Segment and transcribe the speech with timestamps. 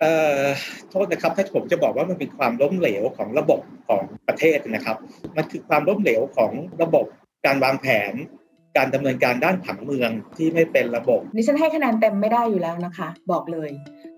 [0.00, 0.44] เอ่อ
[0.90, 4.96] โทษนะครับถ้าผมจะบอกว่ามันเป็นความล้มเหลวของระบบของประเทศนะครับ
[5.36, 7.06] มันคือความล้มเหลวของระบบ
[7.46, 8.14] การวางแผน
[8.76, 13.70] การดำเนินการด้านผังเมืองที่ไม่เป็นระบบดิฉันให้คะแนนเต็มไม่ได้อยู่แล้วนะคะ บอกเลย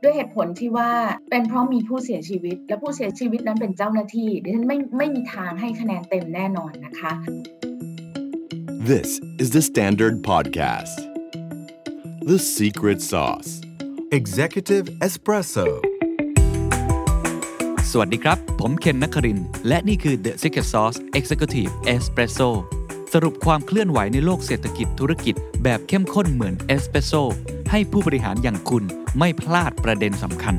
[0.02, 0.90] ด้วยเหตุผลที่ว่า
[1.30, 7.12] เป็นเพราะมีผู้เสียชีวิต และผู้เสียชีวิตนั้นเป็นเจ้าหน้าที่ดิฉันไม่ไม่มีทางให้คะแนนเต็มแน่นอนนะคะ
[8.90, 9.08] This
[9.42, 10.96] is the Standard Podcast
[12.30, 13.52] The Secret Sauce
[14.20, 15.66] Executive Espresso
[17.90, 19.38] สวัสดีครับ ผมเคนนักคริน
[19.68, 22.48] และนี่คือ The Secret Sauce Executive Espresso
[23.12, 27.12] สรุปความเคลื่อนไหวในโลกเศรษฐกิจธุรกิจแบบเข้มข้นเหมือนเอสเปรสโซ
[27.70, 28.84] ให้ผู้บริหารอย่างคุณ
[29.18, 30.54] ไม่พลาดประเด็นสำคัญ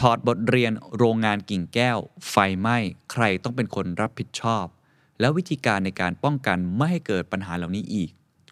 [0.00, 1.98] ถอดบทเรียนโรงงานกิ่งแก้ว
[2.30, 2.76] ไฟไหม้
[3.12, 4.64] ใครต้องเป็นคนรับผิดชอบ
[5.20, 8.10] แล้ววิธีการในการป้องกันไม่ให้เกิดปัญหาเหล่านี้อีก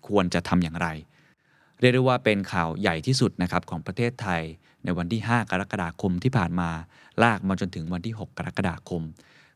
[0.08, 0.88] ควรจะทำอย่างไร
[1.80, 4.42] เรียกได้ว่าเป็นข่าวใหญ่ที่สุดนะครับของประเทศไทย
[4.84, 6.70] ในวันที่ 5 กรกฎาคมที่ผ่านมา
[7.22, 9.02] ลากมาจนถึงวันที่ 6 กรกฎาคม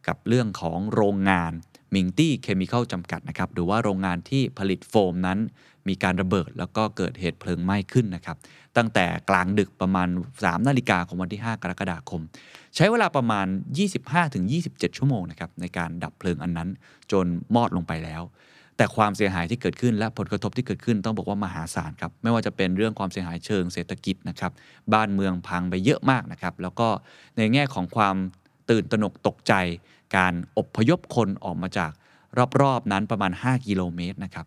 [0.08, 1.52] กับเรื่องของโรงงาน
[1.94, 5.38] มิงตี้เคมีคอลจำกัดนะครับหรือว่าโรงงานที่ผลิตโฟมนั้น
[5.88, 8.36] มีการระเบิดแล้วก็เกิดเหตุเพลิงไหม้ขึ้นนะครับ
[8.76, 12.20] ตั้งแต่กลางดึกประมาณ 3 นาฬิกาของวันที่ 5 กรกฎาคม
[12.76, 13.46] ใช้เวลาประมาณ
[14.22, 16.68] 25-27 ชั่วโมงนะครับในการดับเพลิงอันนั้น
[17.12, 18.22] จนมอดลงไปแล้ว
[18.80, 24.52] แต่ความเสียหายที่เกิดขึ้นและผลกระทบที่เกิดขึ้นต้องบอกว่ามหาศาลครับไม่ว่าจะเป็นเรื่องความเสียหายเชิงเศรษฐกิจนะครับ
[24.92, 26.88] บ้านเมืองพังไปเยอะมากนะครับแล้วก็
[27.36, 28.16] ในแง่ของความ
[28.70, 29.54] ตื่นตระหนกตกใจ
[30.16, 31.92] การอบพยพคนออกมาจาก
[32.60, 34.46] รอบๆนั้นประมาณ 5 กิโลเมตรนะครับ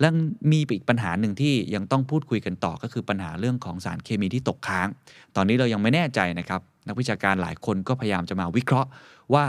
[0.00, 0.12] แล้ว
[0.50, 4.88] มีอีกปัญหาหนึ่งที่ยังต้องพูดคุยกันต่อก็คือปัญหาเรื่องของสารเคมีที่ตกค้าง
[5.36, 8.88] ตอนนี้เรายังไม่แน่ใจนะครับนักวิชาการหลายคนก็พยายามจะมาวิเคราะห์
[9.34, 9.44] ว่า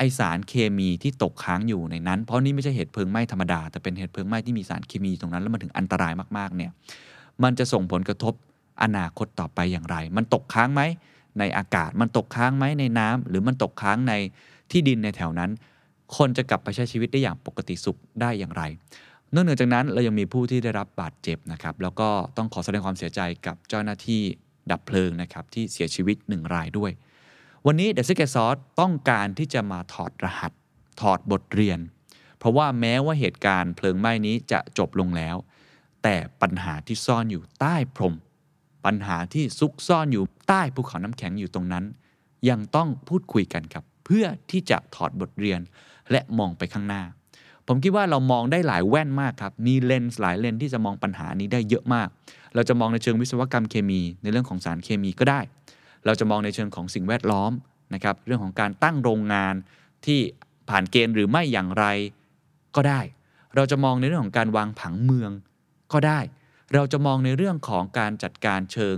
[0.00, 6.70] ไอสารเคมีที่ตกค้างอยู่ในนั้น เพราะนี่ไม่ใช่เหตุเพลิงไหม้ธรรมดา แต่เป็นเหตุเพลิงไหม้ที่มีสารเคมีตรงนั้นแล้วมันถึงอันตรายมากๆเนี่ย
[7.42, 8.34] มันจะส่งผลกระทบ
[8.82, 10.82] อนาคตต่อไปอย่างไร มันตกค้างไหม
[11.38, 14.14] ในอากาศ มันตกค้างไหมในน้ำหรือมันตกค้างใน
[14.70, 15.50] ที่ดินในแถวนั้น
[16.16, 18.62] คนจะกลับไปใช้ชีวิตได้อย่างปกติสุขได้อย่างไร
[19.34, 24.20] นอกเหนือจากนั้นเรายังมีผู้ที่ได้รับบาดเจ็บนะครับ แล้วก็ต้องขอแสดงความเสียใจกับเจ้าหน้าที่
[24.70, 26.90] ดับเพลิงนะครับที่เสียชีวิตหนึ่งรายด้วย
[27.66, 30.52] วันนี้ The Secret Sauce ต้องการที่จะมาถอดรหัส
[31.00, 31.78] ถอดบทเรียน
[32.38, 35.36] เพราะว่าแม้ว่าเหตุการณ์เพลิงไหม้นี้จะจบลงแล้ว
[36.02, 38.14] แต่ปัญหาที่ซ่อนอยู่ใต้พรม
[38.84, 41.84] ปัญหาที่ซุกซ่อนอยู่ใต้ภูเขาน้ำแข็งอยู่ตรงนั้น
[42.48, 45.60] ยังต้องพูดคุยกันครับ เพื่อที่จะถอดบทเรียน
[46.10, 47.02] และมองไปข้างหน้า
[47.66, 52.08] ผมคิดว่าเรามองได้หลายแว่นมากครับ มีเลนส์หลายเลนส์ที่จะมองปัญหานี้ได้เยอะมาก
[52.54, 55.40] เราจะมองในเชิงวิศวกรรมเคมีในเรื่องของสารเคมีก็ได้
[56.06, 57.52] เราจะมองในเชิงของสิ่งแวดล้อม
[57.94, 59.54] นะครับเรื่องของการตั้งโรงงาน
[60.06, 60.20] ที่
[60.68, 61.84] ผ่านเกณฑ์หรือไม่อย่างไร
[62.76, 63.00] ก็ได้
[63.56, 65.30] เราจะมองในเรื่องของการวางผังเมือง
[65.92, 66.20] ก็ได้
[66.74, 68.96] เราจะมองในเรื่องของการจัดการเชิง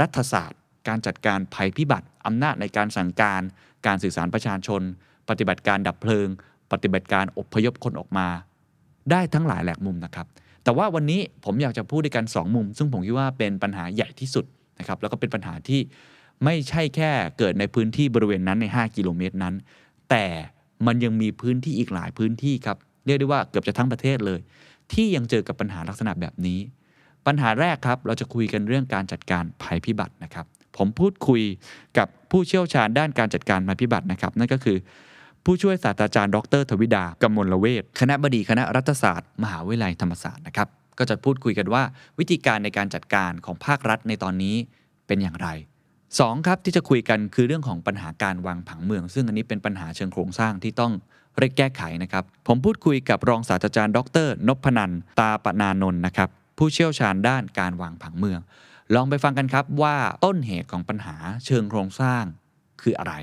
[0.00, 3.42] รัฐศาสตร์ การจัดการภัยพิบัติอำนาจในการสั่งการ
[3.86, 4.82] การสื่อสารประชาชน
[5.28, 6.28] ปฏิบัติการดับเพลิง
[6.72, 8.28] ปฏิบัติการอพยพคนออกมา
[9.10, 10.26] ได้ทั้งหลายแหลกมุมนะครับ
[10.64, 14.44] แต่ว่าวันนี้ผมอยากจะพูดด้วยกัน 2 มุม ซึ่งผมคิดว่าเป็นปัญหาใหญ่ที่สุด
[14.78, 15.80] นะครับ แล้วก็เป็นปัญหาที่
[16.44, 19.54] ไม่ใช่แค่เกิดในพื้นที่บริเวณนั้นใน 5 กิโลเมตรนั้น
[20.10, 20.26] แต่
[20.86, 24.40] มันยังมีพื้นที่อีกหลายพื้นที่ครับ เรียกได้ว่าเกือบจะทั้งประเทศเลย
[24.92, 26.60] ที่ยังเจอกับปัญหาลักษณะแบบนี้
[27.26, 30.46] ปัญหาแรกครับ เราจะคุยกันเรื่องการจัดการภัยพิบัตินะครับ
[30.76, 31.42] ผมพูดคุย
[31.98, 34.76] กับผู้เชี่ยวชาญด้านการจัดการภัยพิบัตินะครับ นั่นก็คือ
[35.44, 40.68] ผู้ช่วยศาสตราจารย์ ดรทวิดากำมลเวศคณะบดีคณะรัฐศาสตร์ มหาวิทยาลัยธรรมศาสตร์นะครับ
[40.98, 41.82] ก็จะพูดคุยกันว่า
[42.18, 44.56] วิธีการในการจัดการของภาครัฐในตอนนี้
[45.06, 45.48] เป็นอย่างไร
[46.22, 50.92] 2ครับที่จะคุยกันคือเรื่องของปัญหาการวางผังเมือง ซึ่งอันนี้เป็นปัญหาเชิงโครงสร้างที่ต้อง
[51.38, 58.40] เร่งแก้ไขนะครับ ผมพูดคุยกับรองศาสตราจารย์ ดร นพนันตาปนานนท์นะครับผู้เชี่ยวชาญด้านการวางผังเมือง
[58.94, 61.16] ลองไปฟังกันครับว่าต้นเหตุของปัญหา
[61.46, 62.24] เชิงโครงสร้าง
[62.82, 63.14] คืออะไร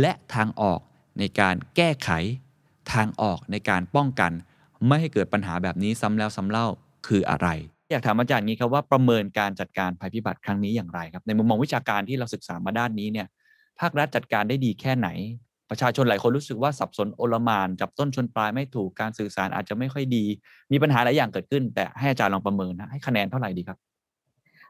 [0.00, 0.80] และทางออก
[1.18, 2.10] ในการแก้ไข
[2.92, 4.32] ทางออกในการป้องกัน
[4.86, 6.66] ไม่ให้เกิดปัญหาแบบนี้ซ้ำแล้วซ้ำเล่า
[7.06, 7.48] คืออะไร
[7.90, 13.26] อยากถามอาจารย์นี้ครับว่าประเมินการจัดการภัยพิบัติครั้งนี้อย่างไรครับ ในมุมมองวิชาการที่เราศึกษามาด้านนี้เนี่ย
[13.80, 15.08] ภาครัฐจัดการได้ดีแค่ไหน
[15.70, 20.24] ประชาชนหลายคนรู้สึกว่าสับสนโอลมานจับต้นชนปลายไม่ถูกการสื่อสารอาจจะไม่ค่อยดี
[20.72, 23.78] มีปัญหาหลายอย่างเกิดขึ้น แต่ให้อาจารย์ลองประเมินนะให้คะแนนเท่าไหร่ดีครับ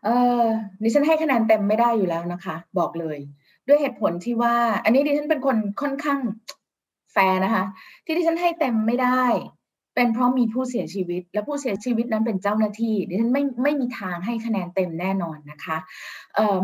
[0.05, 0.09] เอ
[0.41, 0.43] อ
[0.83, 3.19] ดิฉันให้คะแนนเต็มไม่ได้อยู่แล้วนะคะ บอกเลย
[3.67, 4.55] ด้วยเหตุผลที่ว่า
[4.85, 6.21] อันนี้ดิฉันเป็นคนค่อนข้าง
[7.13, 7.65] แฟร์นะคะ
[8.05, 9.23] ที่ดิฉันให้เต็มไม่ได้
[9.99, 15.77] เป็นเพราะมีผู้เสียชีวิต และผู้เสียชีวิตนั้นเป็นเจ้าหน้าที่ดิฉันไม่ไม่มีทางให้คะแนนเต็มแน่นอนนะคะ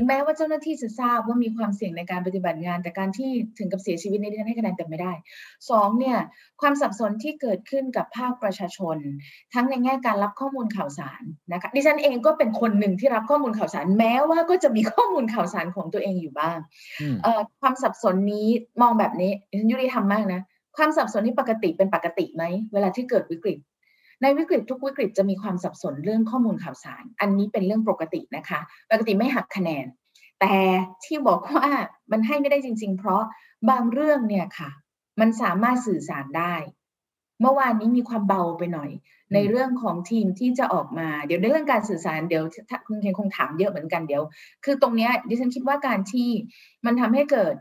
[0.06, 5.12] แม้ว่าเจ้าหน้าที่จะทราบว่ามีความเสี่ยงในการปฏิบัติงาน แต่การที่ถึงกับเสียชีวิตในดิฉันให้คะแนนเต็มไม่ได้
[5.70, 6.18] สองเนี่ย
[6.60, 8.96] ความสับสนที่เกิดขึ้นกับภาคประชาชน
[9.54, 11.22] ทั้งในแง่การรับข้อมูลข่าวสาร
[11.52, 16.58] นะคะดิฉันเองก็เป็นคนหนึ่งที่รับข้อมูลข่าวสาร แม้ว่าก็จะมีข้อมูลข่าวสารของตัวเองอยู่บ้าง
[17.60, 18.48] ความสับสนนี้
[18.80, 20.42] มองแบบนี้ดิฉันยุติธรรมมากนะ
[20.76, 23.58] ความสับสนนี่ปกติเป็นปกติไหมเวลาที่เกิดวิกฤต
[24.22, 28.60] ในวิกฤตทุกวิกฤตจะมีความสับสนเรื่องข้อมูลข่าวสาร อันนี้เป็นเรื่องปกตินะคะ
[28.90, 29.86] ปกติไม่หักคะแนน
[30.40, 30.54] แต่
[31.04, 31.66] ที่บอกว่า
[32.12, 33.22] มันให้ไม่ได้จริง ๆ เพราะ
[33.70, 34.70] บางเรื่องเนี่ยค่ะ
[35.20, 36.54] มันสามารถสื่อสารได้
[37.40, 38.90] เมื่อวานนี้มีความเบาไปหน่อย
[39.34, 42.44] ในเรื่องของทีมที่จะออกมา เดี๋ยวในเรื่องการสื่อสารเดี๋ยว
[42.86, 44.22] คุณเคนคงถามเยอะเหมือนกันเดี๋ยว
[44.64, 46.28] คือตรงนี้ดิฉันคิดว่าการที่
[46.86, 47.54] มันทำให้เกิด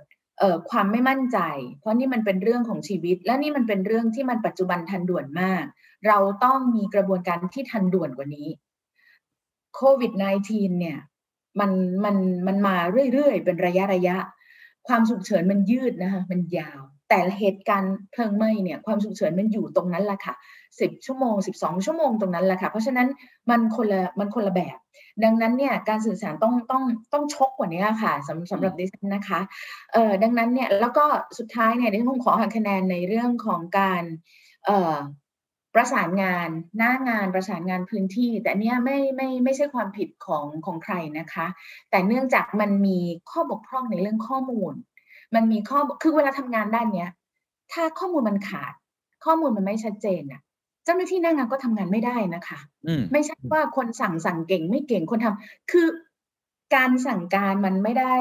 [0.70, 1.40] ความไม่มั่นใจ
[1.80, 5.64] เพราะนี่มันเป็นเรื่องของชีวิต และนี่มันเป็นเรื่องที่มันปัจจุบันทันด่วนมาก
[6.08, 8.50] เราต้องมีกระบวนการที่ทันด่วนกว่านี้
[9.76, 10.12] โควิด
[10.48, 10.98] -19 เนี่ย
[11.60, 11.72] มัน
[12.04, 12.16] มัน
[12.48, 12.76] มันมา
[13.14, 14.18] เรื่อยๆ เป็นระยะระยะ
[14.88, 16.82] ความฉุกเฉินมันยืดนะคะมันยาว
[17.14, 20.34] แต่เหตุการณ์เพลิงไหม้เนี่ยความฉุกเฉินมันอยู่ตรงนั้นแหละค่ะ
[20.80, 23.08] สิบชั่วโมงสิบสองชั่วโมงตรงนั้นแหละค่ะ เพราะฉะนั้น
[23.50, 24.78] มันคนละมันคนละแบบ
[25.24, 26.84] ดังนั้นเนี่ยการสื่อสารต้องต้อง
[27.14, 29.40] ต้องชกกว่านี้ค่ะสำสำหรับดิฉันนะคะ
[29.94, 31.06] เอ่อดังนั้นเนี่ยแล้วก็
[31.38, 34.04] สุดท้ายเนี่ยดิฉันคงขอหักคะแนนในเรื่องของการ
[34.66, 34.96] เอ่อ
[35.76, 41.48] ประสานงานหน้างานประสานงานพื้นที่ แต่เนี้ยไม่ไม่ไม่ใช่ความผิดของของใครนะคะ
[41.90, 43.00] แต่เนื่องจากมันมี
[43.32, 44.74] ข้อบกพร่องในเรื่องข้อมูล
[45.36, 47.10] มันมีข้อคือเวลาทำงานด้านเนี้ย
[47.74, 48.74] ถ้าข้อมูลมันขาด
[49.26, 50.42] ข้อมูลมันไม่ชัดเจนอะ
[50.86, 52.60] เจ้าหน้าที่หน้างานก็ทำงานไม่ได้นะคะ
[53.12, 55.88] ไม่ใช่ว่าคนสั่งสั่งเก่งไม่เก่งคนทำคือ
[56.76, 58.16] การสั่งการมันไม่ได้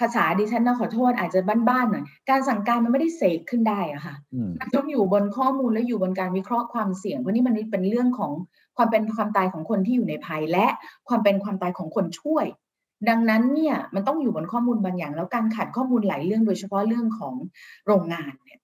[0.00, 4.14] ภาษาดิฉันนะขอโทษอาจจะบ้านๆหน่อยการสั่งการมันไม่ได้เสกขึ้นได้อะค่ะ
[4.60, 8.32] มันต้องอยู่บนข้อมูลและอยู่บนการวิเคราะห์ความเสี่ยงเพราะนี่มันเป็นเรื่องของ
[8.76, 10.66] ความเป็นความตายของคนที่อยู่ในภัยและ
[11.08, 12.46] ความเป็นความตายของคนช่วย
[13.08, 17.34] ดังนั้นเนี่ยมันต้องอยู่บนข้อมูลบางอย่าง แล้วการขาดข้อมูลหลายเรื่องโดยเฉพาะเรื่องของ
[17.86, 18.60] โรงงานเนี่ย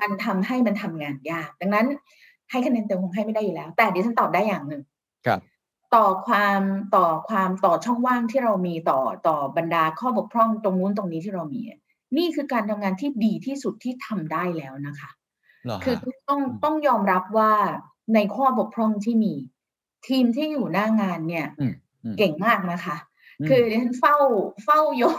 [0.00, 1.86] มันทำให้มันทำงานยาก ดังนั้น
[2.50, 4.82] ให้คะแนนเต็มคงให้ไม่ได้อยู่แล้ว แต่ดิฉันตอบได้อย่างหนึ่ง
[5.26, 5.40] ครับ
[5.94, 6.60] ต่อความ
[6.96, 11.62] ต่อความต่อช่องว่างที่เรามีต่อต่อบรรดาข้อบกพร่องตรงนู้นตรงนี้ที่เรามี
[12.16, 15.10] นี่คือการทำงานที่ดีที่สุดที่ทำได้แล้วนะคะ
[15.84, 15.96] คือ
[16.28, 17.52] ต้องต้องยอมรับว่า
[18.14, 19.34] ในข้อบกพร่องที่มี
[20.08, 21.46] ทีมที่อยู่หน้างานเนี่ย
[22.18, 22.96] เก่งมากนะคะ
[23.48, 24.16] คือดิฉันเฝ้า
[24.64, 25.18] เฝ้ายง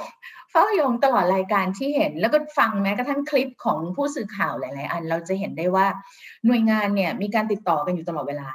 [0.52, 5.88] เฝ้ายงตลอดรายการที่เห็น แล้วก็ฟังแม้กระทั่งคลิปของผู้สื่อข่าวหลาย ๆ อัน เราจะเห็นได้ว่า
[6.46, 8.50] หน่วยงานเนี่ยมีการติดต่อกันอยู่ตลอดเวลา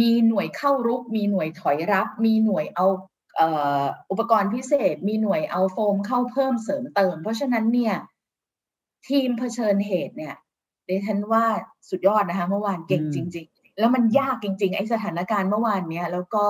[0.00, 2.86] มีหน่วยเข้ารุก มีหน่วยถอยรับ มีหน่วยเอา
[4.10, 7.94] อุปกรณ์พิเศษ มีหน่วยเอาโฟมเข้าเพิ่มเสริมเติม เพราะฉะนั้นเนี่ย
[9.08, 10.34] ทีมเผชิญเหตุเนี่ย
[10.88, 11.44] ดิฉันว่า
[11.88, 16.44] สุดยอดนะคะเมื่อวานเก่งจริง ๆ แล้วมันยากจริง ๆ ไอ้สถานการณ์เมื่อวานเนี้ยแล้วก็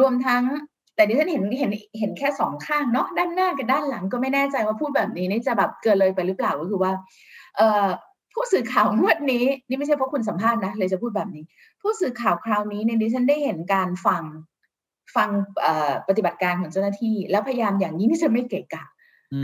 [0.00, 0.44] รวมทั้ง
[1.00, 6.92] แต่ดิฉันเห็นเห็นเห็นแค่สองข้างเนาะด้านหน้ากับด้านหลังก็ไม่แน่ใจว่าพูดแบบนี้นี่จะแบบเกินเลยไปหรือเปล่าก็คือว่า
[7.56, 7.88] เอ่อ
[8.34, 11.44] ผู้สื่อข่าวงวดนี้นี่ไม่ใช่เพราะคุณสัมภาษณ์นะเลยจะพูดแบบนี้
[11.82, 14.24] ผู้สื่อข่าวคราวนี้เนี่ยดิฉันได้เห็นการฟัง
[15.16, 15.28] ฟัง
[16.08, 18.84] ปฏิบัติการของเจ้าหน้าที่ แล้วพยายามอย่างนี้ที่จะไม่เกะกะ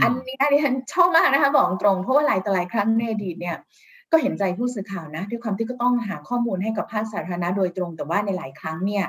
[0.01, 3.57] อันนี้ดิฉันชอบมากนะคะบอกตรงเพราะว่าหลายต่อหลายครั้งในอดีตเนี่ย
[4.11, 9.05] ก็เห็นใจผู้สื่อข่าวนะด้วยความที่ก็ต้องหาข้อมูลให้กับภาคสาธารณะโดยตรงแต่ว่าในหลายครั้งเนี่ย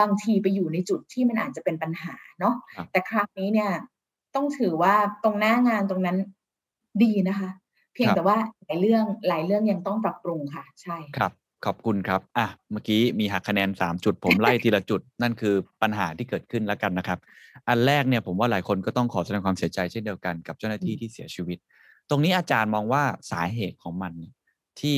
[0.00, 2.54] บางทีไปอยู่ในจุดที่มันอาจจะเป็นปัญหาเนาะ
[2.92, 3.70] แต่ครั้งนี้เนี่ย
[4.34, 4.94] ต้องถือว่า
[5.24, 6.18] ตรงหน้างานตรงนั้น
[7.02, 7.50] ดีนะคะ
[7.94, 11.32] เพียงแต่ว่าหลายเรื่องหลายเรื่องยังต้องปรับปรุงค่ะ ใช่ครับ
[11.66, 17.18] ขอบคุณครับ อะ เมื่อกี้มีหักคะแนนสามจุด ผมไล่ทีละจุด นั่นคือปัญหาที่เกิดขึ้นแล้วกันนะครับ
[17.68, 21.58] อันแรกเนี่ยผมว่าหลายคนก็ต้องขอแสดงความเสียใจเช่นเดียวกันกับเจ้าหน้าที่ที่เสียชีวิต
[22.10, 24.12] ตรงนี้อาจารย์มองว่าสาเหตุของมัน
[24.80, 24.96] ที่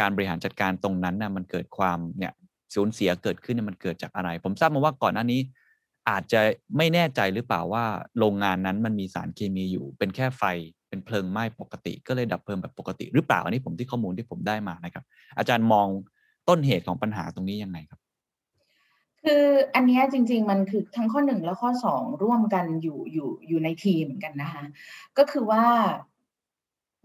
[0.00, 2.32] การบริหารจัดการตรงนั้นนะมันเกิดความเนี่ย
[2.74, 5.40] สูญเสียเกิดขึ้นมันเกิดจากอะไร ผมทราบมาว่าก่อนหน้านี้
[6.10, 6.40] อาจจะ
[6.76, 7.84] ไม่แน่ใจหรือเปล่าว่า
[8.18, 10.42] โรงงานนั้นมันมีสารเคมีอยู่ เป็นแค่ไฟ
[10.88, 15.04] เป็นเพลิงไหม้ปกติ ก็เลยดับเพลิงแบบปกติหรือเปล่าอันนี้ผมที่ข้อมูลที่ผมได้มานะครับ
[15.38, 15.88] อาจารย์มอง
[16.48, 18.00] ต้นเหตุของปัญหาตรงนี้ยังไงครับ
[19.22, 24.64] คืออันนี้จริง ๆ มันคือทั้งข้อหนึ่งและข้อสองร่วมกันอยู่อยู่อยู่ในทีมเหมือนกันนะคะ
[25.18, 25.64] ก็คือว่า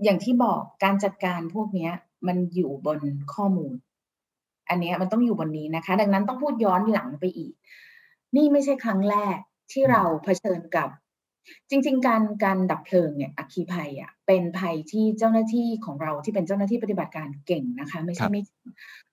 [0.03, 1.89] อย่างที่บอกการจัดการพวกนี้
[2.27, 2.99] มันอยู่บน
[3.33, 3.73] ข้อมูล
[4.69, 7.53] อันนี้มันต้องอยู่บนนี้นะคะ ดังนั้นต้องพูดย้อนหลังไปอีก
[8.35, 9.37] นี่ไม่ใช่ครั้งแรก
[9.71, 10.89] ที่เราเผชิญกับ
[11.69, 18.41] จริง ๆ การการดับเพลิงเนี่ยอัคคีภัยอะเป็นภัยที่เจ้าหน้าที่ของเราที่เป็นเจ้าหน้าที่ปฏิบัติการเก่งนะคะ ไม่ใช่ไม่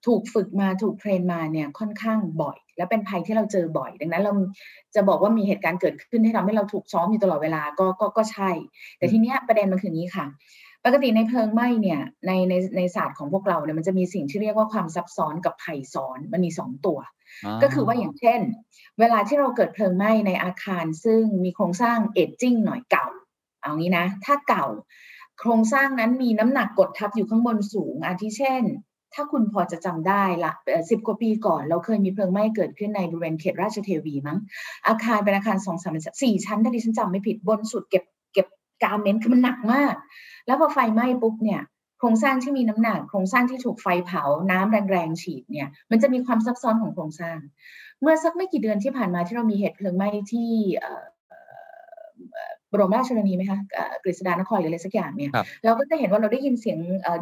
[0.05, 4.33] ถูกฝึกมาถูกเทรนมาเนี่ยค่อนข้างบ่อย และเป็นภัยที่เราเจอบ่อย ดังนั้นเรา
[4.95, 8.51] จะบอกว่ามีเหตุการณ์เกิดขึ้นให้ทำให้เราถูกซ้อมอยู่ตลอดเวลาก็ก็ก็ใช่
[8.97, 10.25] แต่ทีเนี้ยประเด็นมันคือนี้ค่ะ
[10.87, 16.99] ปกติในเพลิงไหม้เนี่ยในในในศาสตร์ของพวกเราเนี่ยมันจะมีสิ่งที่เรียกว่าความซับซ้อนกับภัยซ้อนมันมีสองตัว
[17.63, 18.39] ก็คือว่าอย่างเช่น
[18.99, 23.07] เวลาที่เราเกิดเพลิงไหม้ในอาคารซึ่งมีโครงสร้างเอจจิ้งหน่อยเก่า
[23.61, 24.65] เอางี้นะ ถ้าเก่า
[25.39, 28.63] โครงสร้างนั้นมีน้ำหนักกดทับอยู่ข้างบนสูงอาทิเช่น
[29.13, 30.51] ถ้าคุณพอจะจำได้ละ
[30.89, 34.37] สิบกว่าปีก่อน เราเคยมีเพลิงไหม้เกิดขึ้นในบริเวณเขตราชเทวีมั้ง
[34.87, 39.95] อาคารเป็นอาคารสองสามสี่ชั้นถ้าดิฉันจำไม่ผิดบนสุดเก็บเก็บกาเมนต์คือมันหนักมาก
[40.45, 41.61] แล้วพอไฟไหม้ปุ๊บเนี่ย
[41.99, 47.37] โครงสร้างที่มีน้ำหนัก โครงสร้างที่ถูกไฟเผา น้ำแรงๆฉีดเนี่ย มันจะมีความซับซ้อนของโครงสร้าง
[48.01, 50.51] เมื่อสักไม่กี่เดือนที่ผ่านมาที่เรามีเหตุเพลิงไหม้ที่
[52.71, 53.59] บรมราชชนนีไหมคะ
[54.03, 55.31] กฤษดานครหรืออะไรสักอย่างเนี่ย
[55.63, 56.79] เราก็จะเห็นว่าเราได้ยินเสียง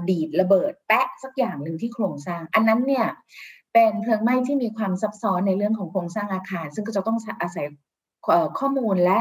[0.10, 3.06] ดีดระเบิด แปะสักอย่างหนึ่งที่โครงสร้าง อันนั้นเนี่ย
[3.74, 7.66] เป็นเพลิงไหม้ที่มีความซับซ้อนในเรื่องของโครงสร้างอาคาร ซึ่งก็จะต้องอาศัย
[8.60, 9.20] ข้อมูลและ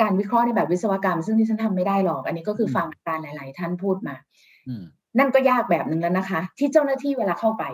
[0.00, 4.14] การวิเคราะห์ในแบบวิศวกรรม ซึ่งที่ฉันทำไม่ได้หรอก อันนี้ก็คือฟังการหลาย ๆ ท่านพูดมา
[5.18, 7.64] นั่นก็ยากแบบหนึ่งแล้วนะคะ ที่เจ้าหน้าที่เวลาเข้าไป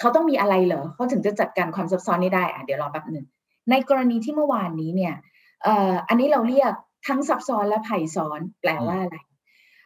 [0.00, 3.26] เขาต้องมีอะไรเหรอเขาถึงจะจัดการความซับซ้อนนี้ได้อะเดี๋ยวรอแป๊บหนึ่ง
[3.70, 5.14] ในกรณีที่เมื่อวานนี้เนี่ย
[5.62, 6.72] เอ่ออันนี้เราเรียก
[7.08, 9.16] ทั้งซับซ้อนและไผ่ซ้อน แปลว่าอะไร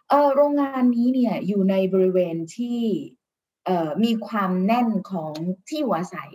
[0.08, 2.78] เออโรงงานนี้เนี่ยอยู่ในบริเวณที่
[3.64, 5.32] เอ่อมีความแน่นของ
[5.68, 6.30] ที่อยู่อาศัย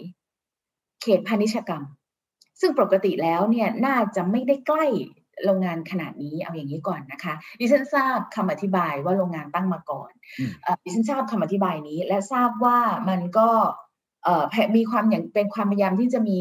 [1.01, 1.84] เขตพาณิชยกรรม
[2.60, 4.86] ซึ่งปกติแล้วเนี่ยน่าจะไม่ได้ใกล้
[5.46, 10.12] โรงงานขนาดนี้เอาอย่างนี้ก่อนนะคะ ดิฉันทราบคำอธิบายว่าโรงงานตั้งมาก่อน
[10.84, 13.50] ดิฉันทราบคำอธิบายนี้และทราบว่ามันก็
[14.76, 16.40] มีความอย่างเป็นความพยายามที่จะมี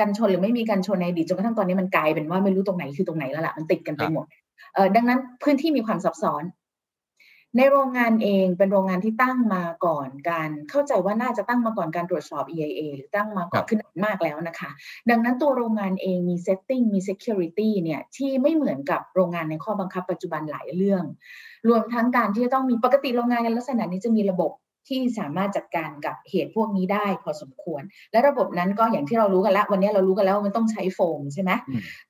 [0.00, 4.26] กันชนหรือไม่มีกันชนในอดีตจนกระทั่งตอนนี้มันกลายเป็นว่าไม่รู้ตรงไหนคือตรงไหนแล้วล่ะมันติดกันไปหมด
[4.96, 6.42] ดังนั้นพื้นที่มีความซับซ้อน
[7.56, 14.70] ในโรงงานเองเป็นโรงงานที่ตั้งมาก่อนการเข้าใจว่าน่าจะตั้งมาก่อนการตรวจสอบ EIA หรือตั้งมาก่อนขึ้นมากแล้วนะคะ
[15.10, 21.04] ดังนั้นตัวโรงงานเองมี setting มี security เนี่ยที่ไม่เหมือนกับโรงงานในข้อบังคับปัจจุบันหลายเรื่อง
[21.68, 24.50] รวมทั้งการที่จะต้องมีปกติโรงงานในลักษณะนี้จะมีระบบ
[24.88, 31.50] ที่สามารถจัดการกับเหตุพวกนี้ได้พอสมควร และระบบนั้นก็อย่างที่เรารู้กันแล้ว วันนี้เรารู้กันแล้วว่ามันต้องใช้โฟมใช่ไหม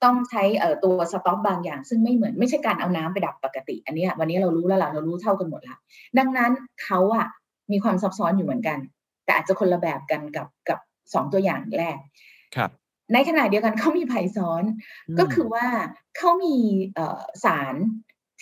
[0.05, 0.43] ต้องใช้
[0.85, 5.77] ตัวสต็อกบางอย่าง ซึ่งไม่เหมือนไม่ใช่การเอาน้ำไปดับปกติ อันนี้วันนี้เรารู้แล้วล่ะเรารู้เท่ากันหมดละ
[6.19, 6.51] ดังนั้น
[6.85, 7.27] เขาอะ
[7.73, 8.79] มีความซับซ้อนอยู่เหมือนกัน
[9.25, 10.79] แต่อาจจะคนละแบบกันกับกับ
[11.15, 11.99] สองตัวอย่างแรก
[12.57, 12.71] ครับ
[13.13, 14.63] ในขณะเดียวกันเขามีภัยซ้อน
[15.19, 15.67] ก็คือว่า
[16.17, 16.57] เขามี
[17.45, 17.75] สาร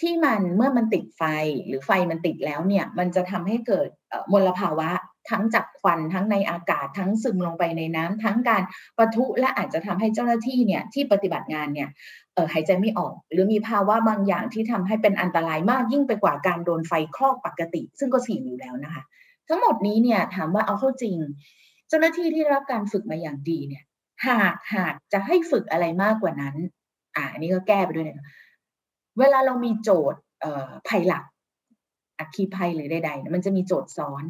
[0.00, 1.22] ที่มันเมื่อมันติดไฟ
[1.66, 3.88] หรือไฟมันติดแล้วเนี่ย มันจะทำให้เกิด
[4.32, 4.90] มลภาวะ
[5.30, 8.62] ทั้งจากควันทั้งในอากาศทั้งซึมลงไปในน้ำทั้งการ
[8.98, 11.88] ปะทุและอาจจะทำให้เจ้าหน้าที่เนี่ยที่ปฏิบัติงานเนี่ย
[12.52, 19.02] หายใจไม่ออก หรือมีภาวะบางอย่างที่ทำให้เป็นอันตรายมากยิ่งไปกว่าการโดนไฟคลอกปกติ ซึ่งก็เสี่ยงอยู่แล้วนะคะ
[19.48, 21.16] ทั้งหมดนี้เนี่ยถามว่าเอาเข้าจริง
[21.88, 23.84] เจ้าหน้าที่ที่รับการฝึกมาอย่างดีเนี่ย
[24.26, 26.56] หากหากจะให้ฝึกอะไรมากกว่านั้น
[27.16, 28.26] อ่าอันนี้ก็แก้ไปด้วยนะ
[29.18, 30.20] เวลาเรามีโจทย์
[30.88, 31.24] ภัยหลัก
[32.18, 34.24] อัคคีภัยหรือใดๆมันจะมีโจทย์ซ้อน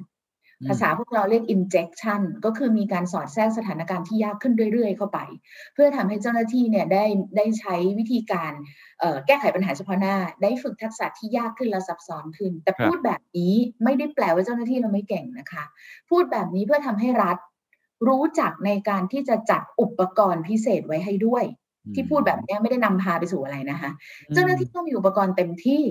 [0.68, 5.18] ภาษาพวกเราเรียก injection ก็คือมีการสอดแทรกสถานการณ์ที่ยากขึ้นเรื่อย ๆ เข้าไป
[5.74, 7.04] เพื่อทำให้เจ้าหน้าที่เนี่ยได้
[7.36, 8.52] ได้ใช้วิธีการ
[9.26, 15.64] แก้ไขปัญหาเฉพาะหน้า ได้ฝึกทักษะที่ยากขึ้นและซับซ้อนขึ้น แต่พูดแบบนี้ไม่ได้แปลว่าเจ้าหน้าที่เราไม่เก่งนะคะ
[16.10, 17.36] พูดแบบนี้เพื่อทำให้รัฐ
[18.08, 21.44] รู้จักในการที่จะจัดอุปกรณ์พิเศษไว้ให้ด้วย
[21.94, 23.90] ที่พูดแบบนี้ไม่ได้นำพาไปสู่อะไรนะคะ
[24.34, 25.82] เจ้าหน้าที่ต้องมีอุปกรณ์เต็มที่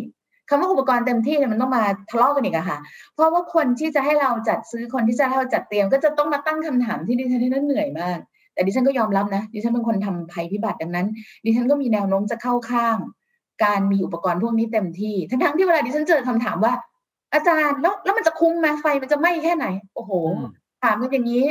[0.49, 2.77] คำว่าอุปกรณ์เต็มที่เนี่ยมันต้องมาทะเลาะกันอีกอะค่ะ
[3.13, 8.19] เพราะว่าคนที่จะให้เราจัดซื้อคนที่จะให้เราจัดเตรียม ก็จะต้องมาตั้งคำถามที่ดิฉันที่นั้นเหนื่อยมาก
[8.53, 11.07] แต่ดิฉันก็ยอมรับนะ ดิฉันเป็นคนทำภัยพิบัติดังนั้น
[11.45, 12.97] ดิฉันก็มีแนวโน้มจะเข้าข้าง
[13.63, 16.73] การมีอุปกรณ์พวกนี้เต็มที่ ทั้งทั้งที่เวลาดิฉันเจอคำถามว่า
[17.33, 20.11] อาจารย์แล้วแล้วมันจะคุ้มไหมไฟมันจะไหม้แค่ไหน โอ้โห
[20.83, 21.45] ถามกันอย่างนี้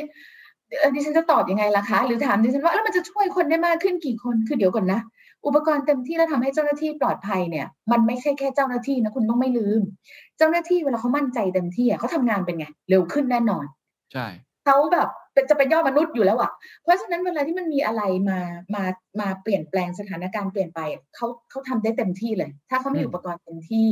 [0.94, 5.00] ดิฉันจะตอบยังไงล่ะคะ หรือถามดิฉันว่าแล้วมันจะช่วยคนได้มากขึ้นกี่คนคือเดี๋ยวก่อนนะ
[5.47, 9.83] อุปกรณ์เต็มที่แล้วทำให้เจ้าหน้าที่ปลอดภัยเนี่ย มันไม่ใช่แค่เจ้าหน้าที่นะคุณต้องไม่ลืม
[10.38, 13.64] เจ้าหน้าที่เวลาเขามั่นใจเต็มที่เขาทำงานเป็นไง เร็วขึ้นแน่นอน
[14.12, 14.26] ใช่
[14.64, 15.09] เขาแบบ
[15.50, 16.50] จะเป็นยอดมนุษย์อยู่แล้วอะ
[16.83, 18.38] เพราะฉะนั้นเวลาที่มันมีอะไรมา
[18.75, 18.85] มา
[19.21, 20.80] มาเปลี่ยนแปลงสถานการณ์เปลี่ยนไป
[21.14, 23.88] เขาเขาทำได้เต็มที่เลย ถ้าเขามีอุปกรณ์เต็มที่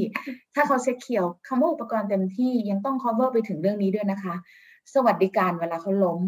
[0.54, 4.34] ถ้าเขาเซ็กเคียวคำว่าอุปกรณ์เต็มที่ยังต้อง cover ไปถึงเรื่องนี้ด้วยนะคะ
[4.94, 6.20] สวัสดิการเวลาเขาล้ม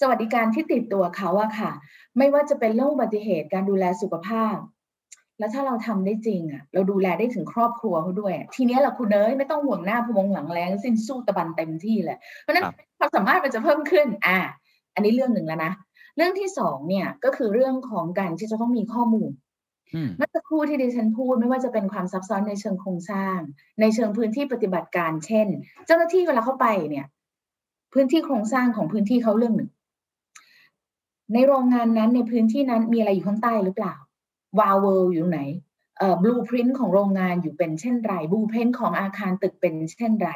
[0.00, 1.70] สวัสดิการที่ติดตัวเขาอะค่ะ
[2.18, 4.56] ไม่ว่าจะเป็นเรื่องอุบัติเหตุการดูแลสุขภาพ
[5.38, 12.64] แล้วถ้าเราทำได้จริงอะเราดูแลได้ถึงครอบครัวเขาด้วย ทีนี้เราคุณเอ้ยไม่ต้องห่วงหน้าพวงหลังแรงสิ้นสู้ตะบันเต็มที่เลยเพราะนั้น
[12.98, 14.38] ความสามารถมันจะเพิ่มขึ้น อ่า
[14.94, 15.72] อันนี้เรื่องหนึ่งแล้วนะ
[16.16, 19.30] เรื่องที่สองเนี่ยก็คือเรื่องของการที่จะต้องมีข้อมูล
[20.16, 23.38] เมื่อสักครู่ที่ดิฉันพูดไม่ว่าจะเป็นความซับซ้อนในเชิงโครงสร้าง
[23.80, 25.46] ในเชิงพื้นที่ปฏิบัติการเช่น
[25.86, 27.06] เจ้าหน้าที่เวลาเข้าไปเนี่ย
[27.96, 29.70] พื้นที่โครงสร้างของพื้นที่เขาเรื่องหนึ่ง
[31.32, 33.94] ในโรงงานนั้นในพื้นที่นั้นมีอะไรอยู่ข้างใต้หรือเปล่า
[34.58, 35.40] วาลเวลอยู่ไหน
[35.98, 40.30] เออบลูพรินต์ของโรงงานอยู่เป็นเช่นไรบลูพรินต์ของอาคารตึกเป็นเช่นไร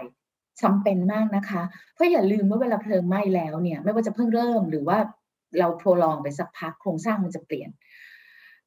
[0.62, 1.62] จำเป็นมากนะคะ
[1.94, 4.98] เพราะอย่าลืมว่าเวลาเพลิงไหม้แล้วเนี่ย ไม่ว่าจะเพิ่งเริ่มหรือว่า
[5.58, 7.70] เราโปรลองไปสักพักโครงสร้างมันจะเปลี่ยน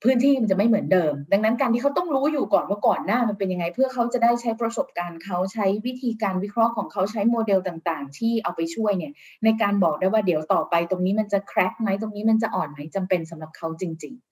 [0.04, 14.24] พื้นที่มันจะไม่เหมือนเดิม ดังนั้นการที่เขาต้องรู้อยู่ก่อนว่าก่อนหน้ามันเป็นยังไง เพื่อเขาจะได้ใช้ประสบการณ์เขาใช้วิธีการวิเคราะห์ของเขาใช้โมเดลต่างๆ ที่เอาไปช่วยเนี่ยในการบอกได้ว่าเดี๋ยวต่อไปตรงนี้มันจะแครกไหมตรงนี้มันจะอ่อนไหมจำเป็นสำหรับเขาจริง ๆ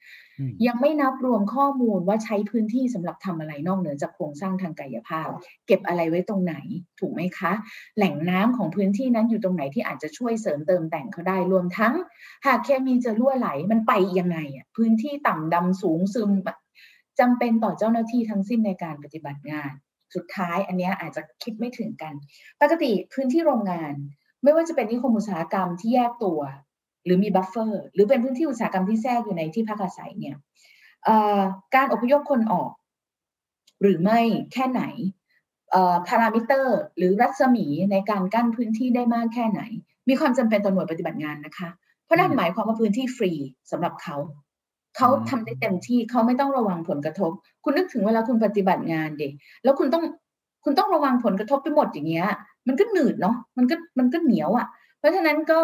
[0.68, 5.30] ยังไม่นับรวมข้อมูลว่าใช้พื้นที่สำหรับทำอะไรนอกเหนือจากโครงสร้างทางกายภาพ
[5.68, 6.56] เก็บอะไรไว้ตรงไหน
[7.00, 7.52] ถูกไหมคะ
[7.98, 11.94] แหล่งน้ำของพื้นที่นั้นอยู่ตรงไหนที่อาจจะช่วยเสริมเติมแต่งเขาได้รวมทั้ง
[12.46, 16.32] หากเคมีจะรั่วไหลมันไปยังไงอะพื้นที่ต่ำดำสูงซึม
[17.20, 19.72] จำเป็นต่อเจ้าหน้าที่ทั้งสิ้นในการปฏิบัติงาน
[20.16, 22.14] สุดท้ายอันนี้อาจจะคิดไม่ถึงกัน
[22.62, 23.94] ปกติพื้นที่โรงงาน
[24.44, 26.40] ไม่ว่าจะเป็นนิคมอุตสาหกรรมที่แยกตัว
[27.06, 30.36] หรือมีบัฟเฟอร์หรือเป็นพื้นที่อุตสาหกรรมที่แทรกอยู่ในที่พักอาศัยเนี่ย
[31.76, 32.72] การอพยพคนออก
[33.82, 34.20] หรือไม่
[34.54, 34.84] แค่ไหน
[36.08, 39.62] พารามิเตอร์ หรือรัศมีในการกั้นพื้นที่ได้มากแค่ไหน
[40.10, 41.70] มีความจำเป็นต่อหน่วยปฏิบัติงานนะคะ
[42.06, 43.32] เพราะนั่นหมายความว่าพื้นที่ฟรี
[43.72, 44.16] สำหรับเขา
[44.98, 47.32] เขาทำได้เต็มที่เขาไม่ต้องระวังผลกระทบ
[47.64, 49.32] คุณนึกถึงเวลาคุณปฏิบัติงานเด็ก
[49.64, 50.04] แล้วคุณต้อง
[50.64, 52.28] คุณต้องระวังผลกระทบไปหมดอย่างเงี้ย
[52.68, 54.68] มันก็หนืดเนาะมันก็มันก็เหนียวอะ่ะ
[55.00, 55.62] เพราะฉะนั้นก็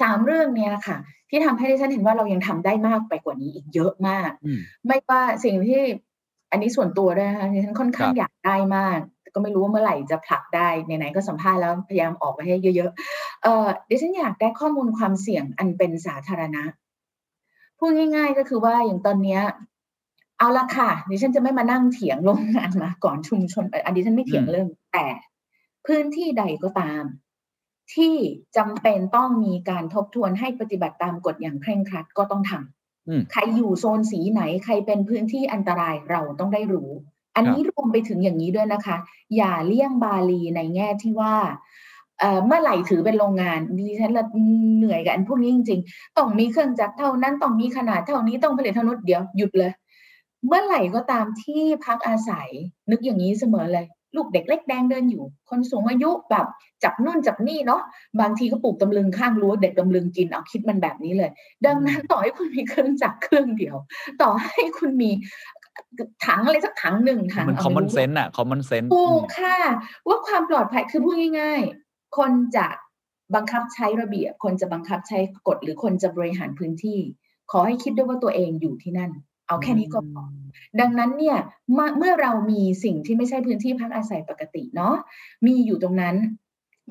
[0.00, 0.96] สามเรื่องเนี้ยค่ะ
[1.30, 4.30] ที่ทำให้ดิฉันเห็นว่าเรายังทำได้มากไปกว่านี้อีกเยอะมาก
[4.86, 5.82] ไม่ว่าสิ่งที่
[6.50, 8.98] อันนี้ส่วนตัวด้วยนะคะดิฉันค่อนข้างอยากได้มาก
[9.34, 16.62] ก็ไม่รู้ว่าเมื่อไหร่จะผลักได้ไหนๆก็สัมภาษณ์แล้วพยายามออกมาให้เยอะๆเอ่อดิฉันอยากได้ข้อมูลความเสี่ยงอันเป็นสาธารณะ
[17.78, 19.42] พูดง่าย ๆ ก็คือว่าอย่างตอนเนี้ย
[20.38, 25.06] เอาละค่ะดิฉันจะไม่มานั่งเถียงโรงงานมาก่อนชุมชนอันนี้ฉันไม่เถียงเรื่องแต่
[25.86, 27.02] พื้นที่ใดก็ตาม
[27.94, 28.14] ที่
[28.56, 36.90] จำเป็นต้องมีการทบทวนให้ปฏิบัติตามกฎอย่างเคร่งครัดก็ต้องทำใครอยู่โซนสีไหนใครเป็นพื้นที่อันตรายเราต้องได้รู้
[37.36, 38.96] อันนี้รวมไปถึงอย่างนี้ด้วยนะคะ
[39.36, 41.34] อย่าเลี่ยงบาลีในแง่ที่ว่า
[42.46, 44.24] เมื่อไหร่ถือเป็นโรงงานดิฉันละ
[44.76, 49.72] เหนื่อยกับอันพวกนี้จริงๆต้องมีเครื่องจักรเท่านั้นต้องมีขนาดเท่านี้ต้องผลิตเท่านู้นเดี๋ยวหยุดเลย
[50.46, 52.48] เมื่อไหร่ก็ตามที่พักอาศัย
[52.90, 53.86] นึกอย่างนี้เสมอเลย
[54.16, 56.46] ลูกเด็กเล็กแดงเดินอยู่ คนสูงอายุแบบ
[56.84, 57.82] จับนู่นจับนี่เนาะ
[58.20, 61.30] บางทีก็ปลูกตำลึงข้างรั้วเด็ดตำลึงกินเอาคิดมันแบบนี้เลย
[61.66, 63.76] ดังนั้นต่อให้คุณมีเครื่องจักรเครื่องเดียว
[64.22, 65.10] ต่อให้คุณมี
[66.26, 69.56] ถังอะไรสักถังหนึ่งถังมัน common senseอะ common sense ถูกค่ะ
[70.08, 72.66] ว่าความปลอดภัยคือพูดง่าย ๆ คนจะ
[73.34, 75.18] บังคับใช้ระเบียบ คนจะบังคับใช้
[75.48, 76.98] กฎหรือคนจะบริหารพื้นที่
[77.50, 79.10] ขอให้คิดด้วยว่าตัวเองอยู่ที่นั่น
[79.50, 80.22] เอาแค่นี้ก็พอ
[80.80, 81.38] ดังนั้นเนี่ย
[81.98, 84.94] เมื่อเรามีสิ่งที่ไม่ใช่พื้นที่พักอาศัยปกติเนาะ
[85.46, 86.16] มีอยู่ตรงนั้น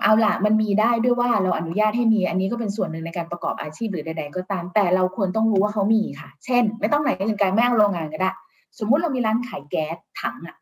[0.04, 8.32] เอาละมันมีได้ด้วยว่าเราอนุญาตให้มี อันนี้ก็เป็นส่วนหนึ่งในการประกอบอาชีพหรือใดๆก็ตาม แต่เราควรต้องรู้ว่าเขามีค่ะ เช่น ไม่ต้องไหนอื่นไกลแม่โรงงานก็ได้
[8.80, 10.58] สมมุติเรามีร้านขายแก๊สถังอะ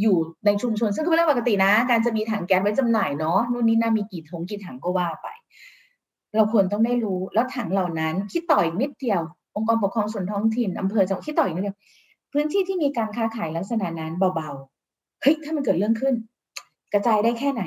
[0.00, 0.16] อยู่
[0.46, 5.28] ในชุมชน ซึ่งคือเรื่องปกตินะ การจะมีถังแก๊สไว้จำหน่ายเนาะนู่นนี่น่ามีกี่ถงกี่ถังก็ว่าไป
[6.34, 9.20] เราควรต้องได้รู้แล้วถังเหล่านั้นคิดต่ออีกนิดเดียว
[9.56, 11.78] องค์กรปกครองส่วนท้องถิ่นอำเภอจังหวัดที่ต่ออีกนิดเดียว
[12.32, 16.14] พื้นที่ที่มีการค้าขายลักษณะนั้นเบาๆเฮ้ยถ้ามันเกิดเรื่องขึ้น
[16.92, 17.62] กระจายได้แค่ไหน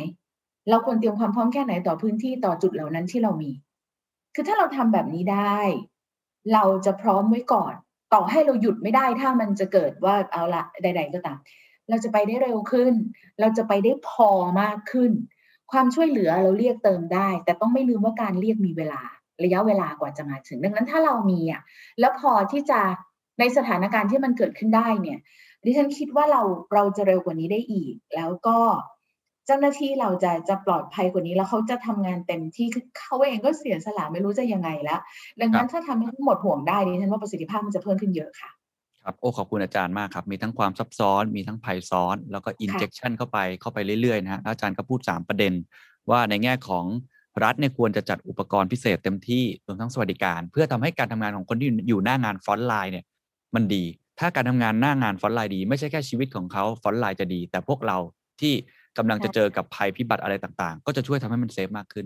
[0.69, 3.51] เราควรเตรียมความพร้อมแค่ไหนต่อพื้นที่ต่อจุดเหล่านั้นที่เรามี
[4.35, 5.57] คือถ้าเราทำแบบนี้ได้
[6.53, 7.73] เราจะพร้อมไว้ก่อน
[8.13, 11.37] ต่อให้เราหยุดไม่ได้ถ้ามันจะเกิดว่าเอาละใด ๆ ก็ตาม
[11.89, 12.93] เราจะไปได้เร็วขึ้น
[13.39, 14.29] เราจะไปได้พอ
[14.61, 15.11] มากขึ้น
[15.71, 19.01] ความช่วยเหลือเราเรียกเติมได้ แต่ต้องไม่ลืมว่าการเรียกมีเวลา
[19.43, 21.61] ระยะเวลากว่าจะมาถึง ดังนั้นถ้าเรามีอะ
[21.99, 22.79] แล้วพอที่จะ
[23.39, 25.19] ในสถานการณ์ที่มันเกิดขึ้นได้เนี่ย
[25.65, 26.41] ดิฉันคิดว่าเรา
[26.73, 28.57] เราจะเร็วกว่านี้ได้อีก แล้วก็
[29.45, 34.99] เจ้าหน้าที่เราจะจะปลอดภัยกว่านี้แล้วเขาจะทำงานเต็มที่คือเขาเองก็เสียสละไม่รู้จะยังไงแล้ว
[35.41, 38.51] ดังนั้นถ้าทำให้ทั้งหมดห่วงได้ดิฉันว่าประสิทธิภาพมันจะเพิ่มขึ้นเยอะค่ะ
[39.03, 45.53] ครับโอ้ขอบคุณอาจารย์มากครับมีทั้งความซับซ้อนมีทั้งภัยซ้อน แล้วก็ injection เข้าไปเข้าไปเรื่อยๆนะฮะอาจารย์ก็พูด 3 ประเด็น
[46.09, 46.85] ว่าในแง่ของ
[47.43, 53.05] รัฐเนี่ยควรจะจัดอุปกรณ์พิเศษเต็มที่รวมทั้งสวัสดิการ เพื่อทำให้การทำงานของคนที่อยู่หน้างาน frontline เนี่ย
[53.55, 53.83] มันดี
[54.19, 57.97] ถ้าการทำงานหน้างาน frontline ดี ไม่ใช่แค่ชีวิตของเขา frontline จะดี แต่พวกเรา
[58.41, 58.53] ที่
[58.97, 62.05] กำลังจะเจอกับภัยพิบัติอะไรต่างๆ ก็จะช่วยทำให้มัน safe มากขึ้น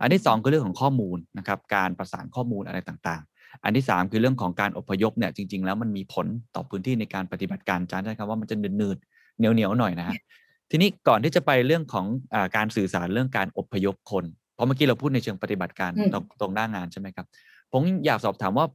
[0.00, 10.16] อันที่ 2 คือเรื่องของข้อมูลนะครับการประสานข้อมูลอะไรต่างๆ อันที่ 3 คือเรื่องของการอพยพเนี่ยจริง ๆ แล้วมันมีผลต่อพื้นที่ในการปฏิบัติการจานใช่ครับว่ามันจะเนืดๆเหนียวๆหน่อยนะฮะ
[10.70, 14.24] ทีนี้ก่อนที่จะไปเรื่องของอการสื่อสารเรื่องการอพยพคน
[14.58, 17.26] เพราะเมื่อกี้เราพูดในเชิงปฏิบัติการตรงตรงหน้างานใช่ไหมครับ
[17.72, 18.66] ผมอยากสอบถามว่า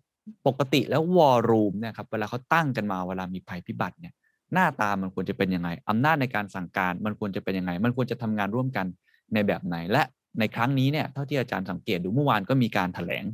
[0.47, 4.13] ปกติแล้ววอลลุ่มเนี่ยครับเวลาเขาตั้งกันมาเวลามีภัยพิบัติเนี่ย
[4.53, 8.85] หน้าตามันควรจะเป็นยังไงอำนาจในการสั่งการมันควรจะเป็นยังไง มันควรจะทำงานร่วมกัน
[9.33, 10.03] ในแบบไหน และ
[10.39, 13.25] ในครั้งนี้เนี่ยเท่าที่อาจารย์สังเกตดูเมื่อวานก็มีการถแถลง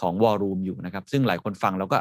[0.00, 1.98] ของวอลลุ่มอยู่นะครับ ซึ่งหลายคนฟังแล้วก็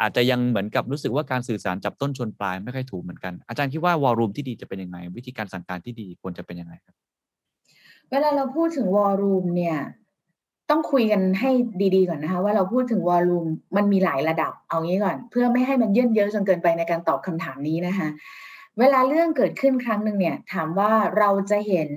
[0.00, 6.96] อาจจะยังเหมือนกับรู้สึกว่าการสื่อสารจับต้นชนปลายไม่ค่อยถูกเหมือนกัน อาจารย์คิดว่าวอลลุ่มที่ดีจะเป็นยังไง วิธีการสั่งการที่ดีควรจะเป็นยังไงครับ
[8.10, 9.78] เวลาเราพูดถึงวอลลุ่มเนี่ย
[10.70, 11.50] ต้องคุยกันให้
[11.94, 18.08] ดีๆก่อนนะคะ ว่าเราพูดถึงวอลลุ่มมันมีหลายระดับเอางี้ก่อน เพื่อไม่ให้มันเยื่นเยอะจนเกินไปในการตอบคำถามนี้นะคะ
[18.78, 21.88] เวลาเรื่องเกิดขึ้นครั้งหนึ่งเนี่ย ถามว่าเราจะเห็น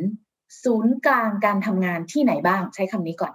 [0.63, 3.33] ศูนย์กลางการทำงานที่ไหนบ้าง ใช้คำนี้ก่อน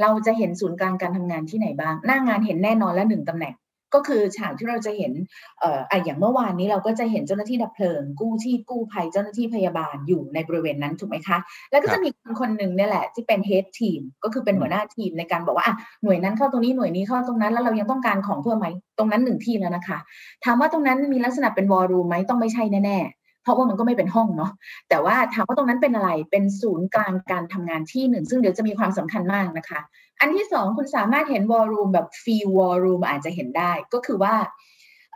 [0.00, 3.54] เราจะเห็นศูนย์กลางการทำงานที่ไหนบ้าง หน้างานเห็นแน่นอนและหนึ่งตำแหน่ง
[3.96, 5.12] ก็คือฉากที่เราจะเห็น
[5.60, 11.38] เอ่ออะอย่างเมื่อวานนี้เราก็จะเห็นเจ้าหน้าที่ดับเพลิง กู้ชีพกู้ภัยเจ้าหน้าที่พยาบาลอยู่ในบริเวณนั้นถูกไหมคะ
[11.70, 19.98] แล้วก็จะมีคนคนหนึ่งเนี่ยแหละที่เป็น head team ก็คือเป็นหัวหน้าทีมในการบอกว่าอะหน่วยนั้นเข้าตรงนี้หน่วยนี้เข้าตรงนั้น แล้วเรายังต้องการของเพิ่มไหมตรงนั้นหนึ่งที่แล้วนะคะ
[20.44, 23.15] ถามว่าตรงนั้นมีลักษณะเป็นวอลลุ่มไหมต้องไม่ใช่แน่ๆ
[23.46, 24.52] เพราะว่ามันก็ไม่เป็นห้องเนาะ
[24.88, 29.80] แต่ว่าถามว่าตรงนั้นเป็นอะไรเป็นศูนย์กลางการทำงานที่หนึ่ง ซึ่งเดี๋ยวจะมีความสำคัญมากนะคะ
[30.20, 34.34] อันที่สองคุณสามารถเห็นวอลลุ่มแบบฟีวอลลุ่มอาจจะเห็นได้ก็คือว่า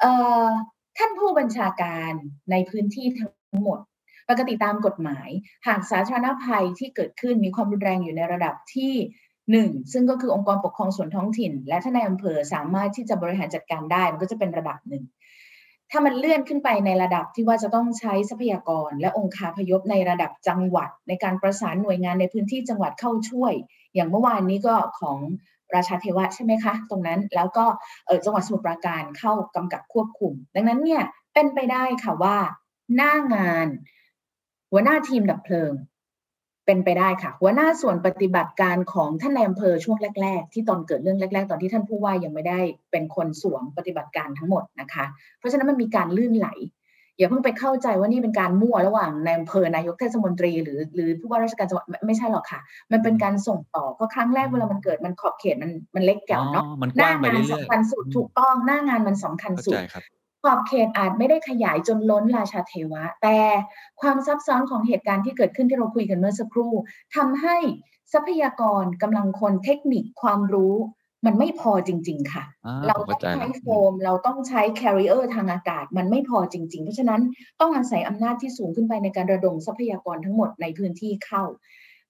[0.01, 0.13] เอ่
[0.45, 0.47] อ
[0.99, 2.13] ท่านผู้บัญชาการ
[2.51, 3.79] ในพื้นที่ทั้งหมด
[4.29, 5.29] ปกติตามกฎหมาย
[5.67, 8.93] หากสาธารณภัยที่เกิดขึ้นมีความรุนแรงอยู่ในระดับที่
[9.51, 15.05] หนึ่งซึ่งก็คือองค์กรปกครองส่วนท้องถิ่น และท่านในอำเภอสามารถที่จะบริหารจัดการได้มันก็จะเป็นระดับหนึ่ง
[15.91, 23.53] ถ้ามันเลื่อนขึ้นไปในระดับที่ว่าจะต้องใช้ทรัพยากร และองค์คาพยพในระดับจังหวัด ในการประสานหน่วยงานในพื้นที่จังหวัดเข้าช่วย
[23.95, 25.19] อย่างเมื่อวานนี้ก็ของ
[25.75, 27.65] ราชาเทวะใช่ไหมคะ ตรงนั้นแล้วก็
[28.25, 31.03] จังหวัดสมุทรปราการเข้ากำกับควบคุม ดังนั้นเนี่ย
[31.35, 32.37] เป็นไปได้ค่ะว่า
[32.97, 33.67] หน้างาน
[34.71, 35.73] หัวหน้าทีมดับเพลิง
[36.71, 45.05] เป็นไปได้ค่ะ หัวหน้าส่วนปฏิบัติการของท่านในอำเภอช่วงแรก ๆ ที่ตอนเกิดเรื่องแรก ๆ ตอนที่ท่านผู้ว่ายังไม่ได้เป็นคนสวมปฏิบัติการทั้งหมดนะคะ
[45.39, 46.49] เพราะฉะนั้นมันมีการลื่นไหล
[47.19, 52.61] อย่าเพิ่งไปเข้าใจว่านี่เป็นการมั่วระหว่างในอำเภอนายกเทศมนตรีหรือหรือผู้ว่าราชการจังหวัดไม่ไม่ใช่หรอกค่ะ
[52.93, 60.05] มันเป็นการส่งต่อเพราะครั้งแรกเวลามันเกิดมันขอบเขตมันมันเล็กแก่วเนาะอ๋อมันหกน้าว้างไปงานเรื่อยสำคัญสุดๆถูกต้องหน้างานมันสำคัญเข้าสุใจดครับ
[60.45, 63.39] ขอบเขตอาจไม่ได้ขยายจนล้นราชาเทวะ แต่
[64.01, 66.73] ความซับซ้อนของเหตุการณ์ที่เกิดขึ้นที่เราคุยกันเมื่อสักครู่
[67.17, 67.57] ทำให้
[68.13, 70.77] ทรัพยากรกำลังคนเทคนิคความรู้
[71.27, 77.21] มันไม่พอจริง ๆ ค่ะอ่าเราผมต้อเข้างใจใช้แล้วโฟม เราต้องใช้แคริเออร์ทางอากาศ มันไม่พอจริง ๆ เพราะฉะนั้น
[77.61, 81.45] ต้องอาศัยอำนาจที่สูงขึ้นไปในการระดมทรัพยากรทั้งหมดในพื้นที่เข้า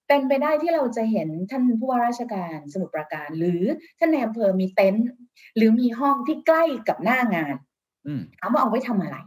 [0.07, 3.63] เป็นไปได้ที่เราจะเห็นท่านผู้ว่าราชการสมุทรปราการ หรือ
[3.99, 5.07] ท่านในอำเภอมีเต็นท์
[5.55, 7.70] หรือมีห้องที่ใกล้กับหน้างานอืม
[8.39, 9.17] ถามว่าเอาไว้ทำอะไร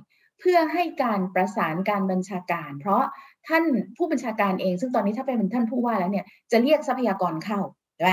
[0.41, 3.03] เพื่อให้การประสานการบัญชาการ เพราะ
[3.49, 3.65] ท่าน
[3.97, 7.61] ผู้บัญชาการเอง ซึ่งตอนนี้ถ้าเป็นท่านผู้ว่าแล้วเนี่ยจะเรียกทรัพยากรเข้า
[7.95, 8.13] ใช่ไหม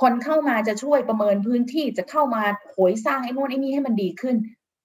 [0.00, 4.36] คนเข้ามาจะช่วยประเมินพื้นที่จะเข้ามาโหยสร้างไอ้นู่นไอ้นี่ให้มันดีขึ้น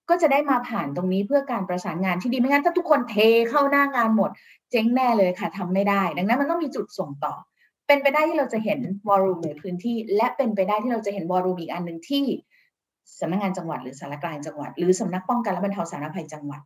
[0.10, 3.16] ก็จะได้มาผ่านตรงนี้เพื่อการประสานงานที่ดีไม่งั้นถ้าทุกคนเท
[3.50, 4.30] เข้าหน้างานหมด
[4.72, 7.34] เจ๊งแน่เลยค่ะทำไม่ได้ ดังนั้นมันต้องมีจุดส่งต่อ
[7.88, 12.26] เป็นไปได้ที่เราจะเห็นวอลลุ่มในพื้นที่ และเป็นไปได้ที่เราจะเห็นวอลลุ่มอีกอันหนึ่งที่
[13.20, 16.62] สำนักงานจังหวัดหรือสารกลางจังหวัด หรือสำนักป้องกันและบรรเทาสาธารณภัยจังหวัด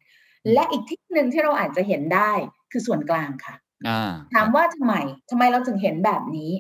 [0.54, 2.32] และอีกที่หนึ่งที่เราอาจจะเห็นได้
[2.71, 3.56] คือส่วนกลางค่ะ
[3.88, 4.93] อ่าถามว่าทำไม
[5.30, 6.52] ทำไมเราถึงเห็นแบบนี้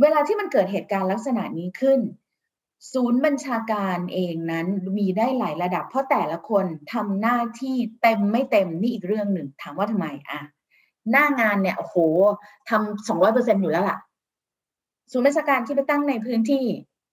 [0.00, 2.00] เวลาที่มันเกิดเหตุการณ์ลักษณะนี้ขึ้น
[2.92, 4.66] ศูนย์บัญชาการเองนั้น
[4.98, 10.40] มีได้หลายระดับ เพราะแต่ละคนทำหน้าที่เต็มไม่เต็มนี่อีกเรื่องหนึ่ง ถามว่าทำไมอะ
[11.10, 11.96] หน้างานเนี่ยโอ้โห
[12.68, 13.98] ทำสองร้อยเปอร์เซ็นอยู่แล้วล่ะ
[15.12, 16.64] ศูนย์ราชการที่ไปตั้งในพื้นที่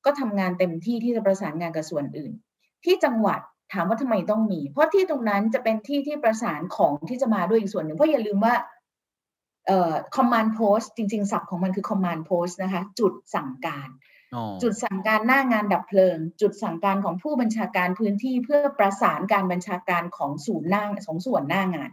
[0.08, 2.32] ก็ทำงานเต็มที่ที่จะประสานงานกับส่วนอื่น
[2.86, 3.40] ที่จังหวัด
[3.74, 8.56] ถามว่าทำไมต้องมี เพราะที่ตรงนั้นจะเป็นที่ที่ประสานของที่จะมาด้วยอีกส่วนหนึ่งเพราะอย่าลืมว่า
[9.68, 13.90] เอ่อ command post จริงๆศัพท์ของมันคือ command post นะคะ จุดสั่งการ
[14.36, 21.90] อ๋อจุดสั่งการหน้างานดับเพลิง จุดสั่งการของผู้บัญชาการพื้นที่เพื่อประสานการบัญชาการของศูนย์หน้าของส่วนหน้างาน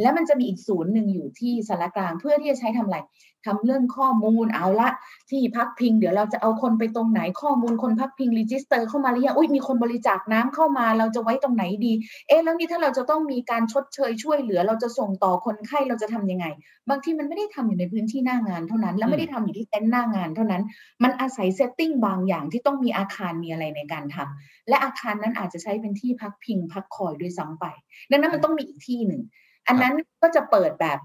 [0.00, 2.98] แล้วมันจะมีอีกศูนย์หนึ่งอยู่ที่ศาลากลางเพื่อที่จะใช้ทำอะไร
[3.46, 4.90] ทำเรื่องข้อมูลเอาละ
[5.30, 11.92] ที่พักพิง เดี๋ยวเราจะเอาคนไปตรงไหนข้อมูลคนพักพิง register เข้ามาหรือยังอุ้ยมีคนบริจาคน้ำเข้ามา เราจะไว้ตรงไหนดี
[12.28, 16.46] เอ๊ะแล้วนี่ถ้าเราจะต้องมีการชดเชยช่วยเหลือ เราจะส่งต่อคนไข้เราจะทำยังไง
[16.90, 20.62] บางทีมันไม่ได้ทำอยู่ในพื้นที่หน้างานเท่านั้น แล้วไม่ได้ทำอยู่ที่เต็นท์หน้างานเท่านั้น
[21.02, 27.64] มันอาศัย setting บางอย่างที่ต้องมีอาคารมีอะไรในการทำและอาคารนั้นอาจจะใช้เป็นที่พักพิงพักคอยด้วยซ้ำไป
[28.10, 29.22] ดังนั้นมันต้องมีอีกที่หนึ่ง
[29.68, 30.98] อันนั้นก็จะเปิดแบบ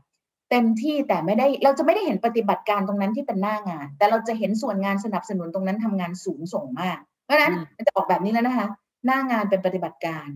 [0.50, 8.68] เต็มที่แต่ไม่ได้เราจะไม่ได้เห็นปฏิบัติการตรงนั้นที่เป็นหน้างาน แต่เราจะเห็นส่วนงานสนับสนุนตรงนั้นทำงานสูงส่งมาก เพราะฉะนั้นอืมมันจะออกแบบนี้แล้วนะคะ
[9.06, 10.28] หน้างานเป็นปฏิบัติการ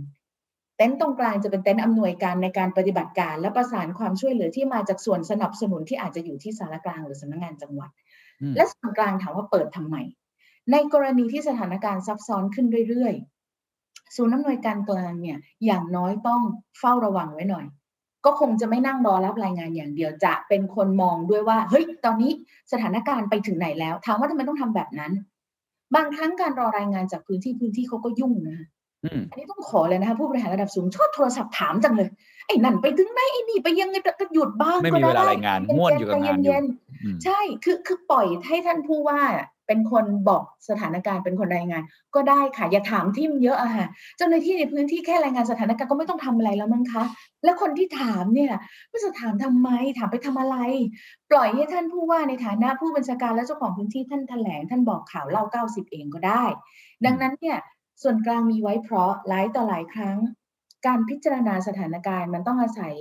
[0.77, 7.89] เต็นท์ตรงกลางจะเป็นเต็นท์อำนวยการในการปฏิบัติการ และประสานความช่วยเหลือที่มาจากส่วนสนับสนุนที่อาจจะอยู่ที่สารกลางหรือสำนักงานจังหวัด
[8.41, 9.95] อืมและส่วนกลางถามว่าเปิดทำไม
[10.71, 16.41] ในกรณีที่สถานการณ์ซับซ้อนขึ้นเรื่อยๆศูนย์อำนวยการกลางเนี่ยอย่างน้อยต้อง
[16.79, 17.65] เฝ้าระวังไว้หน่อย
[18.25, 22.31] ก็คงจะไม่นั่งรอรับรายงานอย่างเดียวจะเป็นคนมองด้วยว่าเฮ้ยตอนนี้
[22.71, 25.11] สถานการณ์ไปถึงไหนแล้วถามว่าทำไมต้องทำแบบนั้น
[25.95, 28.59] บางครั้งการรอรายงานจากพื้นที่พื้นที่เขาก็ยุ่งนะ
[29.05, 32.09] อืมอันนี้ต้องขอเลยนะคะผู้บริหารระดับสูงชอบโทรศัพท์ถามจังเลย
[32.47, 36.63] ไอ้นั่นไปถึงไหนไอ้นี่ไปยังไงก็หยุดบ้างไม่ก็มีได้เวลารายงานม่วนอยู่กับงานอยู่ใจเย็น
[37.03, 39.21] อืมๆใช่คือคือปล่อยให้ท่านผู้ว่า
[39.67, 41.83] เป็นคนบอกสถานการณ์เป็นคนรายงาน
[42.15, 47.03] ก็ได้ค่ะอย่าถามทิมเยอะอะค่ะเจ้าหน้าที่ในพื้นที่แค่รายงานสถานการณ์ก็ไม่ต้องทำอะไรแล้วมั้งคะ
[47.43, 48.51] แล้วคนที่ถามเนี่ย
[48.89, 50.57] ไม่จะถามทำไม ถามไปทำอะไร
[51.31, 56.43] ปล่อยให้ท่านผู้ว่าในฐานะผู้บัญชาการและเจ้าของพื้นที่ท่านแถลงท่านบอกข่าวเล่าเก้าสิบเองก็ได้
[57.05, 57.57] ดังนั้นเนี่ย
[58.03, 60.17] ส่วนกลางมีไว้เพราะหลายต่อหลายครั้ง
[60.85, 62.93] การพิจารณาสถานการณ์มันต้องอาศัย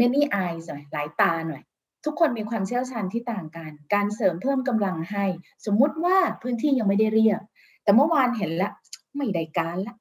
[0.00, 1.62] many eyes หน่อยหลายตาหน่อย
[2.04, 5.24] ทุกคนมีความเชี่ยวชาญที่ต่างกัน การเสริมเพิ่มกำลังให้
[5.66, 7.40] สมมุติว่าพื้นที่ยังไม่ได้เรียบ
[7.82, 8.72] แต่เมื่อวานเห็นแล้ว
[9.16, 9.94] ไม่ได้การละ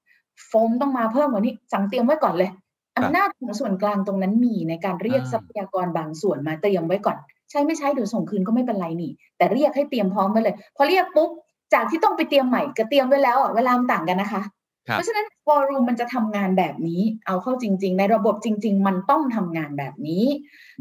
[0.47, 2.51] โฟมต้องมาเพิ่มกว่านี้ สั่งเตรียมไว้ก่อนเลย
[2.97, 7.17] อำนาจของส่วนกลางตรงนั้นมีในการเรียกอ่าทรัพยากรบางส่วนมาเตรียมไว้ก่อน
[7.49, 11.29] ใช้ไม่ใช้เดี๋ยวส่งคืนก็ไม่เป็นไรนี่ แต่เรียกให้เตรียมพร้อมไว้เลย พอเรียกปุ๊บ
[11.73, 20.25] จากที่ต้องไปเตรียมใหม่กับเตรียมไว้แล้วอะเวลามันต่างกันนะคะครับ เพราะฉะนั้นวอลลุ่มมันจะทำงานแบบนี้ เอาเข้าจริง ๆ ในระบบจริง ๆ มันต้องทำงานแบบนี้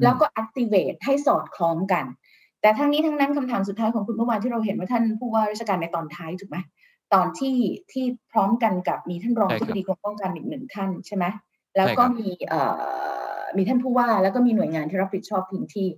[0.03, 2.05] แล้วก็ activate ให้สอดคล้องกัน
[2.61, 6.59] แต่ทั้งนี้ทั้งนั้นคำถามสุดท้ายของคุณเมื่อวานที่เราเห็นว่าท่านผู้ว่าราชการในตอนท้ายถูกไหม
[7.15, 7.57] ตอนที่
[7.93, 11.25] ที่พร้อมกันกับมีท่านรองใช่ครับที่ปดีกรมป้องกันอีกหนึ่งท่านใช่ไหม
[11.77, 12.61] แล้วก็ใช่ครับมีเอ่
[13.41, 15.89] อมีท่านผู้ว่าแล้วก็มีหน่วยงานที่รับผิดชอบพื้นที่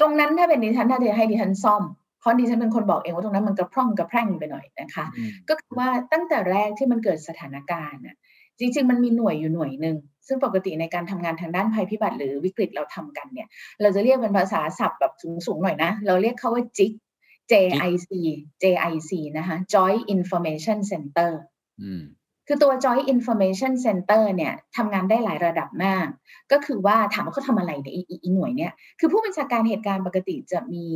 [0.00, 8.16] ตรงนั้นถ้าเป็นดิฉันถ้าจะให้ดิฉันซ่อมเพ ราะดิฉันเป็นคนบอกเองว่าตรงนั้นมันกระพร่องกระแพร่งไปหน่อยนะคะอืมก็คือว่าตั้งแต่แรกที่มันเกิดสถานการณ์น่ะ
[8.58, 13.48] จริง ๆ มันมีหน่วยอยู่หน่วยหนึ่งซึ่งปกติในการทำงานทางด้านภัยพิบัติหรือวิกฤตเราทำกันเนี่ย
[13.82, 15.12] เราจะเรียกเป็นภาษาศัพท์แบบ
[15.46, 16.92] สูงๆหน่อยนะ เราเรียกเขาว่า JIC
[17.50, 18.12] JIC
[18.62, 21.32] JIC นะคะ Joint Information Center
[21.82, 22.02] อืม
[22.46, 26.06] คือตัว Joint Information Center เนี่ยทำงานได้หลายระดับมาก
[26.52, 30.86] ก็คือว่าถามว่าเขาทำอะไรเนี่ยอีอีอีหน่วยเนี่ย คือผู้บัญชาการเหตุการณ์ปกติจะมี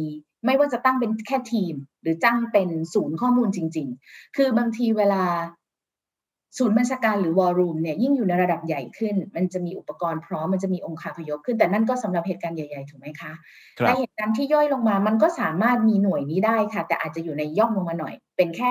[0.44, 5.24] ไม่ว่าจะตั้งเป็นแค่ทีม หรือจ้างเป็นศูนย์ข้อมูลจริง ๆ คือบางทีเวลา
[6.58, 13.32] ศูนย์บัญชาการหรือวอลลุ่มเนี่ยยิ่งอยู่ในระดับใหญ่ขึ้น มันจะมีอุปกรณ์พร้อมมันจะมีองค์คาพยพขึ้น แต่นั่นก็สำหรับเหตุการณ์ใหญ่ ๆ ถูกไหมคะ
[13.78, 18.70] ครับแต่เหตุการณ์ที่ย่อยลงมามันก็สามารถมีหน่วยนี้ได้ค่ะ แต่อาจจะอยู่ในย่อมลงมาหน่อย เป็นแค่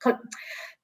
[0.00, 0.12] เขา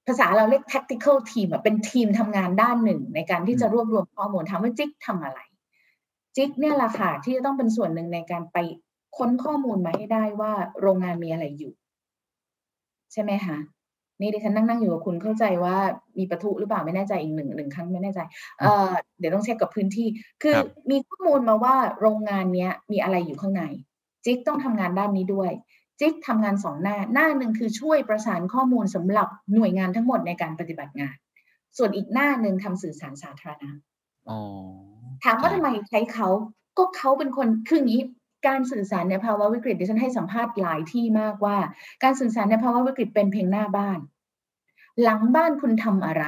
[0.07, 5.39] ภาษาเราเรียก tactical team อะเป็นทีมทำงานด้านหนึ่ง ในการที่จะรวบรวมข้อมูลถามว่าจิ๊กทำอะไร
[6.37, 8.57] จิ๊กเนี่ยแหละค่ะที่จะต้องเป็นส่วนหนึ่งในการไป
[9.19, 11.73] ค้นข้อมูลมาให้ได้ว่าโรงงานมีอะไรอยู่
[13.13, 13.59] ใช่ไหมคะ
[14.21, 15.77] นี่ดิฉันนั่งนั่งอยู่กับคุณเข้าใจว่า
[16.19, 18.21] มีประทุหรือเปล่าไม่แน่ใจอีกหนึ่งหนึ่งครั้งไม่แน่ใจ
[18.59, 20.09] เอ่อเดี๋ยวต้องเช็คกับพื้นที่
[20.43, 23.63] คือครับมีข้อมูลมาว่าโรงงานเนี้ยมีอะไรอยู่ข้างใน
[24.25, 25.51] จิ๊กต้องทำงานด้านนี้ด้วย
[26.01, 31.17] จิ๊กทำงานสองหน้า หน้าหนึ่งคือช่วยประสานข้อมูลสำหรับหน่วยงานทั้งหมดในการปฏิบัติงาน
[31.79, 33.71] ส่วนอีกหน้าหนึ่งทำสื่อสารสาธารณะ
[34.29, 34.41] อ๋อ
[35.25, 36.29] ถามว่าทำไมใช้เขา
[36.79, 38.03] ก็เขาเป็นคนคืออย่างนี้
[38.47, 41.57] การสื่อสารในภาวะวิกฤตดิฉันให้สัมภาษณ์หลายที่มากว่า
[42.03, 43.99] การสื่อสารในภาวะวิกฤตเป็นเพียงหน้าบ้าน
[45.03, 46.25] หลังบ้านคุณทำอะไร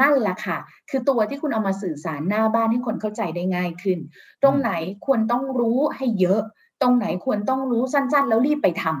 [0.00, 0.58] นั่นแหละค่ะ
[0.90, 3.98] คือตัวที่คุณเอามาสื่อสารหน้าบ้านให้คนเข้าใจได้ง่ายขึ้น
[4.42, 4.70] ตรงไหน
[5.06, 6.40] ควรต้องรู้ให้เยอะ
[6.82, 8.98] ตรงไหนควรต้องรู้สั้น ๆ แล้วรีบไปทำอืม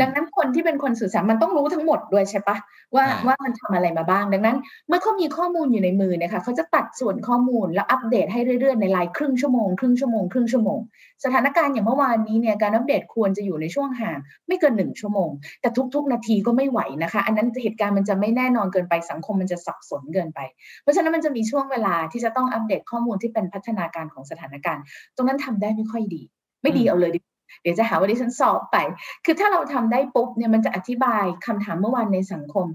[0.00, 2.56] ดังนั้นคนที่เป็นคนสื่อสารมันต้องรู้ทั้งหมดด้วยใช่ปะ
[2.94, 4.56] ว่าใช่ว่ามันทำอะไรมาบ้าง ดังนั้น
[4.88, 10.78] เมื่อเขามีข้อมูลอยู่ในมือเนะคะเขาจะตัดส่วนข้อมูลแล้วอัปเดตให้เรื่อยๆในไลน์ครึ่งชั่วโมงครึ่งชั่วโมงครึ่งชั่วโมง
[11.24, 20.40] สถานการณ์อย่างเมื่อวานนี้เนี่ยการอัปเดตควรจะอยู่ในช่วงห่างไม่เกินหนึ่งชั่วโมง แต่ทุก ๆ นาทีก็ไม่ไหวนะคะ อันนั้นเหตุการณ์มันจะไม่แน่นอนเกินไปสังคมมันจะสับสนเกินไป
[20.82, 24.82] เพราะฉะนั้นมันจะมีช่วงเวลาที่จะต้องอัปเดตข้อมูลที่เป็นพัฒนาการของสถานการณ์
[25.16, 26.22] ตรงนั้นทำได้ไม่ค่อยดี
[26.62, 27.20] ไม่ดีอืมเอาเลยดิ
[27.62, 28.76] เดี๋ยวจะหาว่าดิฉันสอบไป
[29.24, 32.66] คือถ้าเราทำได้ปุ๊บเนี่ยมันจะอธิบายคำถามเมื่อวานในสังคม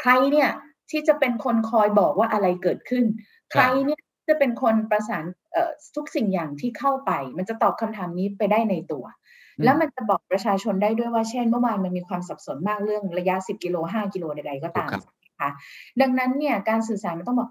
[0.00, 0.50] ใครเนี่ย
[0.90, 3.04] ที่จะเป็นคนคอยบอกว่าอะไรเกิดขึ้น
[3.52, 9.04] ใครเนี่ยจะเป็นคนประสานเอ่อทุกสิ่งอย่างที่เข้าไป มันจะตอบคำถามนี้ไปได้ในตัว
[9.56, 15.50] อืมแล้วมันจะบอกประชาชนได้ด้วยว่าเช่น เมื่อวานมันมีความสับสนมากเรื่องระยะ 10 กิโล 5 กิโลใดๆก็ตามครับนะคะ
[16.00, 17.50] ดังนั้นเนี่ยการสื่อสารมันต้องบอก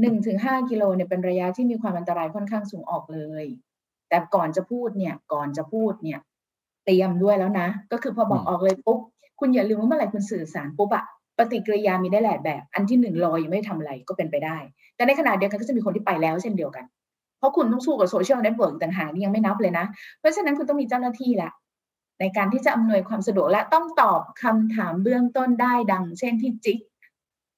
[0.00, 3.44] 1ถึง5กิโลเนี่ยเป็นระยะที่มีความอันตรายค่อนข้างสูงออกเลย
[4.08, 6.18] แต่ก่อนจะพูดเนี่ย ก่อนจะพูดเนี่ย
[6.84, 8.98] เตรียมด้วยแล้วนะ ก็คือพอบอกอืมออกเลยปุ๊บ
[9.40, 11.04] คุณอย่าลืมว่าเมื่อไหร่คุณสื่อสารปุ๊บอะ
[11.38, 14.58] ปฏิกิริยามีได้หลายแบบ อันที่หนึ่งรอยังไม่ทำอะไรก็เป็นไปได้
[14.96, 16.84] แต่ในขณะเดียวกันก็จะมีคนที่ไปแล้วเช่นเดียวกัน
[17.38, 19.86] เพราะคุณต้องสู้กับ social network ต่างหากนี่ยังไม่นับเลยนะ
[20.20, 21.50] เพราะฉะนั้นคุณต้องมีเจ้าหน้าที่ละ
[22.20, 26.78] ในการที่จะอำนวยความสะดวกและต้องตอบคำถามเบื้องต้นได้ดัง เช่นที่จิ๊ก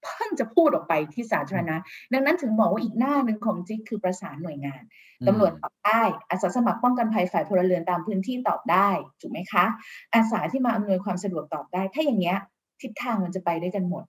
[0.02, 1.76] เพิ่งจะพูดออกไปที่สาธารณะ
[2.12, 4.82] ดังนั้นถึงบอกว่าอีกหน้าหนึ่งของจิ๊กคือประสานหน่วยงาน
[5.26, 8.88] ตำรวจตอบได้อาสาสมัครป้องกันภัยฝ่ายพลเรือนตามพื้นที่ตอบได้
[9.20, 9.64] ถูกไหมคะ
[10.14, 12.38] อาสาที่มาอำนวยความสะดวกตอบได้ ถ้าอย่างเงี้ย
[12.80, 14.04] ทิศทางมันจะไปด้วยกันหมด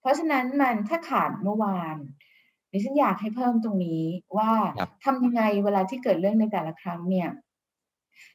[0.00, 1.96] เพราะฉะนั้นมันถ้าขาดเมื่อวาน
[2.72, 4.02] ดิฉันอยากให้เพิ่มตรงนี้
[4.36, 7.28] ว่าครับทำยังไงเวลาที่เกิดเรื่องในแต่ละครั้งเนี่ย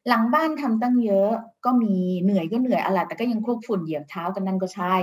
[0.08, 1.32] หลังบ้านทำตั้งเยอะ
[1.66, 4.96] ก็มีเหนื่อยก็เหนื่อยอะไรแต่ก็ยังคลุกฝุ่นเหยียบเท้ากันนั่นก็ใช่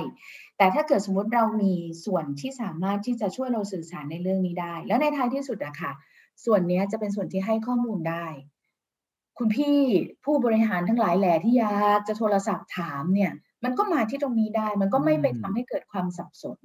[0.57, 5.93] แต่ถ้าเกิดสมมติเรามีส่วนที่สามารถที่จะช่วยเราสื่อสารในเรื่องนี้ได้ แล้วในท้ายที่สุดอะค่ะ
[6.45, 8.27] ส่วนนี้จะเป็นส่วนที่ให้ข้อมูลได้
[9.39, 9.77] คุณพี่
[10.25, 13.33] ผู้บริหารทั้งหลายแหล่ที่อยากจะโทรศัพท์ถามเนี่ย
[13.65, 16.59] มันก็มาที่ตรงนี้ได้ มันก็ไม่ไปทำให้เกิดความสับสน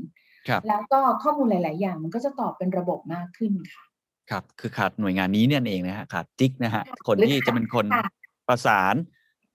[0.47, 3.83] ครับแล้วก็ข้อมูลหลาย ๆ อย่าง มันก็จะตอบเป็นระบบมากขึ้นค่ะ
[4.31, 8.05] ครับ คือขาดหน่วยงานนี้เนี่ยเองนะฮะขาดจิ๊กนะฮะคนหรือที่จะเป็นคนค่ะ
[8.47, 8.95] ประสาน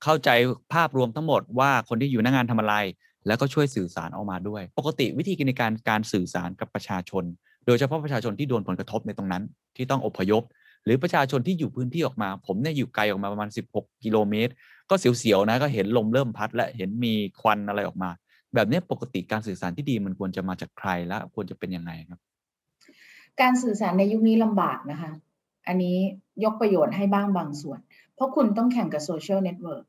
[0.04, 0.30] เข้าใจ
[0.74, 2.74] ภาพรวมทั้งหมดว่า คนที่อยู่หน้างานทำอะไร
[3.26, 7.24] แล้วก็ช่วยสื่อสารออกมาด้วย ปกติวิธีในการ การสื่อสารกับประชาชน
[7.66, 9.42] โดยเฉพาะประชาชนที่โดนผลกระทบในตรงนั้น
[9.76, 10.42] ที่ต้องอพยพ
[10.84, 14.52] หรือประชาชนที่อยู่พื้นที่ออกมา ผมเนี่ยอยู่ไกลออกมาประมาณ 16 กิโลเมตร
[14.90, 18.10] ก็เสียว ๆ นะ ก็เห็นลมเริ่มพัด และเห็นมีควันอะไรออกมา
[18.54, 22.20] แบบเนี้ยปกติการสื่อสารที่ดีมันควรจะมาจากใคร และควรจะเป็นยังไงครับ
[23.40, 25.10] การสื่อสารในยุคนี้ลำบากนะคะ
[25.66, 25.96] อันนี้
[26.44, 27.78] ยกประโยชน์ให้บ้างบางส่วน
[28.14, 29.84] เพราะคุณต้องแข่งกับ social network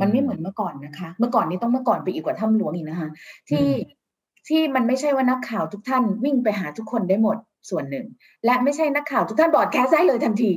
[0.00, 3.08] มันไม่เหมือนเมื่อก่อนนะคะ เมื่อก่อนนี้ต้องเมื่อก่อนไปอีกกว่าถ้ำหลวงอีกนะคะ
[3.48, 4.02] ที่อืม
[4.48, 7.36] ที่มันไม่ใช่ว่านักข่าวทุกท่านวิ่งไปหาทุกคนได้หมด
[7.70, 8.06] ส่วนหนึ่ง
[8.44, 10.50] และไม่ใช่นักข่าวทุกท่าน broadcast ได้เลยทันที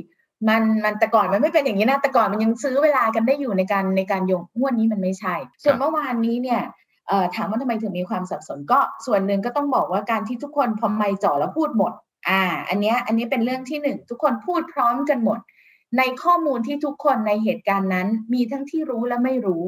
[0.48, 6.60] มันมันแต่ก่อนมันไม่เป็นอย่างนี้นะแต่ก่อนมันยังซื้อเวลากันได้อยู่ในการในการโยงงวดนี้มันไม่ใช่ ส่วนเมื่อวานนี้เนี่ย
[7.08, 11.92] เอ่อถามว่าทำไมถึงมีความสับสนก็ส่วนหนึ่งก็ต้องบอกว่าการที่ทุกคนพอไมค์จ่อแล้วพูดหมด
[12.28, 15.40] อ่า อันเนี้ยอันนี้เป็นเรื่องที่หนึ่งทุกคนพูดพร้อมกันหมด
[15.98, 19.62] ในข้อมูลที่ทุกคนในเหตุการณ์นั้น มีทั้งที่รู้และไม่รู้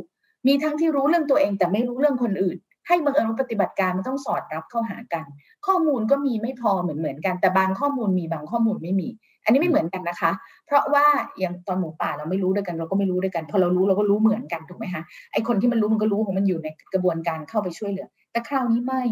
[0.47, 2.57] มีทั้งที่รู้เรื่องตัวเอง แต่ไม่รู้เรื่องคนอื่น
[2.89, 5.25] ให้บังเอิญว่าปฏิบัติการมันต้องสอดรับเข้าหากัน
[5.67, 9.09] ข้อมูลก็มีไม่พอเหมือนเหมือนกัน แต่บางข้อมูลมีบางข้อมูลไม่มี
[9.45, 10.33] อันนี้ไม่เหมือนกันนะคะ
[10.67, 11.07] เพราะว่า
[11.39, 19.03] อย่างตอนหมูป่าเราไม่รู้ด้วยกัน เราก็ไม่รู้ด้วยกันพอเรารู้เราก็รู้เหมือนกันถูกไหมคะไอคนที่มันรู้มันก็รู้ของมันอยู่ในกระบวนการเข้าไปช่วยเหลือ แต่คราวนี้ไม่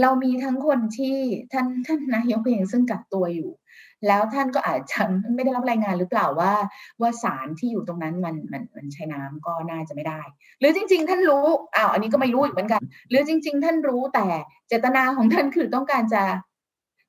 [0.00, 1.16] เรามีทั้งคนที่
[1.52, 3.50] ท่านท่านนายกเองซึ่งกักตัวอยู่
[4.06, 5.02] แล้วท่านก็อาจจะ
[5.34, 6.52] ไม่ได้รับรายงานหรือเปล่าว่า
[7.00, 10.20] ว่าสารที่อยู่ตรงนั้นมันมันมันใช้น้ำก็น่าจะไม่ได้
[10.60, 14.26] หรือจริง ๆ ท่านรู้อ้าวอันนี้ก็ไม่รู้อีกเหมือนกัน หรือจริง ๆ ท่านรู้แต่
[14.68, 16.22] เจตนาของท่านคือต้องการจะ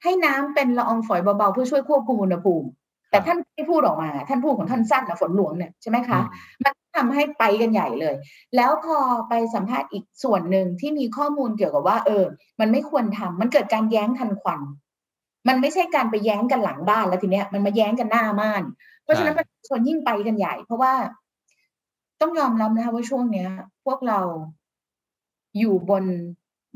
[0.04, 2.68] ให้น้ำเป็นละอองฝอยเบาๆเพื่อช่วยควบคุมอุณหภูมิ
[3.10, 6.20] แต่ท่านไม่พูดออกมา ท่านพูดของท่านสั้นนะฝนหลวงเนี่ยใช่ไหมคะ
[6.64, 8.16] มันทำให้ไปกันใหญ่เลย
[8.56, 8.98] แล้วพอ
[9.30, 12.24] ไปสัมภาษณ์อีกส่วนหนึ่งที่มีข้อมูลเกี่ยวกับว่า เออ
[12.60, 14.60] มันไม่ควรทำมันเกิดการแย้งทันควัน
[15.48, 18.64] มันไม่ใช่การไปแย้งกันหลังบ้านแล้วทีเนี้ยมันมาแย้งกันหน้าม่าน
[19.04, 20.94] เพราะฉะนั้นประชาชนยิ่งไปกันใหญ่ เพราะว่า
[22.22, 23.50] ต้องยอมรับนะคะว่าช่วงเนี้ย
[23.86, 24.20] พวกเรา
[25.60, 26.04] อยู่บน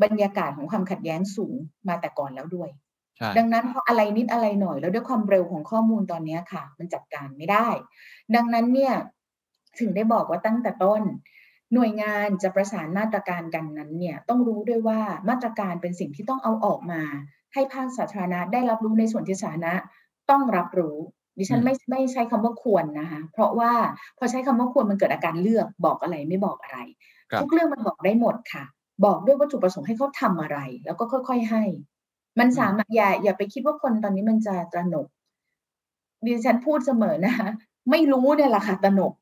[0.03, 1.55] บรรยากาศของความขัดแย้งสูง
[1.87, 2.69] มาแต่ก่อนแล้วด้วย
[3.17, 7.67] ใช่ ดังนั้นพออะไรนิดอะไรหน่อย แล้วด้วยความเร็วของข้อมูลตอนเนี้ยค่ะ มันจัดการไม่ได้
[8.35, 8.93] ดังนั้นเนี่ย
[9.79, 11.01] ถึงได้บอกว่าตั้งแต่ต้น
[11.73, 14.99] หน่วยงานจะประสานมาตรการกันนั้นเนี่ยต้องรู้ด้วยว่า
[15.29, 17.01] มาตรการเป็นสิ่งที่ต้องเอาออกมา
[17.53, 19.73] ให้ภาคสาธารณะได้รับรู้ในส่วนที่สาธารณะ
[20.31, 20.97] ต้องรับรู้
[21.37, 23.71] ดิฉันไม่ไม่ใช้คำว่าควรนะคะ เพราะว่า
[24.17, 26.79] พอใช้คำว่าควรมันเกิดอาการเลือกบอกอะไรไม่บอกอะไร
[27.31, 28.63] ครับทุกเรื่องมันบอกได้หมดค่ะ
[29.05, 31.63] บอกด้วยวัตถุประสงค์ให้เขาทำอะไร แล้วก็ค่อย ๆ ให้
[32.39, 35.07] มันสามารถอย่าอย่าไปคิดว่าคนตอนนี้มันจะตระหนก
[36.25, 37.49] ดิฉันพูดเสมอนะคะ
[37.91, 39.13] ไม่รู้เนี่ยแหละค่ะตระหนก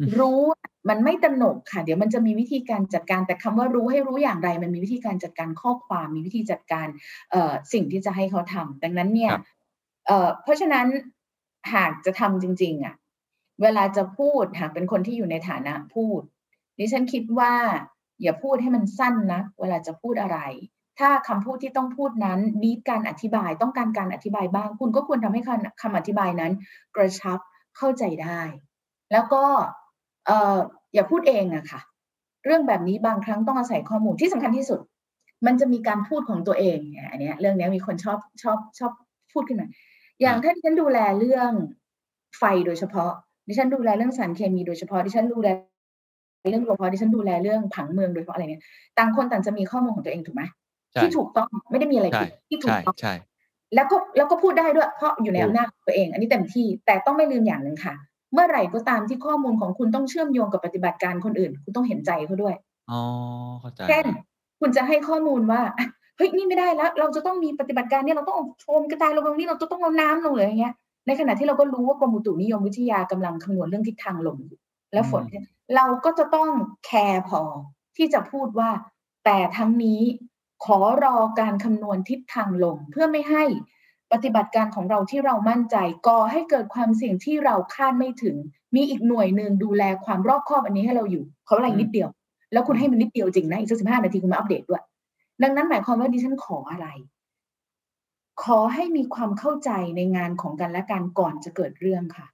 [0.00, 0.40] อืมรู้
[0.88, 6.86] มันไม่ตระหนกค่ะ เดี๋ยวมันจะมีวิธีการจัดการ แต่คำว่ารู้ให้รู้อย่างไร มันมีวิธีการจัดการข้อความมีวิธีจัดการ
[7.30, 9.42] เอ่อสิ่งที่จะให้เขาทำดังนั้นเนี่ยครับ
[10.06, 10.86] เอ่อเพราะฉะนั้น
[11.74, 12.94] หากจะทำจริง ๆ อะ
[13.62, 16.20] เวลาจะพูดหากเป็นคนที่อยู่ในฐานะพูด
[16.78, 17.52] ดิฉันคิดว่า
[18.22, 20.38] อย่าพูดให้มันสั้นนะเวลาจะพูดอะไร
[20.98, 25.42] ถ้าคำพูดที่ต้องพูดนั้นนีดการอธิบายต้องการการอธิบายบ้าง คุณก็ควรทำให้
[25.82, 26.52] คำอธิบายนั้น
[26.96, 27.38] กระชับ
[27.76, 28.40] เข้าใจได้
[29.12, 29.42] แล้วก็
[30.94, 31.80] อย่าพูดเองอะค่ะ
[32.44, 34.80] เรื่องแบบนี้บางครั้งต้องอาศัยข้อมูลที่สำคัญที่สุด
[35.46, 38.92] มันจะมีการพูดของตัวเองเนี่ยอันเนี้ยเรื่องนี้มีคนชอบชอบชอบ
[39.32, 39.68] พูดขึ้นมา
[40.20, 41.50] อย่างถ้าดิฉันดูแลเรื่อง
[42.38, 43.12] ไฟโดยเฉพาะ
[43.48, 45.48] ดิฉันดูแลเรื่องสารเคมีโดยเฉพาะดิฉันดูแล
[46.50, 48.62] เรื่องรปภดิฉันดูแลเรื่องผังเมืองโดยเฉพาะอะไรเนี่ย
[48.98, 50.42] ต่างคนต่างจะมีข้อมูลของตัวเองถูกไหม
[51.02, 53.12] ที่ถูกต้องไม่ได้มีอะไรใช่ผิดที่ถูใช่กต้องใช่
[53.74, 57.94] แล้วก็แล้วก็พูดได้ด้วย เพราะอยู่ในถูกอำนาจของตัวเอง อันนี้เต็มที่แต่ต้องไม่ลืมอย่างหนึ่งค่ะ
[58.32, 62.54] เมื่อไหร่ก็ตามที่ข้อมูลของคุณต้องเชื่อมโยงกับปฏิบัติการคนอื่น คุณต้องเห็นใจเขาด้วย
[62.90, 63.00] อ๋อ
[63.60, 64.04] เข้าใจเช่น
[64.60, 70.74] คุณจะให้ข้อมูลว่าอะเฮ้ยนี่ไม่ได้แล้ว เราจะต้องมีปฏิบัติการเนี่ยเราต้องเอาโฟมกระจายลงตรงนี้เราจะต้องเอาน้ำลงเลยอย่างเงี้ย
[71.06, 74.60] ในขณะที่เราก็รู้ว่ากรมอุตุนิยมวิทยากำลังคำนวณเรื่องทิศทางลมอยู่
[74.92, 75.44] และฝนอืม
[75.76, 76.48] เราก็จะต้อง
[76.86, 77.42] แคร์พอ
[77.96, 78.70] ที่จะพูดว่า
[79.24, 80.00] แต่ทั้งนี้
[80.64, 83.44] ขอรอการคำนวณทิศทางลมเพื่อไม่ให้
[84.12, 88.36] ปฏิบัติการของเราที่เรามั่นใจก่อให้เกิดความเสี่ยงที่เราคาดไม่ถึง
[88.74, 92.08] มีอีกหน่วยหนึ่งดูแลความรอบคอบอันนี้ให้เราอยู่เขาอะไรนิดเดียว
[92.52, 94.82] แล้วคุณให้มันนิดเดียวจริงนะอีกสักสิบห้านาทีคุณมาอัปเดตด้วย
[95.42, 96.86] ดังนั้นหมายความว่าดิฉันขออะไร
[98.44, 102.26] ขอให้มีความเข้าใจในงานของกันและกันก่อนจะเกิดเรื่องค่ะ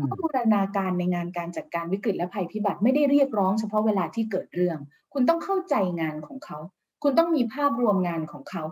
[0.00, 4.78] ผู้บูรณาการในงานการจัดการวิกฤตและภัยพิบัติไม่ได้เรียกร้องเฉพาะเวลาที่เกิดเรื่อง
[5.12, 6.58] คุณต้องเข้าใจงานของเขา
[7.02, 8.62] คุณต้องมีภาพรวมงานของเขา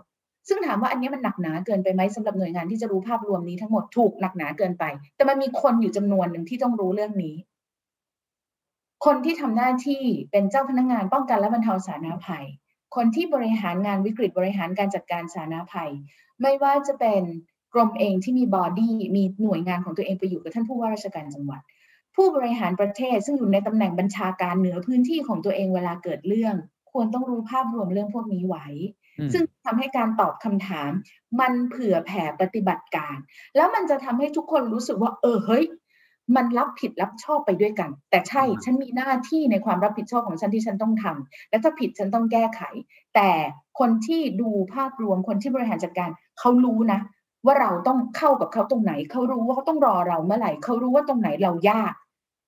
[0.47, 4.83] ซึ่งถามว่าอันนี้มันหนักหนาเกินไปไหมสำหรับหน่วยงานที่จะรู้ภาพรวมนี้ทั้งหมดถูกหนักหนาเกินไป
[5.15, 7.35] แต่มันมีคนอยู่จำนวนหนึ่งที่ต้องรู้เรื่องนี้
[9.05, 12.45] คนที่ทำหน้าที่เป็นเจ้าพนักงงานป้องกันและบรรเทาสาธารณภัย
[12.95, 15.91] คนที่บริหารงานวิกฤตบริหารการจัดการสาธารณภัย
[16.41, 17.23] ไม่ว่าจะเป็น
[17.73, 21.61] กรมเองที่มีบอดี้มีหน่วยงานของตัวเองไปอยู่กับท่านผู้ว่าราชการจังหวัด
[22.15, 26.55] ผู้บริหารประเทศซึ่งอยู่ในตำแหน่งบัญชาการเหนือพื้นที่ของตัวเองเวลาเกิดเรื่อง
[26.95, 28.67] ควรต้องรู้ภาพรวมเรื่องพวกนี้ไว้
[29.33, 30.91] ซึ่งทำให้การตอบคำถาม
[31.39, 33.15] มันเผื่อแผ่ปฏิบัติการ
[33.55, 35.65] แล้วมันจะทำให้ทุกคนรู้สึกว่า เออเฮ้ย
[36.35, 42.61] มันรับผิดรับชอบไปด้วยกัน แต่ใช่ฉันมีหน้าที่ในความรับผิดชอบของฉันที่ฉันต้องทำและถ้าผิดฉันต้องแก้ไข
[43.15, 43.29] แต่
[43.79, 46.99] คนที่ดูภาพรวมคนที่บริหารจัดการเขารู้นะ
[47.45, 51.93] ว่าเราต้องเข้ากับเขาตรงไหน เขารู้ว่าเขาต้องรอเราเมื่อไหร่เขารู้ว่าตรงไหนเรายาก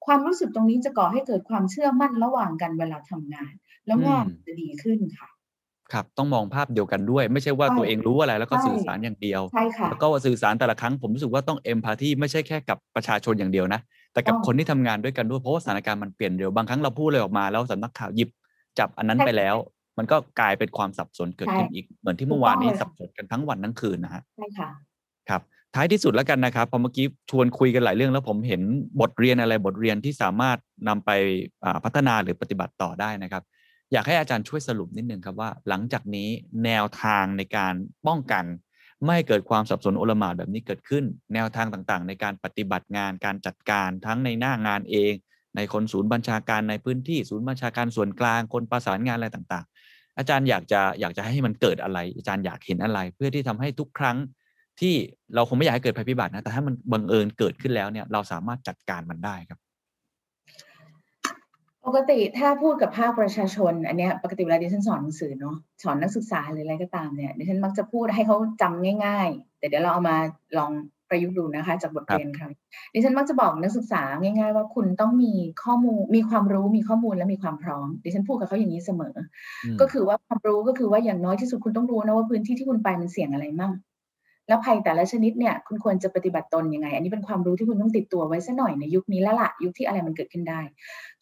[0.07, 3.51] ความรู้สึกตรงนี้จะก่อให้เกิดความเชื่อมั่นระหว่างกันเวลาทำงาน
[3.87, 5.29] แล้วงานจะดีขึ้นค่ะ
[5.93, 13.79] ครับ ต้องมองภาพเดียวกันด้วย ไม่ใช่ว่าตัวเองรู้อะไรแล้วก็สื่อสารอย่างเดียวใช่ค่ะแล้วก็สื่อสารแต่ละครั้งผมรู้สึกว่าต้องเอมพัตตีไม่ใช่แค่กับประชาชนอย่างเดียวนะ
[14.13, 18.29] แต่กับคนที่ทำงานด้วยกันด้วยเพราะว่าสถานการณ์มันเปลี่ยนเร็วบางครั้งเราพูดเลยออกมาแล้วสำนักข่าวหยิบ
[18.79, 19.55] จับอันนั้นไปแล้ว
[19.97, 24.69] มันก็กลายเป็นความสับสนเกิดขึ้นอีก เหมือนที่เมื่อวานนี้สับสนกันทั้งวันทั้งคืนนะฮะใช่ค่ะ
[25.29, 25.41] ครับ
[25.75, 28.61] ท้ายที่สุดแล้วกันนะครับพอเมื่อกี้ชวนคุยกันหลายเรื่องแล้วผมเห็น
[29.01, 30.57] บทเรียนอะไรบทเรียนที่สามารถ
[30.87, 31.11] นำไป
[31.83, 33.43] พัฒนาหรือปฏิบัติต่อได้นะครับ
[33.91, 36.29] อยากให้อาจารย์ช่วยสรุปนิดนึงครับว่า หลังจากนี้
[36.65, 37.73] แนวทางในการ
[38.07, 38.45] ป้องกัน
[39.05, 41.03] ไม่เกิดความสับสนโอลมานแบบนี้เกิดขึ้น
[41.33, 45.13] แนวทางต่างๆ ในการปฏิบัติงานการจัดการทั้งในหน้างานเอง
[45.55, 54.17] ในคนศูนย์บัญชาการในพื้นที่ศูนย์บัญชาการส่วนกลางคนประสานงานอะไรต่าง ๆ อาจารย์อยากจะอยากจะให้มันเกิดอะไร อาจารย์อยากเห็นอะไร เพื่อที่ทำให้ทุกครั้ง
[54.79, 54.93] ที่
[55.35, 59.59] เราคงไม่อยากให้เกิดภัยพิบัตินะ แต่ถ้ามันบังเอิญเกิดขึ้นแล้วเนี่ย เราสามารถจัดการมันได้ครับ
[61.85, 70.17] ปกติถ้าพูดกับภาคประชาชน อันเนี้ยปกติเวลาดิฉันสอนหนังสือเนาะสอนนักศึกษาหรืออะไรก็ตามเนี่ยดิฉันมักจะพูดให้เขาจำง่าย ๆ แต่เดี๋ยวเราเอามา
[70.57, 70.71] ลอง
[71.09, 72.51] ประยุกต์ดูนะคะ จากบทเรียนครับ
[72.93, 79.13] ดิฉันมักจะบอกนักศึกษาง่าย ๆ ว่าคุณต้องมีข้อมูลมีความรู้มีข้อมูลและมีความพร้อมดิฉันพูดกับเขาอย่างนี้เสมอ
[79.81, 83.71] ก็คือว่าความรู้ก็คือว่าอย่างน้อยที่สุดคุณต้องรู้นะว่าพื้นที่ที่คุณไปมันเสี่ยงอะไรมั่ง
[84.47, 90.61] แล้วภัยแต่ละชนิดเนี่ยคุณควรจะปฏิบัติตนยังไง อันนี้เป็นความรู้ที่คุณต้องติดตัวไว้สัหน่อยในยุคนี้แล้วละยุคที่อะไรมันเกิดขึ้นได้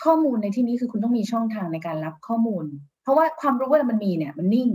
[0.04, 2.66] ข้อมูลในที่นี้คือคุณต้องมีช่องทางในการรับข้อมูล
[3.04, 4.70] เพราะว่าความรู้ว่ามันมีเนี่ยมันนิ่ง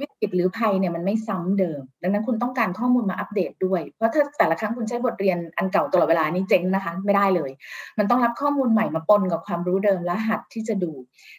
[0.00, 7.50] วิกฤตหรือภัยเนี่ยมันไม่ซ้ำเดิม ดังนั้นคุณต้องการข้อมูลมาอัปเดตด้วย เพราะถ้าแต่ละครั้งคุณใช้บทเรียนอันเก่าตลอดเวลานี่เจ๊งนะคะ ไม่ได้เลย
[7.98, 10.92] มันต้องรับข้อมูลใหม่มาปนกับความรู้เดิมและหัดที่จะดู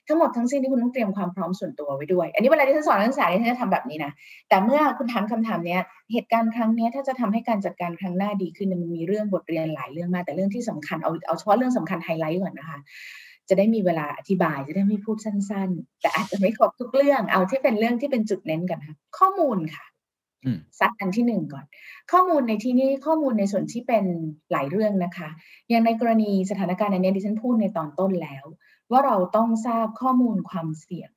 [0.08, 4.12] ทั้งหมดทั้งสิ้นที่คุณต้องเตรียมความพร้อมส่วนตัวไว้ด้วย อันนี้เวลาที่ฉันสอนนักศึกษาที่ฉันจะทำแบบนี้นะ
[4.50, 5.82] แต่เมื่อคุณถามคำถามเนี้ย
[6.14, 12.80] เหตุการณ์ครั้งนี้ถ้าจะทำให้การจัดการครั้งหน้าดีขึ้นมันมีเรื่องบทเรียนหลายเรื่องมากแต่เรื่องที่สำคัญเอาเอาเฉพาะเรื่องสำคัญไฮไลท์ก่อนนะคะ
[13.50, 19.86] จะได้มีเวลาอธิบายจะได้ไม่พูดสั้น ๆ แต่อาจจะไม่ครบทุกเรื่องเอาที่เป็นเรื่องที่เป็นจุดเน้นกันค่ะข้อมูลค่ะ
[20.80, 21.66] ซัดอันที่หนึ่งก่อน
[22.12, 24.06] ข้อมูลในที่นี้ข้อมูลในส่วนที่เป็น
[24.52, 25.30] หลายเรื่องนะคะ
[25.70, 28.46] อย่างในกรณีสถานการณ์อันนี้ดิฉันพูดในตอนต้นแล้ว
[28.92, 31.10] ว่าเราต้องทราบข้อมูลความเสี่ยง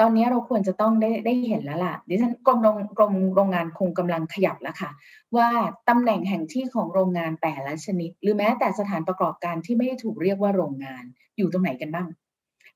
[0.00, 4.90] ตอนนี้เราควรจะต้องได้ได้เห็นแล้วล่ะดิฉันกรมโรงกรมโรงงานคงกำลังขยับแล้วค่ะ
[5.36, 5.48] ว่า
[5.88, 11.04] ตำแหน่งแห่งที่ของโรงงานแต่ละชนิด หรือแม้แต่สถานประกอบการที่ไม่ได้ถูกเรียกว่าโรงงาน
[11.36, 12.08] อยู่ตรงไหนกันบ้าง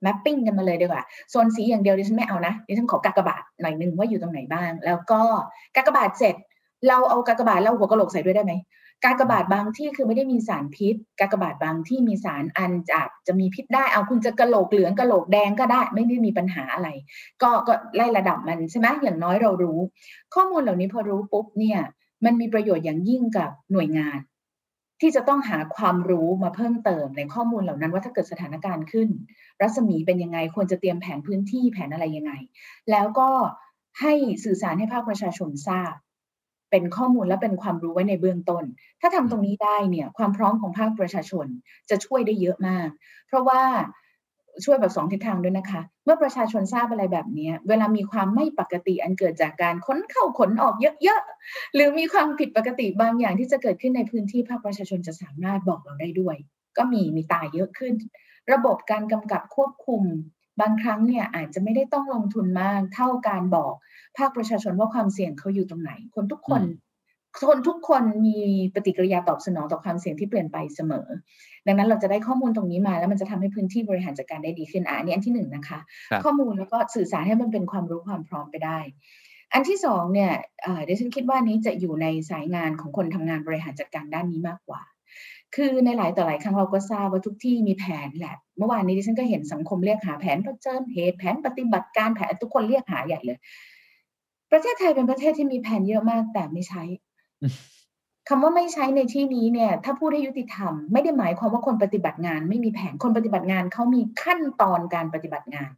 [0.03, 5.21] แมปปิ้งกันมาเลยดีกว่าโซนสีอย่างเดียวดิฉันไม่เอานะดิฉันขอกากบาทหน่อยนึงว่าอยู่ตรงไหนบ้าง แล้วก็
[5.77, 6.35] กากบาทเสร็จ
[6.89, 8.53] เราเอากากบาทแล้วหัวกะโหลกใส่ด้วยได้ไหม
[9.05, 16.89] กากบาทบางที่คือไม่ได้มีสารพิษ กากบาทบางที่มีสารอันอาจจะมีพิษได้เอาคุณจะกระโหลกเหลืองกระโหลกแดงก็ได้ ไม่ได้มีปัญหาอะไร
[17.43, 19.79] ก็ก็ไล่ระดับมันใช่ไหมอย่างน้อยเรารู้
[20.35, 21.81] ข้อมูลเหล่านี้พอรู้ปุ๊บเนี่ย
[22.25, 24.19] มันมีประโยชน์อย่างยิ่งกับหน่วยงาน
[25.01, 29.09] ที่จะต้องหาความรู้มาเพิ่มเติมในข้อมูลเหล่านั้นว่าถ้าเกิดสถานการณ์ขึ้น
[29.61, 32.33] รัศมีเป็นยังไงควรจะเตรียมแผนพื้นที่แผนอะไรยังไง
[32.91, 33.29] แล้วก็
[34.01, 34.13] ให้
[34.45, 35.95] สื่อสารให้ภาคประชาชนทราบ
[36.73, 38.65] เป็นข้อมูลและเป็นความรู้ไว้ในเบื้องต้น
[39.01, 41.47] ถ้าทำตรงนี้ได้เนี่ยความพร้อมของภาคประชาชน
[41.91, 42.89] จะช่วยได้เยอะมาก
[43.27, 43.63] เพราะว่า
[44.65, 56.37] ช่วยแบบสองทิศทางด้วยนะคะ เมื่อประชาชนทราบอะไรแบบนี้ เวลามีความไม่ปกติอันเกิดจากการค้นเข้าขนออกเยอะๆ หรือมีความผิดปกติบางอย่างที่จะเกิดขึ้นในพื้นที่ภาคประชาชนจะสามารถบอกเราได้ด้วย
[56.77, 57.95] ก็มีมีตายเยอะขึ้น
[58.53, 60.03] ระบบการกำกับควบคุม
[60.61, 63.75] บางครั้งเนี่ยอาจจะไม่ได้ต้องลงทุนมาก เท่าการบอก
[64.19, 66.63] ภาคประชาชนว่าความเสี่ยงเขาอยู่ตรงไหน คนทุกคน
[67.49, 68.39] คนทุกคนมี
[68.75, 71.07] ปฏิกิริยาตอบสนองต่อความเสี่ยงที่เปลี่ยนไปเสมอ
[71.67, 75.79] ดังนั้นเราจะได้ข้อมูลตรงนี้มา แล้วมันจะทำให้พื้นที่บริหารจัดการได้ดีขึ้นอันนี้อันที่หนึ่งนะคะ
[76.25, 78.79] ข้อมูลแล้วก็สื่อสารให้มันเป็นความรู้ความพร้อมไปได้
[79.53, 80.33] อันที่สองเนี่ย
[80.85, 84.83] เดี๋ยวฉันคิดว่านี้จะอยู่ในสายงานของคนทำงานบริหารจัดการด้านนี้มากกว่า
[85.55, 93.39] คือในหลายต่อหลายครั้งเราก็ทราบว่าทุกที่มีแผนแหละ เมื่อวานนี้ดิฉันก็เห็นสังคมเรียกหาแผนเผชิญเหตุแผนปฏิบัติการแผนทุกคนเรียกหาใหญ่เลย
[94.51, 96.83] ประเทศไทยเป็นประเทศที่มีแผนเยอะมากแต่ไม่ใช้
[98.29, 105.71] คำว่าไม่ใช้ในที่นี้เนี่ย ถ้าพูดให้ยุติธรรม ไม่ได้หมายความว่าคนปฏิบัติงาน ไม่มีแผนคนปฏิบัติงานเขามีขั้นตอนการปฏิบัติงาน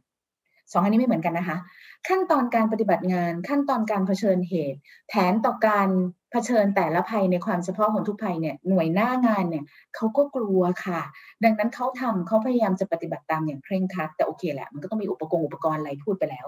[0.71, 1.57] สองอันนี้ไม่เหมือนกันนะคะ
[2.07, 5.89] ขั้นตอนการปฏิบัติงาน ขั้นตอนการเผชิญเหตุ แผนต่อการ
[6.31, 9.63] เผชิญแต่ละภัยในความเฉพาะของทุกภัยเนี่ยหน่วยหน้างานเนี่ย
[9.95, 11.01] เขาก็กลัวค่ะ
[11.43, 16.47] ดังนั้นเขาทำเขาพยายามจะปฏิบัติตามอย่างเคร่งครัดแต่โอเคแหละมันก็ต้องมีอุปกรณ์อุปกรณ์อะไรพูดไปแล้ว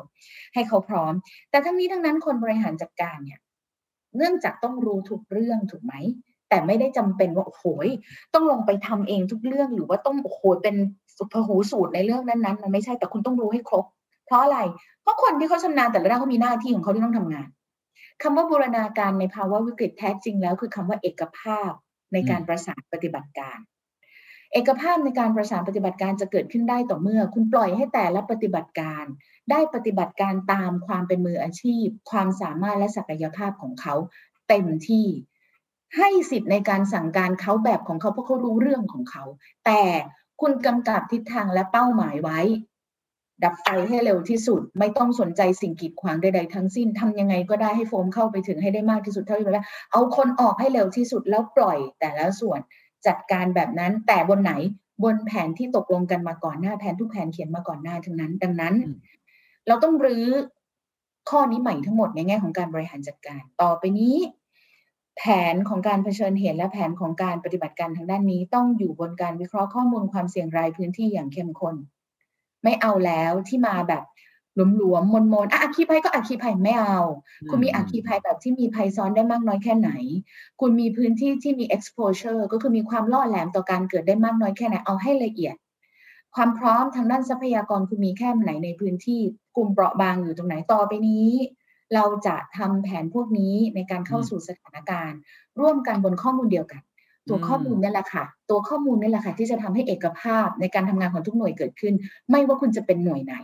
[0.53, 1.13] ให้เขาพร้อม
[1.49, 3.39] แต่ทั้งนี้ทั้งนั้นคนบริหารจัดการเนี่ย
[4.17, 5.93] เนื่องจากต้องรู้ทุกเรื่องถูกไหม
[6.49, 7.63] แต่ไม่ได้จำเป็นว่าโอ้โห
[8.33, 10.75] ต้องลงไปทำเองทุกเรื่องหรือว่าต้องโอ้โหเป็น
[11.17, 13.85] สุภหูสูตรในเรื่องนั้นๆมันไม่ใช่แต่คุณต้องรู้ให้ครบ
[14.27, 14.59] เพราะอะไร
[15.01, 17.47] เพราะคนที่เขาชำนาญแต่ละด้านเขามีหน้าที่ของเขาที่ต้องทำงาน
[18.21, 21.71] คำว่าบูรณาการในภาวะวิกฤตแท้จริงแล้ว คือคำว่าเอกภาพ
[22.13, 23.57] ในการประสานปฏิบัติการ
[24.53, 29.03] เอกภาพในการประสานปฏิบัติการจะเกิดขึ้นได้ต่อเมื่อ คุณปล่อยให้แต่ละปฏิบัติการ
[29.51, 33.95] ได้ปฏิบัติการตามความเป็นมืออาชีพ ความสามารถและศักยภาพของเขา
[34.49, 35.07] เต็มที่
[35.97, 39.23] ให้สิทธิ์ในการสั่งการเขาแบบของเขาเพราะเขารู้เรื่องของเขา
[39.65, 39.81] แต่
[40.41, 42.39] คุณกำกับทิศทางและเป้าหมายไว้
[43.43, 52.59] ดับไฟให้เร็วที่สุด ไม่ต้องสนใจสิ่งกีดขวางใดๆทั้งสิ้นทำยังไงก็ได้ให้โฟมเข้าไปถึงให้ได้มากที่สุดเท่าที่ได้เอาคนออกให้เร็วที่สุดแล้วปล่อยแต่ละส่วน
[53.07, 54.53] จัดการแบบนั้น แต่บนไหน
[55.03, 58.75] บนแผนที่ตกลงกันมาก่อนหน้าแผนทุกแผนเขียนมาก่อนหน้าทั้งนั้น ดังนั้น
[59.67, 60.27] เราต้องรื้อ
[61.29, 64.15] ข้อนี้ใหม่ทั้งหมดในแง่ของการบริหารจัดการ ต่อไปนี้
[65.17, 65.23] แผ
[65.53, 71.75] นของการเผชิญเหตุและแผนของการปฏิบัติการทางด้านนี้ ต้องอยู่บนการวิเคราะห์ข้อมูลความเสี่ยงรายพื้นที่อย่างเข้มข้น
[72.67, 74.03] ไม่เอาแล้วที่มาแบบ
[74.77, 76.99] หลวมๆมนๆอะอัคคีภัยก็อัคคีภัยไม่เอา
[77.49, 79.89] คุณมีอัคคีภัยแบบที่มีภัยซ้อนได้มากน้อยแค่ไหน
[80.59, 85.55] คุณมีพื้นที่ที่มี exposure ก็คือมีความล่อแหลมต่อการเกิดได้มากน้อยแค่ไหนเอาให้ละเอียด
[86.35, 89.19] ความพร้อมทางด้านทรัพยากรคุณมีแค่ไหนในพื้นที่
[89.55, 91.29] กลุ่มเปราะบางอยู่ตรงไหนต่อไปนี้
[91.93, 95.19] เราจะทำแผนพวกนี้ในการเข้าสู่สถานการณ์
[95.59, 96.81] ร่วมกันบนข้อมูลเดียวกัน
[97.29, 101.93] ตัวข้อมูลนี่แหละค่ะ ตัวข้อมูลนี่แหละค่ะ ที่จะทำให้เอกภาพในการทำงานของทุกหน่วยเกิดขึ้น
[102.29, 103.35] ไม่ว่าคุณจะเป็นหน่วยไหน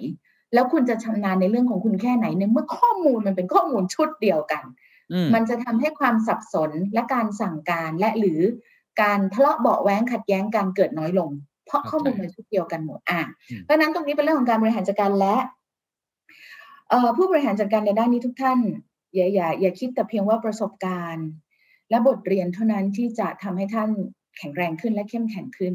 [0.53, 4.63] แล้วคุณจะชำนาญในเรื่องของคุณแค่ไหนในเมื่อข้อมูลมันเป็นข้อมูลชุดเดียวกัน
[5.33, 8.39] มันจะทำให้ความสับสนและการสั่งการและหรือ
[9.01, 11.29] การทะเลาะเบาแว้งขัดแย้งการเกิดน้อยลง
[11.65, 13.21] เพราะข้อมูลมันชุดเดียวกันหมดอะ
[13.63, 15.35] เพราะนั้นตรงนี้เป็นเรื่องของการบริหารจัดการและ
[17.17, 18.59] ผู้บริหารจัดการในด้านนี้ทุกท่าน
[19.13, 21.27] อย่าอย่าอย่าคิดแต่เพียงว่าประสบการณ์
[21.93, 23.89] และบทเรียนเท่านั้นที่จะทำให้ท่าน
[24.37, 25.73] แข็งแรงขึ้นและเข้มแข็งขึ้น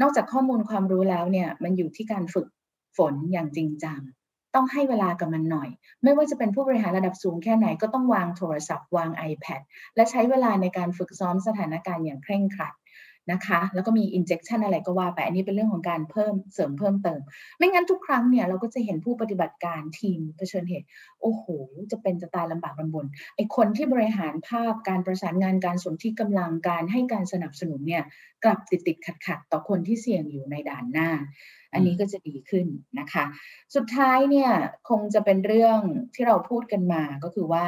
[0.00, 2.46] นอกจากข้อมูลความรู้แล้วเนี่ยมันอยู่ที่การฝึก
[2.96, 4.00] ฝนอย่างจริงจัง
[4.54, 5.68] ต้องให้เวลากับมันหน่อย
[6.02, 9.60] ไม่ว่าจะเป็นผู้บริหารระดับสูงแค่ไหนก็ต้องวางโทรศัพท์วาง iPad
[9.96, 12.72] และใช้เวลาในการฝึกซ้อมสถานการณ์อย่างเคร่งครัด
[13.32, 17.20] นะคะ แล้วก็มี injection อะไรก็ว่าไปอันนี้เป็นเรื่องของการเพิ่มเสริมเพิ่มเติม
[17.58, 20.86] ไม่งั้นทุกครั้งเนี่ยเราก็จะเห็นผู้ปฏิบัติการทีมเผชิญเหตุ
[21.20, 21.44] โอ้โห
[21.90, 23.06] จะเป็นจะตายลำบากลำบน
[23.36, 28.04] ไอคนที่บริหารภาพการประสานงานการสนที่กำลังการให้การสนับสนุนเนี่ย
[28.44, 31.10] กลับติดติดขัดขัดต่อคนที่เสี่ยงอยู่ในด่านหน้า
[31.72, 32.66] อันนี้ก็จะดีขึ้น
[32.98, 33.24] นะคะ
[33.74, 34.50] สุดท้ายเนี่ย
[34.88, 35.80] คงจะเป็นเรื่อง
[36.14, 37.66] ที่เราพูดกันมาก็คือว่า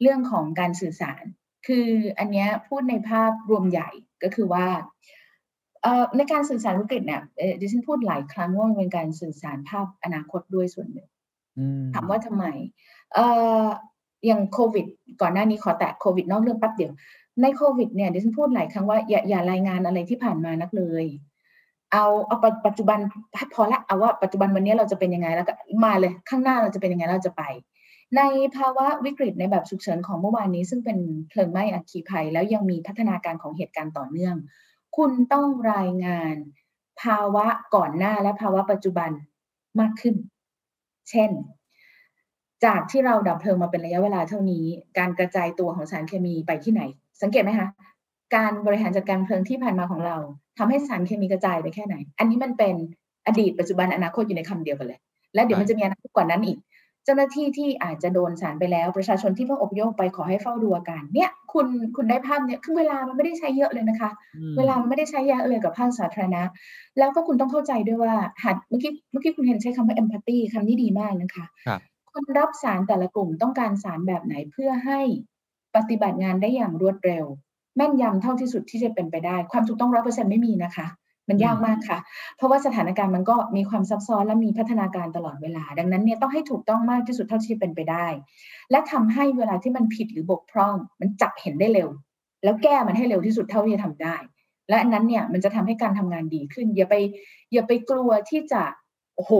[0.00, 1.24] เรื่องของการสื่อสาร
[1.66, 1.88] คือ
[2.18, 3.90] อันนี้พูดในภาพรวมใหญ่
[4.22, 4.66] ก็คือว่า
[6.16, 7.22] ในการสื่อสารวิกฤตเนี่ย
[7.60, 11.08] ดิฉันพูดหลายครั้งว่ามันเป็นการสื่อสารภาพอนาคตด้วยส่วนหนึ่ง
[11.94, 12.44] ถามว่าทำไม
[14.26, 14.86] อย่างโควิด
[15.20, 16.92] ก่อนหน้านี้ขอแตะโควิดนอกเรื่องแป๊บเดียว
[17.42, 21.04] ในโควิดเนี่ยดิฉันพูดหลายครั้งว่าอย่าอย่ารายงานอะไรที่ผ่านมานักเลย
[21.92, 22.36] เอาเอา
[22.66, 22.98] ปัจจุบัน
[23.54, 25.52] พอละเอาว่าปัจจุบันวันนี้เราจะเป็นยังไงแล้วก็
[25.84, 27.42] มาเลยข้างหน้าเราจะเป็นยังไงเราจะไป
[28.16, 28.22] ใน
[28.56, 30.98] ภาวะวิกฤตในแบบฉุกเฉินของเมื่อวานนี้ ซึ่งเป็น
[31.28, 34.36] เพลิงไหม้อัคคีภัย แล้วยังมีพัฒนาการของเหตุการณ์ต่อเนื่อง
[34.96, 36.34] คุณต้องรายงาน
[37.02, 39.10] ภาวะก่อนหน้าและภาวะปัจจุบัน
[39.80, 40.14] มากขึ้น
[41.10, 41.30] เช่น
[42.64, 44.64] จากที่เราดับเพลิงมาเป็นระยะเวลาเท่านี้
[44.98, 46.82] การกระจายตัวของสารเคมีไปที่ไหน
[47.22, 47.68] สังเกตไหมคะ
[48.36, 50.16] การบริหารจัดการเพลิงที่ผ่านมาของเรา
[50.58, 52.74] ทำให้สารเคมีกระจายไปแค่ไหน อันนี้มันเป็น
[53.26, 55.00] อดีตปัจจุบันอนาคตอยู่ในคำเดียวกันเลย
[55.34, 56.58] และเดี๋ยวมันจะมีอนาคตกว่านั้นอีก
[57.04, 64.10] เจ้าหน้าที่ที่อาจจะโดนสารไปแล้ว ประชาชนที่เพิ่งอพยพไปขอให้เฝ้าดูอาการเนี่ยคุณคุณได้ภาพเนี่ยคือเวลามันไม่ได้ใช้เยอะเลยนะคะ
[64.58, 66.42] เวลามันไม่ได้ใช้เยอะเลยกับภาคสาธารณะ
[66.98, 71.80] แล้วก็คุณต้องเข้าใจด้วยว่าหัดเมื่อกี้เมื่อกี้คุณเห็นใช้คำว่า empathy คำนี้ดีมากนะคะครับ
[72.12, 75.00] คนรับสารแต่ละกลุ่มต้องการสารแบบไหนเพื่อให้
[75.76, 77.24] ปฏิบัติงานได้อย่างรวดเร็ว
[77.76, 80.86] แม่นยำเท่าที่สุดที่จะเป็นไปได้ ความถูกต้องร้อยเปอร์เซ็นต์ไม่มีนะคะ
[81.28, 81.98] มันยากมากค่ะ
[82.36, 88.06] เพราะว่าสถานการณ์มันก็มีความซับซ้อนและมีพัฒนาการตลอดเวลา ดังนั้นเนี่ยต้องให้ถูกต้องมากที่สุดเท่าที่จะเป็นไปได้
[88.70, 91.88] และทำให้เวลาที่มันผิดหรือบกพร่อง มันจับเห็นได้เร็ว
[92.44, 94.16] แล้วแก้มันให้เร็วที่สุดเท่าที่จะทำได้
[94.68, 96.94] และอันนั้นเนี่ยมันจะทำให้การทำงานดีขึ้น อย่าไป
[97.52, 98.62] อย่าไปกลัวที่จะ
[99.14, 99.32] โอ้โห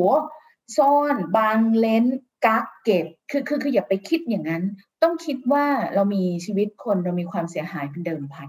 [0.77, 2.05] ซ่อนบางเลน
[2.47, 4.63] กักเก็บคือคือคืออย่าไปคิดอย่างนั้น
[5.03, 8.49] ต้องคิดว่าเรามีชีวิตคนเรามีความเสียหายเป็นเดิมพัน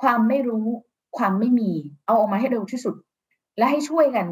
[0.00, 0.66] ความไม่รู้
[1.16, 1.70] ความไม่มี
[2.06, 2.94] เอาออกมาให้เร็วที่สุด
[3.58, 4.26] และให้ช่วยกัน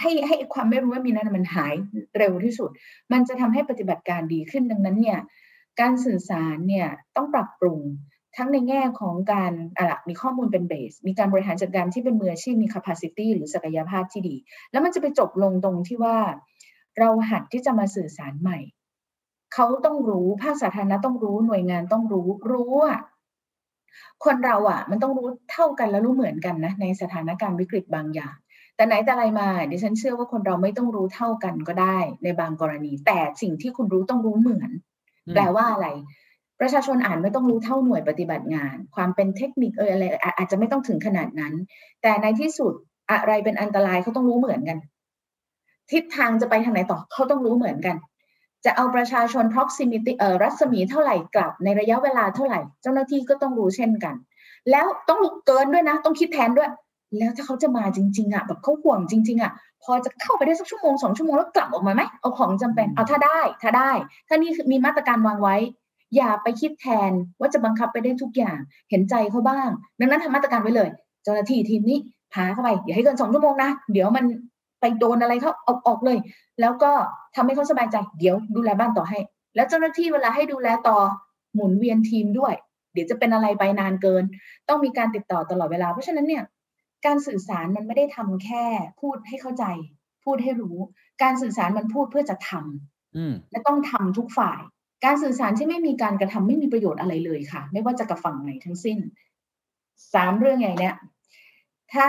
[0.00, 1.74] ให้ให้ความไม่รู้ว่ามีนั้นมันหาย
[2.18, 2.70] เร็วที่สุด
[3.12, 5.20] มันจะทำให้ปฏิบัติการดีขึ้นดังนั้นเนี่ย
[5.80, 7.80] การสื่อสารเนี่ยต้องปรับปรุง
[8.36, 14.36] ทั้งในแง่ของการอะมีข้อมูลเป็นเบส มีการบริหารจัดการที่เป็นมืออาชีพ มี capacity หรือศักยภาพที่ดี
[14.70, 16.18] แล้วมันจะไปจบลงตรงที่ว่า
[16.98, 18.58] เราหัดที่จะมาสื่อสารใหม่
[19.54, 23.00] เขาต้องรู้ ภาคสาธารณะต้องรู้ หน่วยงานต้องรู้ รู้อะ
[24.24, 28.34] คนเราอะ มันต้องรู้เท่ากันและรู้เหมือนกันนะในสถานการณ์วิกฤตบางอย่าง
[28.76, 34.70] แต่ไหนแต่ไรมาดิฉันเชื่อว่าคนเราไม่ต้องรู้เท่ากันก็ได้ในบางกรณี แต่สิ่งที่คุณรู้ต้องรู้เหมือน
[35.34, 35.86] แปลว่าอะไร
[36.60, 40.04] ประชาชนอ่านไม่ต้องรู้เท่าหน่วยปฏิบัติงาน ความเป็นเทคนิคเอออะไร
[40.38, 41.54] อาจจะไม่ต้องถึงขนาดนั้น
[42.02, 42.72] แต่ในที่สุด
[43.10, 44.78] อะไรเป็นอันตรายเขาต้องรู้เหมือนกัน
[45.92, 47.96] ทิศทางจะไปทางไหนต่อเขาต้องรู้เหมือนกัน
[48.64, 54.14] จะเอาประชาชน proximity เอ่อรัศมีเท่าไหร่กลับในระยะเวลาเท่าไหร่ เจ้าหน้าที่ก็ต้องรู้เช่นกัน
[54.70, 56.70] แล้วต้องรู้เกินด้วยนะ ต้องคิดแทนด้วย
[57.18, 59.52] แล้วถ้าเขาจะมาจริง ๆอะแบบเขาห่วงจริง ๆอะ
[59.82, 63.90] พอจะเข้าไปได้สักชั่วโมงสองชั่วโมงแล้วกลับออกมาไหมเอาของจำเป็นเอาถ้าได้ถ้าได้
[64.28, 65.56] ถ้านี่มีมาตรการวางไว้
[66.16, 68.58] อย่าไปคิดแทนว่าจะบังคับไปได้ทุกอย่าง
[68.90, 69.68] เห็นใจเขาบ้าง
[70.00, 70.88] ดังนั้นทำมาตรการไว้เลย
[71.22, 71.98] เจ้าหน้าที่ทีมนี้
[72.32, 74.24] พาเข้าไปอย่าให้เกินสองชั่วโมงนะเดี๋ยวมัน
[74.84, 76.18] ไปโดนอะไรเขาออกออกเลย
[76.60, 76.92] แล้วก็
[77.36, 79.18] ทำให้เขาสบายใจ เดี๋ยวดูแลบ้านต่อให้
[79.54, 80.98] แล้วเจ้าหน้าที่เวลาให้ดูแลต่อ
[81.54, 82.54] หมุนเวียนทีมด้วย
[82.92, 84.24] เดี๋ยวจะเป็นอะไรไปนานเกิน
[84.68, 86.44] ต้องมีการติดต่อตลอดเวลา เพราะฉะนั้นเนี่ย
[87.06, 88.64] การสื่อสารมันไม่ได้ทำแค่
[89.00, 89.64] พูดให้เข้าใจ
[90.24, 90.76] พูดให้รู้
[91.22, 94.60] การสื่อสารมันพูดเพื่อจะทำและต้องทำทุกฝ่าย
[95.04, 98.98] การสื่อสารที่ไม่มีการกระทำไม่มีประโยชน์อะไรเลยค่ะ ไม่ว่าจะกับฝั่งไหนทั้งสิ้น
[100.14, 100.94] สามเรื่องใหญ่เนี่ย
[101.94, 102.06] ถ้า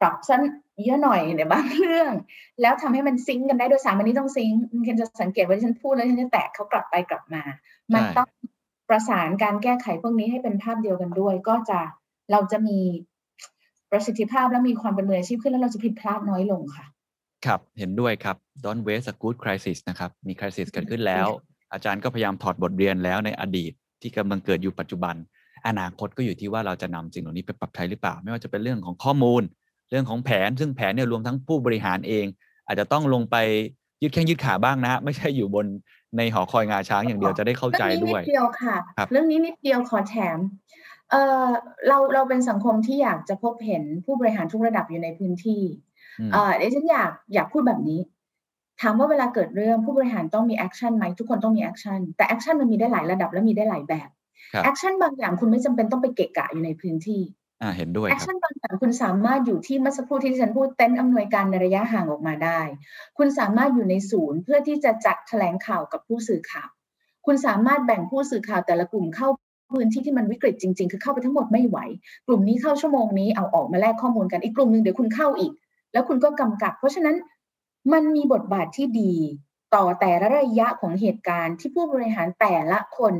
[0.00, 0.40] ปรับสั้น
[0.84, 2.12] เยอะหน่อยในบางเรื่อง
[2.60, 4.50] แล้วทำให้มันซิงกันได้โดยสามอันนี้ต้องซิง
[4.84, 7.42] เคนจะสังเกตว่าฉันพูดแล้วฉันจะแตะเขากลับไปกลับมา
[7.94, 8.28] มันต้อง
[8.88, 11.78] ประสานการแก้ไขพวกนี้ให้เป็นภาพเดียวกันด้วย ก็จะ
[12.32, 12.78] เราจะมี
[13.90, 16.86] ประสิทธิภาพและมีความเป็นมืออาชีพขึ้นแล้วเราจะผิดพลาดน้อยลงค่ะ
[17.46, 21.26] ครับเห็นด้วยครับ don't waste a good crisis นะครับ มี crisis เกิดขึ้นแล้ว
[21.72, 23.72] อาจารย์ก็พยายามถอดบทเรียนแล้วในอดีต
[24.02, 25.14] ที่กำลังเกิดอยู่ปัจจุบัน
[25.68, 32.26] อนาคตก็อยู่ที่ว่าเราจะนำสิ่งเหล่านี้ไปปรับใช้หรือเปล่า ไม่ว่าจะเป็นเรื่องของข้อมูลเเรื่องของแผน ซึ่งแผนเนี่ยรวมทั้งผู้บริหารเอง
[32.66, 33.36] อาจจะต้องลงไป
[34.02, 35.66] ยืดแข้งยืดขาบ้างนะไม่ใช่อยู่บน
[36.16, 38.76] ในหอคอยงาช้างอย่างเดียวจะได้เข้าใจด้วยเรื่องนี้นิดเดียวค่ะ
[39.10, 40.38] เรื่องนี้นิดเดียวขอแถม
[41.10, 41.46] เออ
[41.88, 45.62] เราเราเป็นสังคมที่อยากจะพบเห็นผู้บริหารทุกระดับอยู่ในพื้นที่
[46.32, 48.00] เออเดี๋ยวฉันอยากอยากพูดแบบนี้
[48.80, 54.08] ถามว่าเวลาเกิดเรื่องผู้บริหารต้องมี action ไหมทุกคนต้องมี action แต่ action มันมีได้หลายระดับและมีได้หลายแบบ
[54.64, 57.20] action บางอย่างคุณไม่จำเป็นต้องไปเกะกะอยู่ในพื้นที่
[57.62, 62.60] อ่าเห็นด้วย action บางอย่างคุณสามารถอยู่ที่ เมื่อสักครู่ที่ฉันพูด เต็นท์อำนวยการในระยะห่างออกมาได้
[63.18, 66.70] คุณสามารถอยู่ในศูนย์ เพื่อที่จะจัดแถลงข่าวกับผู้สื่อข่าว
[67.26, 69.28] คุณสามารถแบ่งผู้สื่อข่าวแต่ละกลุ่มเข้า
[69.72, 71.78] พื้นที่ที่มันวิกฤตจริง ๆ คือเข้าไปทั้งหมดไม่ไหว
[72.26, 75.52] กลุ่มนี้เข้าชั่วโมงนี้ เอา ออกมาแลกข้อมูลกัน อีกกลุ่มหนึ่งเดี๋ยวคุณเข้าอีก
[75.92, 77.16] แล้วคุณก็กำกับ เพราะฉะนั้น
[77.92, 79.14] มันมีบทบาทที่ดี
[79.74, 83.14] ต่อแต่ละระยะของเหตุการณ์ที่ผู้บริหารแต่ละคน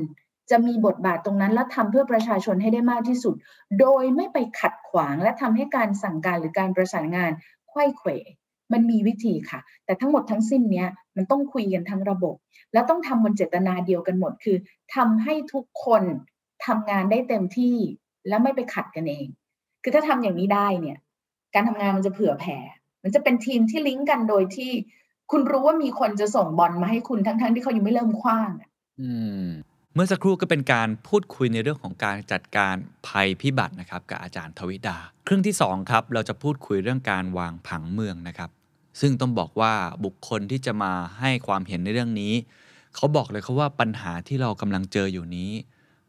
[0.50, 3.34] จะมีบทบาทตรงนั้น และทำเพื่อประชาชนให้ได้มากที่สุด
[3.80, 7.30] โดยไม่ไปขัดขวาง และทำให้การสั่งการหรือการประสานงาน
[7.70, 8.10] ควยเขว
[8.72, 12.36] มันมีวิธีค่ะ แต่ทั้งหมดทั้งสิ้นเนี้ยมันต้องคุยกันทั้งระบบ
[12.72, 14.56] แล้วต้องทำบนเจตนาเดียวกันหมด คือ
[14.94, 16.02] ทำให้ทุกคน
[16.66, 17.76] ทำงานได้เต็มที่
[18.28, 19.26] และไม่ไปขัดกันเอง
[19.82, 20.98] คือถ้าทำอย่างนี้ได้เนี่ย
[21.54, 22.58] การทำงานมันจะเผื่อแผ่
[23.02, 24.70] มันจะเป็นทีมที่ลิงก์กันโดยที่
[25.30, 28.50] คุณรู้ว่ามีคนจะส่งบอลมาให้คุณทั้งๆทที่เขายังไม่เริ่มคว้าง
[29.00, 29.12] อื
[29.44, 29.46] ม
[29.96, 32.74] เมื่อสักครู่ก็เป็นการพูดคุยในเรื่องของการจัดการ
[33.06, 38.50] ภัยพิบัตินะครับกับอาจารย์ทวิดา ครึ่งที่2ครับเราจะพูดคุยเรื่องการวางผังเมืองนะครับ
[39.00, 39.74] ซึ่งต้องบอกว่า
[40.04, 42.32] บุคคลที่จะมาให้ความเห็นในเรื่องนี้
[42.94, 45.50] เขาบอกเลยเขาว่าปัญหาที่เรากำลังเจออยู่นี้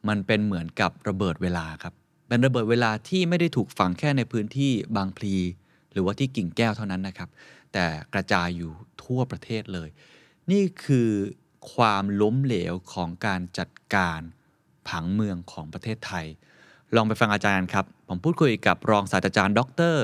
[0.08, 1.94] มันเป็นเหมือนกับระเบิดเวลาครับ
[2.28, 5.36] เป็นระเบิดเวลาที่ไม่ได้ถูกฝังแค่ในพื้นที่บางพลี
[5.92, 7.30] หรือว่าที่กิ่งแก้วเท่านั้นนะครับ
[7.74, 8.72] แต่กระจายอยู่
[9.04, 9.90] ทั่วประเทศเลย
[10.52, 11.10] นี่คือ
[11.74, 14.20] ความล้มเหลวของการจัดการ
[14.88, 16.26] ผังเมืองของประเทศไทย
[16.96, 19.62] ลองไปฟังอาจารย์ครับ ผมพูดคุยกับรองศาสตราจารย์ ด
[19.94, 19.98] ร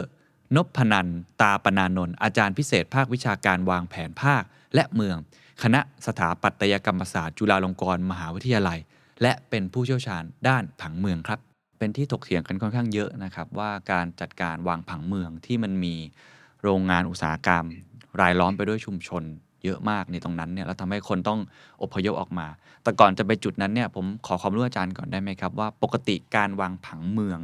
[0.56, 1.08] นพนัน
[1.42, 4.44] ตาปนานนท์อาจารย์พิเศษภาควิชาการวางแผนภาค
[4.76, 5.18] และเมือง
[5.64, 8.80] คณะสถาปัตยกรรมศาสตร์จุฬาลงกรณ์มหาวิทยาลัย
[9.22, 11.40] และเป็นผู้เชี่ยวชาญด้านผังเมืองครับ
[11.78, 15.96] เป็นที่ถกเถียงกันค่อนข้างเยอะนะครับ ว่าการจัดการวางผังเมืองที่มันมี
[16.64, 17.66] โรงงานอุตสาหกรรม
[18.22, 19.24] รายล้อมไปด้วยชุมชน
[19.64, 21.40] เยอะมากในตรงนั้นเนี่ยแล้วทำให้คนต้อง
[21.84, 22.48] อพยพออกมา
[22.84, 27.40] แต่ก่อนจะไปจุดนั้นเนี่ยผมขอความรู้อาจารย์ก่อนได้ไหมครับ ว่าปกติการวางผังเมือง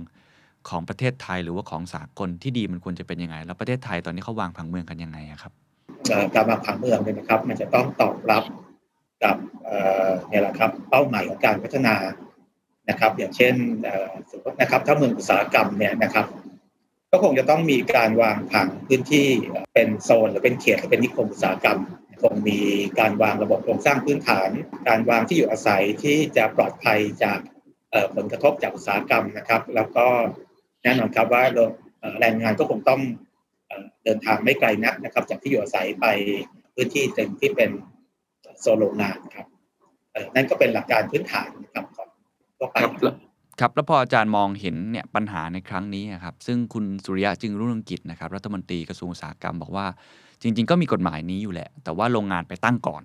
[0.69, 5.53] ของประเทศไทยหรือว่าของสากลที่ดีมันควรจะเป็นยังไง แล้วประเทศไทยตอนนี้เขาวางผังเมืองกันยังไงครับ
[6.35, 8.43] การวางผังเมืองเนี่ยนะครับ มันจะต้องตอบรับ
[9.23, 9.35] กับ
[10.29, 11.95] เนี่ยแหละครับเป้าหมายของการพัฒนา
[12.89, 13.53] นะครับ อย่างเช่น
[14.31, 16.25] สมมตินะครับ ถ้าเมืองอุตสาหกรรมเนี่ยนะครับ
[17.11, 19.27] ก็คงจะต้องมีการวางผังพื้นที่
[19.73, 21.79] เป็นโซนหรือเป็นเขตหรือเป็นนิคมอุตสาหกรรม
[22.21, 22.59] คงมี
[22.99, 24.49] การวางระบบโครงสร้างพื้นฐาน
[24.87, 27.39] การวางที่อยู่อาศัยที่จะปลอดภัยจาก
[28.15, 30.05] ผลกระทบจากอุตสาหกรรมนะครับ แล้วก็
[30.83, 31.43] แน่นอนครับว่า
[32.19, 33.01] แรงงานก็คงต้อง
[34.03, 36.05] เดินทางไม่ไกลนักนะครับ จากที่อยู่อาศัยไป
[36.75, 37.71] พื้นที่หนึ่งที่เป็น
[38.59, 39.47] โซโลงานครับ
[40.35, 42.09] นั่นก็เป็นหลักการพื้นฐานนะครับของ
[42.57, 42.77] ทั่วไป
[43.59, 49.87] ครับแล้วพออาจารย์มองเห็นเนี่ยปัญหาในครั้งนี้ครับซึ่งคุณสุริยะจึงรุ่งเรืองกิจนะครับ รัฐมนตรีกระทรวงอุตสาหกรรมบอกว่า
[50.41, 53.03] จริง ๆ ก็มีกฎหมายนี้อยู่แหละ แต่ว่าโรงงานไปตั้งก่อน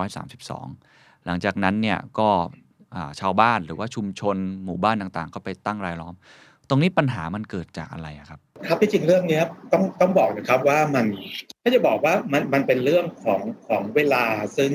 [0.00, 2.28] 2532 หลังจากนั้นเนี่ยก็
[3.20, 6.14] ชาวบ้านหรือว่าชุมชนหมู่บ้านต่างๆ ก็ไปตั้งรายล้อม
[6.68, 9.40] ตรงนี้ปัญหามันเกิดจากอะไรครับ ครับที่จริงเรื่องนี้
[9.72, 11.06] ต้องต้องบอกนะครับว่ามัน
[11.62, 14.24] ถ้าจะบอกว่ามันมันเป็นเรื่องของของเวลา
[14.56, 14.70] ซึ่ง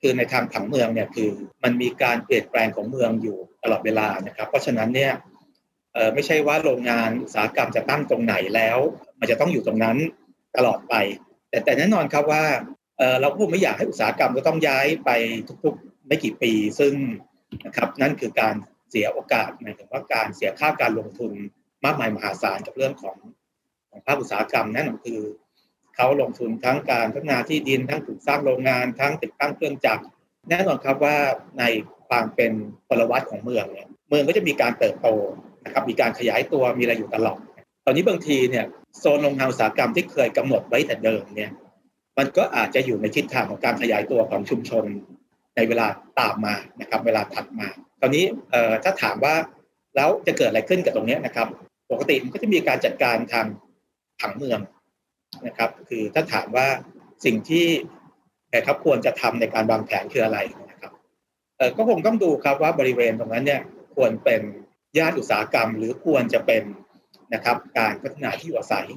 [0.00, 1.28] คือในทางผังเมืองเนี่ยคือ
[1.64, 5.12] มันมีการเปลี่ยนแปลงของเมืองอยู่ตลอดเวลานะครับ เพราะฉะนั้นเนี่ย
[6.14, 8.78] ไม่ใช่ว่าโรงงานอุตสาหกรรมจะตั้งตรงไหนแล้ว
[9.20, 9.96] มันจะต้องอยู่ตรงนั้น
[10.56, 10.94] ตลอดไป
[11.50, 12.44] แต่แต่แน่นอนครับว่า
[13.20, 15.10] เราก็ไม่อยากให้อุตสาหกรรมจะต้องย้ายไป
[15.64, 16.94] ทุกๆไม่กี่ปี ซึ่ง
[17.66, 18.54] นะครับนั่นคือการ
[18.90, 21.32] เสียโอกาสหมายถึงว่าการเสียค่าการลงทุน
[21.84, 23.16] มากมายมหาศาลกับเรื่องของ
[23.90, 25.20] ของภาคอุตสาหกรรมนั่นคือ
[25.96, 30.04] เขาลงทุนทั้งการพัฒนาที่ดินทั้งปลูกสร้างโรงงานทั้งติดตั้งเครื่องจักร
[30.48, 31.16] แน่นอนครับว่า
[31.58, 31.64] ใน
[32.08, 32.52] ความเป็น
[32.88, 35.08] พลวัตของเมืองเนี่ยเมืองก็จะมีการเติบโต
[35.64, 37.40] นะครับมีการขยายตัวมีอะไรอยู่ตลอด
[37.88, 38.66] อนนี้บางทีเนี่ย
[38.98, 41.52] โซนโรงงานอุตสาหกรรมที่เคยกำหนดไว้แต่เดิมเนี่ย
[42.18, 44.84] มันก็อาจจะอยู่ในทิศทางของการขยายตัวของชุมชน
[45.56, 45.86] ในเวลา
[46.20, 47.68] ตามมานะครับเวลาถัดมา
[48.00, 48.24] ตอนนี้
[48.84, 49.34] ถ้าถามว่า
[49.96, 51.48] แล้วจะเกิดอะไรขึ้นกับตรงนี้นะครับ
[51.90, 53.46] ปกติมันก็จะมีการจัดการทาง
[54.20, 54.60] ผังเมือง
[55.46, 56.66] นะครับ คือถ้าถามว่า
[57.24, 57.66] สิ่งที่
[58.54, 60.38] นะครับควรจะทำในการวางแผนคืออะไร
[60.70, 60.92] นะครับ
[61.76, 63.62] ก็คงต้องดูครับว่าบริเวณตรงนั้นเนี่ย
[63.96, 64.40] ควรเป็น
[64.98, 66.62] ย่านอุตสาหกรรม หรือควรจะเป็น
[67.34, 68.88] นะครับ การพัฒนาที่อยู่อาศัย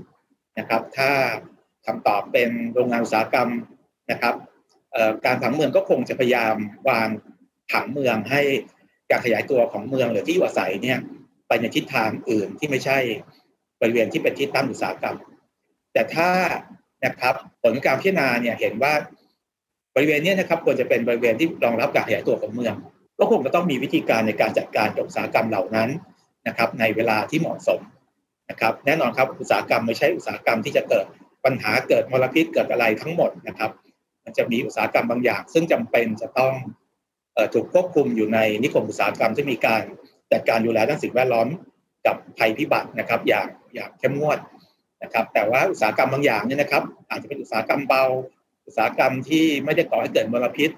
[0.59, 1.11] นะครับ ถ้า
[1.85, 3.49] คำตอบเป็นโรงงานอุตสาหกรรม
[4.11, 4.35] นะครับ
[5.25, 6.55] การผังเมืองก็คงจะพยายาม
[6.89, 7.07] วาง
[7.71, 8.41] ผังเมืองให้
[9.11, 10.99] การขยายตัวของเมืองหรือที่อยู่อาศัยเนี่ย
[11.47, 12.97] ไปในทิศทางอื่นที่ไม่ใช่
[13.81, 15.17] บริเวณที่เป็นที่ตั้งอุตสาหกรรม
[15.93, 16.29] แต่ถ้า
[17.05, 18.93] นะครับผลการพิจารณาเนี่ยเห็นว่า
[19.95, 22.75] บริเวณนี้นะครับควรจะเป็นบริเวณที่รองรับการขยายตัวของเมือง
[23.19, 25.89] ก็คงจะต้องมีวิธีการในการจัดการกับอุตสาหกรรมเหล่านั้น
[26.47, 27.79] นะครับ ในเวลาที่เหมาะสม
[28.51, 31.05] นะครับแน่นอนครับอุตสาหกรรมไม่ใช่อุตสาหกรรมที่จะเกิด
[31.45, 33.71] ปัญหาเกิดมลพิษเกิดอะไรทั้งหมดนะครับ
[34.23, 36.53] มันจะมีอุตสาหกรรมบางอย่าง ซึ่งจำเป็นจะต้อง
[37.53, 39.81] ถูกควบคุมอยู่ในนิคมอุตสาหกรรมที่มีการ
[40.31, 41.47] จัดการดูแลด้านสิ่งแวดล้อม
[42.05, 44.39] กับภัยพิบัตินะครับ อย่างอย่างเข้มงวด
[45.03, 48.03] นะครับ แต่ว่าอุตสาหกรรมบางอย่างเนี่ยนะครับ อาจจะเป็นอุตสาหกรรมเบา
[48.65, 50.71] อุตสาหกรรมที่ไม่ได้ก่อให้เกิดมลพิษ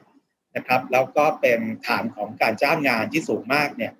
[0.55, 3.93] นะครับ แล้วก็เป็นฐานของการจ้างงานที่สูงมากเนี่ย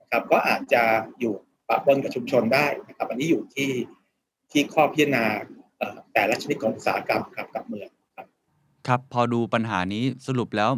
[0.00, 0.82] นะครับ ก็อาจจะ
[1.20, 1.34] อยู่
[1.68, 3.70] ปะปนกับชุมชนได้นะครับอันนี้อยู่ที่
[4.50, 5.24] ที่ข้อพิจารณา
[6.12, 7.88] แต่ละชนิดของอุตสาหกรรมครับกับเมือง
[8.86, 10.70] ครับพอดูปัญหานี้สรุปแล้ว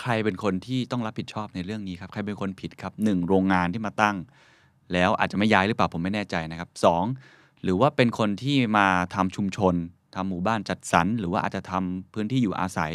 [0.00, 4.16] ใครเป็นคนที่ต้องรับผิดชอบในเรื่องนี้ครับ ใครเป็นคนผิดครับหนึ่งโรงงานที่มาตั้ง
[4.92, 7.04] แล้วอาจจะไม่ย้ายหรือเปล่าผมไม่แน่ใจนะครับสอง
[7.62, 9.74] หรือว่าเป็นคนที่มาทำชุมชน
[10.14, 12.92] ทำหมู่บ้านจัดสรรหรือว่าอาจจะทำพื้นที่อยู่อาศัย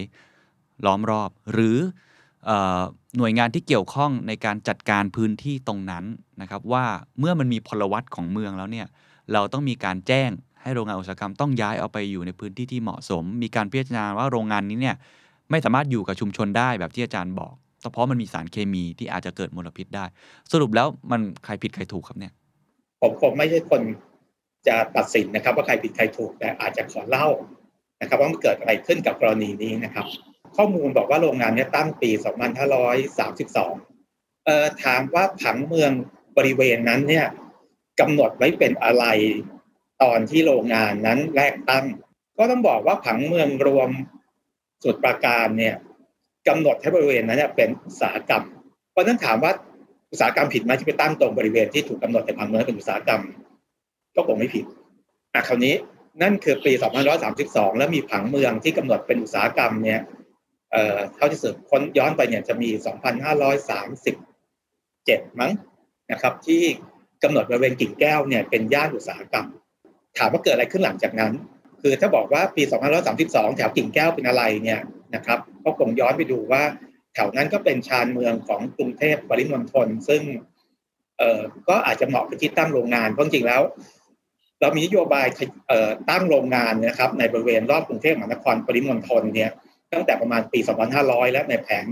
[0.85, 1.77] ล้อมรอบ หรือ
[3.17, 6.05] หน่วยงานที่เกี่ยวข้องในการจัดการพื้นที่ตรงนั้น
[6.41, 6.85] นะครับว่า
[7.19, 8.87] เมื่อมันมีพลวัตของเมืองแล้วเนี่ย
[9.33, 10.29] เราต้องมีการแจ้ง
[10.61, 14.95] ให้โรงงานอุตสาหกรรมต้องย้ายเอาไปอยู่ในพื้นที่ที่เหมาะสม มีการพิจารณาว่าโรงงานนี้เนี่ย
[15.51, 17.53] ไม่สามารถอยู่กับชุมชนได้แบบที่อาจารย์บอก
[17.91, 20.05] เพราะมันมีสารเคมีที่อาจจะเกิดมลพิษได้
[20.51, 22.33] สรุปแล้วมันใครผิดใครถูกครับเนี่ย
[23.01, 23.81] ผมผมไม่ใช่คน
[24.67, 27.27] จะตัดสินนะครับ ว่าใครผิดใครถูกแต่อาจจะขอเล่า
[28.01, 30.05] นะครับ ว่ามันเกิดอะไรขึ้นกับกรณีนี้นะครับ
[30.57, 32.09] ข้อมูลบอกว่าโรงงานนี้ตั้งปี
[33.27, 35.91] 2532 เอ่อถามว่าผังเมือง
[36.37, 37.25] บริเวณนั้นเนี่ย
[37.99, 39.05] กำหนดไว้เป็นอะไร
[40.03, 41.85] ตอนที่โรงงานนั้นแรกตั้ง
[42.37, 43.89] ก็ต้องบอกว่าผังเมืองรวม
[44.83, 45.75] สุดประการเนี่ย
[46.47, 48.43] กำหนดให้บริเวณนั้นเป็นอุตสาหกรรม
[48.91, 49.51] เพราะนั้นถามว่า
[50.11, 53.21] อุตสาหกรรมผิดไหมที่ไปตั้งตรงบริเวณที่ถูกกาหนดในผังเมืองเป็นอุตสาหกรรม
[54.15, 54.65] ก็คงไม่ผิด
[55.33, 55.75] อะคราวนี้
[56.21, 56.71] นั่นคือปี
[57.25, 59.99] 2532 แล้วมีผังเมืองที่กำหนดเป็นอุตสาหกรรมเนี่ย
[61.15, 62.69] เท่าที่สืบค้นย้อนไปเนี่ยจะมี
[64.49, 65.51] 2537 มั้ง
[66.11, 66.63] นะครับ ที่
[67.23, 69.47] กำหนดบริเวณกิ่งแก้วเนี่ยเป็นย่านอุตสาหกรรม
[70.17, 71.33] ถามว่าเกิดอะไรขึ้นหลังจากนั้น
[71.81, 72.63] คือถ้าบอกว่าปี
[73.09, 74.79] 2532 แถวกิ่งแก้วเป็นอะไรเนี่ย
[75.15, 76.63] นะครับก็คงย้อนไปดูว่า
[77.13, 80.21] แถวนั้นก็เป็นชานเมืองของกรุงเทพปริมณฑลซึ่ง
[81.17, 83.61] เอ่อก็อาจจะเหมาะกับที่ตั้งโรงงานเพราะจริงแล้ว
[84.61, 85.27] เรามีนโยบาย
[86.09, 89.51] ตั้งโรงงานนะครับ ในบริเวณรอบกรุงเทพมหานครปริมณฑลเนี่ย
[89.93, 90.59] ตั้งแต่ประมาณปี
[90.97, 91.85] 2500 แล้วในแผน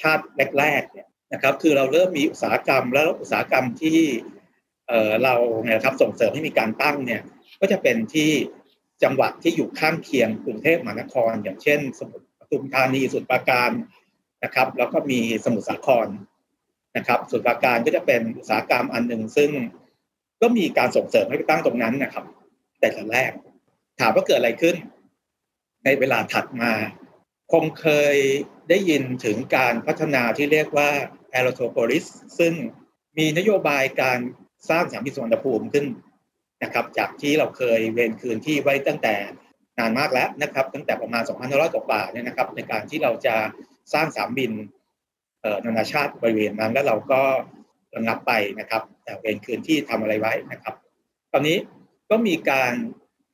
[0.00, 0.24] ชาติ
[0.58, 3.98] แรกๆเนี่ยนะครับคือเราเริ่มมีอุตสาหกรรมแล้วอุตสาหกรรมที่
[4.88, 5.34] เอ่อเรา
[5.64, 7.22] เนี่ยครับส่งเสริมให้มีการตั้งเนี่ย
[7.60, 8.30] ก็จะเป็นที่
[9.02, 13.70] จังหวัดที่อยู่ข้างเคียงกรุงเทพมหานคร อย่างเช่น สมุทรปทุมธานีสุทรปราการ
[14.44, 16.08] นะครับ แล้วก็มีสมุทรสาคร
[16.96, 19.50] นะครับสุทรปราการก็จะเป็นอุตสาหกรรมอันหนึ่งซึ่ง
[20.40, 22.24] ก็มีการส่งเสริมให้ไปตั้งตรงนั้นนะครับ
[22.80, 23.32] แต่แรก
[24.00, 24.76] ถามว่าเกิดอะไรขึ้น
[25.84, 26.72] ในเวลาถัดมา
[27.52, 28.16] คงเคย
[28.68, 30.90] ได้ยินถึงการพัฒนาที่เรียกว่า
[31.38, 32.04] a e r o t o p o l i s
[32.38, 32.52] ซึ่ง
[33.18, 34.18] มีนโยบายการ
[34.70, 35.86] สร้างสนามบินสุวรรณภูมิขึ้น
[36.62, 39.14] นะครับ จากที่เราเคยเวนคืนที่ไว้ตั้งแต่
[39.78, 43.36] นานมากแล้วนะครับ ตั้งแต่ประมาณ2,500กว่าเนี่ยนะครับ ในการที่เราจะ
[43.94, 44.52] สร้างสนามบิน
[45.64, 47.22] นานาชาติบริเวณนั้น แล้วเราก็
[47.96, 50.74] ระงับไปนะครับ แต่เวนคืนที่ทำอะไรไว้นะครับ
[51.32, 51.56] ตอนนี้
[52.10, 52.72] ก็มีการ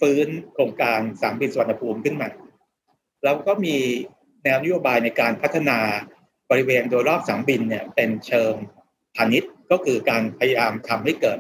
[0.01, 2.29] ฟื้นโครงการสนามบินสุวรรณภูมิขึ้นมา
[3.25, 3.77] แล้วก็มี
[4.45, 5.79] แนวนโยบายในการพัฒนา
[6.51, 8.55] บริเวณโดยรอบสนามบินเนี่ยเป็นเชิง
[9.17, 11.39] พาณิชย์ก็คือการพยายามทำให้เกิด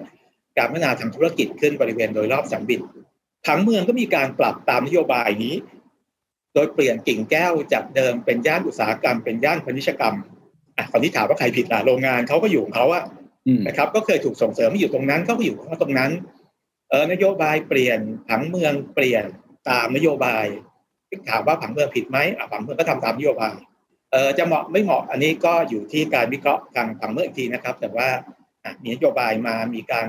[0.59, 2.80] การพัฒนาทางธุรกิจขึ้นบริเวณโดยรอบสนามบิน
[3.47, 5.55] ผังเมืองก็มีการปรับตามนโยบายนี้
[6.55, 10.16] โดยเปลี่ยนกิ่งแก้วจากเดิมเป็นย่านอุตสาหกรรมเป็นย่านพาณิชยกรรม
[10.76, 13.05] อะตอนนี้ถามว่าใครผิดล่ะโรงงานเขาก็อยู่ของเขาอะ
[13.66, 16.11] นะครับ ก็เคยถูกส่งเสริมให้อยู่ตรงนั้นเขาก็อยู่ของตรงนั้น
[16.91, 19.24] เออนโยบายเปลี่ยนผังเมืองเปลี่ยน
[19.68, 20.47] ตามนโยบาย
[21.28, 23.54] ถามว่าผังเมืองผิดไหมอะผังเมืองก็ทำตามนโยบาย
[24.12, 28.08] เออจะเหมาะไม่เหมาะอันนี้ก็อยู่ที่การวิเคราะห์ทางผังเมืองอีกทีนะครับ แต่ว่า
[28.82, 30.06] มีนโยบายมามีการ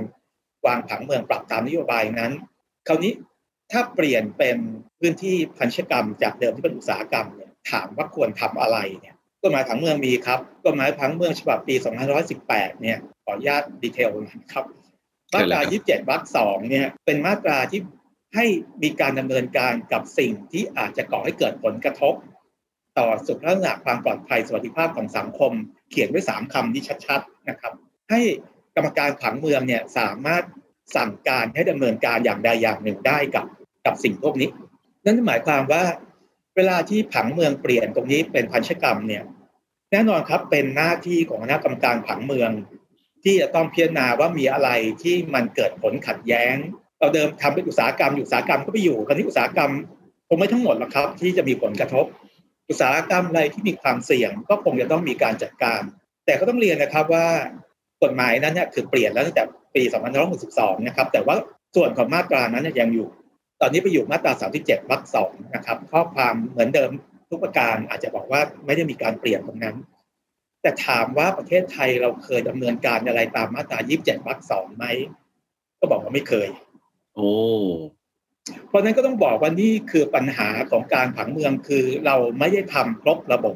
[0.65, 2.31] วางผังเมืองปรับตามนโยบายนั้น
[2.87, 3.13] คราวนี้
[3.71, 4.57] ถ้าเปลี่ยนเป็น
[4.99, 11.75] พื้นที่พันธกรรมจากเดิมที่เป็นอุตสาหกรรมเนี่ยถามว่าควรทำอะไรเนี่ยกฎหมายผังเมืองมีครับกฎหมายผังเมืองฉบับปี
[12.27, 14.65] 2518เนี่ยขออนุญาตดีเทลนะครับ
[15.33, 17.81] มาตรา 27วรรคสองเนี่ยเป็นมาตราที่
[18.35, 18.45] ให้
[18.83, 22.13] มีการดำเนินการกับสิ่งที่อาจจะก่อให้เกิดผลกระทบ
[22.97, 25.51] ต่อสุขลักษณะความปลอดภัยสวัสดิภาพของสังคม
[25.89, 27.73] เขียนไว้สามคำที่ชัดๆนะครับ
[28.09, 28.21] ให้
[28.75, 30.43] กรรมการผังเมืองเนี่ยสามารถ
[30.95, 33.45] สั่งการให้ดำเนินการอย่างใดอย่างหนึ่งได้กับ
[33.85, 34.49] กับสิ่งพวกนี้
[35.03, 35.83] นั่นหมายความว่า
[36.55, 39.23] เวลาที่ผังเมืองเปลี่ยนตรงนี้เป็นพันธกรรมเนี่ย
[39.91, 42.51] แน่นอนครับเป็นหน้าที่ของคณะกรรมการผังเมือง
[43.23, 44.69] ที่จะต้องพิจารณาว่ามีอะไร
[45.03, 46.55] ที่มันเกิดผลขัดแย้ง
[46.99, 49.71] เราเดิมทำเป็นอุตสาหกรรมอุตสาหกรรมก็ไปอยู่คราวนี้อุตสาหกรรม
[50.27, 52.05] คงไม่ทั้งหมดหรอกครับ ที่จะมีผลกระทบ
[52.69, 55.81] อุตสาหกรรมอะไรที่มีความเสี่ยง ก็คงจะต้องมีการจัดการ
[56.25, 57.27] แต่ก็ต้องเรียนนะครับว่า
[58.03, 59.43] กฎหมายนั้นเนี่ยคือเปลี่ยนแล้วตั้งแต่
[59.75, 59.83] ปี
[60.35, 61.35] 2562 นะครับ แต่ว่า
[61.75, 63.07] ส่วนของมาตรานั้นยังอยู่
[63.61, 66.91] ตอนนี้ไปอยู่มาตรา 37วรรคสองนะครับข้อความเหมือนเดิม
[67.29, 69.75] ทุกประการอาจจะบอกว่าไม่ได้มีการเปลี่ยนตรงนั้น
[70.61, 74.85] แต่ถามว่าประเทศไทยเราเคยดำเนินการอะไรตามมาตรา 27วรรคสองไหม
[75.79, 76.47] ก็บอกว่าไม่เคย
[77.15, 77.31] โอ้
[78.67, 83.55] เพราะนั้นก็ต้องบอกว่านี่คือปัญหาของการผังเมืองคือเราไม่ได้ทำครบระบบ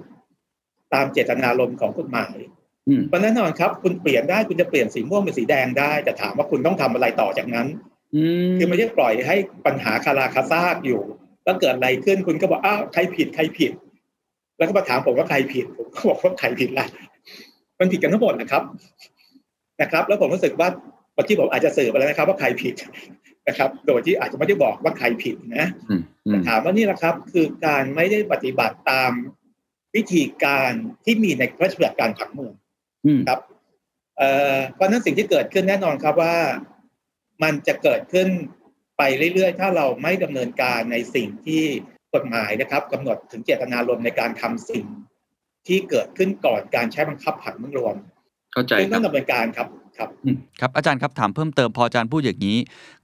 [0.94, 2.36] ตามเจตนารมณ์ของกฎหมาย
[3.08, 7.68] เพราะแน่นอนครับ คุณเปลี่ยนได้คุณจะเปลี่ยนสีม่วงเป็นสีแดงได้แต่ถามว่าคุณต้องทำอะไรต่อจากนั้น
[8.58, 9.36] คือไม่ใช่ปล่อยให้
[9.66, 11.02] ปัญหาคาราคาซากอยู่
[11.44, 13.72] แล้วเกิดอะไรขึ้นคุณก็บอกอ้าวใครผิดใครผิด
[14.58, 16.86] แล้วก็มาถามผมว่าใครผิดผมก็บอกว่าใครผิดล่ะ
[17.80, 18.64] มันผิดกันทั้งหมดนะครับ
[19.82, 20.70] นะครับ แล้วผมรู้สึกว่า
[21.14, 22.74] เมื่อกี้ผมอาจจะสื่อไปแล้วนะครับ ว่าใครผิด
[23.48, 25.68] นะครับ โดยที่อาจจะไม่ได้บอกว่าใครผิดนะ
[26.48, 29.12] ถามว่านี่แหละครับ คือการไม่ได้ปฏิบัติตาม
[29.96, 30.72] วิธีการ
[31.06, 32.54] ที่มีในพระราชบัญญัติการผังเมือง
[33.28, 33.40] ครับ
[34.74, 36.36] เพราะนั้นสิ่งที่เกิดขึ้นแน่นอนครับว่า
[37.44, 38.28] มันจะเกิดขึ้น
[38.98, 39.02] ไป
[39.34, 41.64] เรื่อยๆ ถ้าเราไม่ดำเนินการในสิ่งที่
[42.14, 44.86] กฎหมายนะครับกำหนดถึงเจตนารมณ์ในการทำสิ่ง
[45.68, 47.96] ที่เกิดขึ้นก่อนการใช้บังคับผังเมืองรวม
[48.54, 49.68] เข้าใจต้องดำเนินการครับ
[50.00, 50.10] ครับ
[50.60, 52.58] ครับอาจารย์ครับถามเพิ่มเติมพออาจารย์พูดอย่างนี้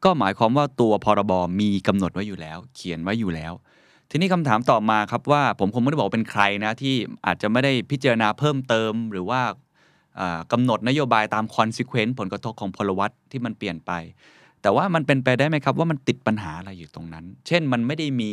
[0.04, 1.32] ก็หมายความว่าตัวพรบ
[1.62, 3.54] มีกำหนดไว้อยู่แล้ว เขียนไว้อยู่แล้ว
[4.10, 9.42] ทีนี้คำถามต่อมาครับว่าผมคงไม่ได้บอกเป็นใครนะที่อาจจะไม่ได้พิจารณาเพิ่มเติม หรือว่า
[10.52, 13.92] กำหนดนโยบายตามคอนซิเควนต์ผลกระทบของพลวัตที่มันเปลี่ยนไป
[14.62, 18.32] แต่ว่ามันเป็นไปได้ไหมครับว่ามันติดปัญหาอะไรอยู่ตรงนั้น เช่นมันไม่ได้มี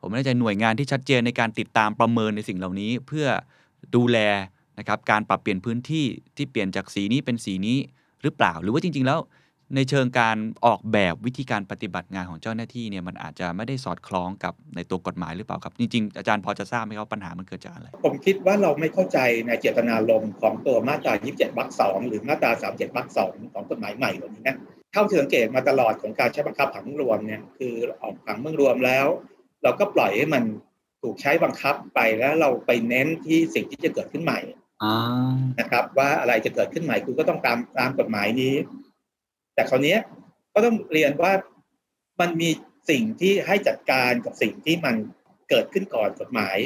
[0.00, 3.26] ผมไม่แน่ใจหน่วยงานที่ชัดเจนในการติดตามประเมินในสิ่งเหล่านี้ เพื่อ
[3.94, 4.18] ดูแล
[4.78, 6.06] นะครับการปรับเปลี่ยนพื้นที่
[6.36, 7.78] ที่เปลี่ยนจากสีนี้เป็นสีนี้
[8.22, 9.20] หรือเปล่า หรือว่าจริง ๆ แล้ว
[9.76, 24.56] ในเชิงการออกแบบวิธีการปฏิบัติงานของเจ้าหน้าที่เนี่ยมันอาจจะไม่ได้สอดคล้องกับในตัวกฎหมายหรือเปล่าครับ จริง ๆ อาจารย์พอจะทราบไหมครับปัญหามันเกิดจากอะไร ผมคิดว่าเราไม่เข้าใจในเจตนารมณ์ของตัวมาตรา 27วรรคสองหรือมาตรา 37วรรคสองของกฎหมายใหม่ตัวนี้นะ
[24.92, 29.06] เท่าที่สังเกตมาตลอดของการใช้บังคับผังรวมเนี่ยคือออกผังเมืองรวมแล้ว
[29.62, 30.42] เราก็ปล่อยให้มัน
[31.02, 34.40] ถูกใช้บังคับไปแล้วเราไปเน้นที่สิ่งที่จะเกิดขึ้นใหม่
[35.60, 38.54] นะครับ ว่าอะไรจะเกิดขึ้นใหม่คุณก็ต้องตามตามกฎหมายนี้
[39.54, 39.96] แต่คราวนี้
[40.54, 41.32] ก็ต้องเรียนว่า
[42.20, 42.50] มันมี
[42.90, 44.96] สิ่งที่ให้จัดการกับสิ่งที่มัน
[45.50, 46.56] เกิดขึ้นก่อนกฎหมาย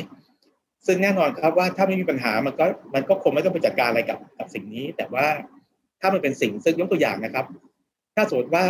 [0.86, 5.26] ซึ่งแน่นอนครับว่าถ้าไม่มีปัญหามันก็มันก็คงไม่ต้องไปจัดการอะไรกับกับสิ่งนี้ แต่ว่า
[6.00, 7.46] ถ้ามันเป็นสิ่งซึ่งยกตัวอย่างนะครับ
[8.14, 8.64] ถ้าสมมติว่า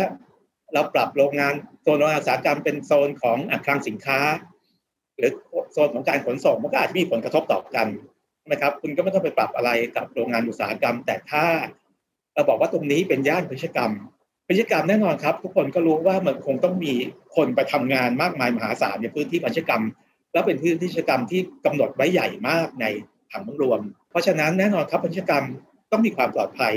[0.73, 4.19] เราปรับโรงงานโซนโรงงานอุตสาหกรรมเป็นโซนของอคลังสินค้า
[5.17, 5.31] หรือ
[5.71, 7.87] โซนของการขนส่งมันก็อาจจะมีผลกระทบต่อกัน
[8.51, 11.45] นะครับคุณก็ไม่ต้องไปปรับอะไรกับโรงงานอุตสาหกรรม แต่ถ้า
[12.33, 13.91] เราบอกว่าตรงนี้เป็นย่านพิชกรรม
[14.47, 16.93] พิชกรรมแน่นอนครับ ทุกคนก็รู้ว่ามันคงต้องมี
[17.35, 19.83] คนไปทำงานมากมายมหาศาลในพื้นที่พิชกรรม
[20.33, 22.85] แล้วเป็นพื้นที่พิชกรรมที่กำหนดไว้ใหญ่มากใน
[23.31, 25.45] ผังเมืองรวม เพราะฉะนั้นแน่นอนครับพิชกรรม
[25.91, 26.73] ต้องมีความปลอดภัย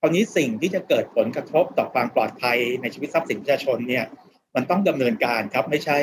[0.00, 4.04] คราวนี้สิ่งที่จะเกิดผลกระทบต่อความปลอดภัยในชีวิตทรัพย์สินประชาชนเนี่ย
[4.54, 5.98] มันต้องดำเนินการครับไม่ใช่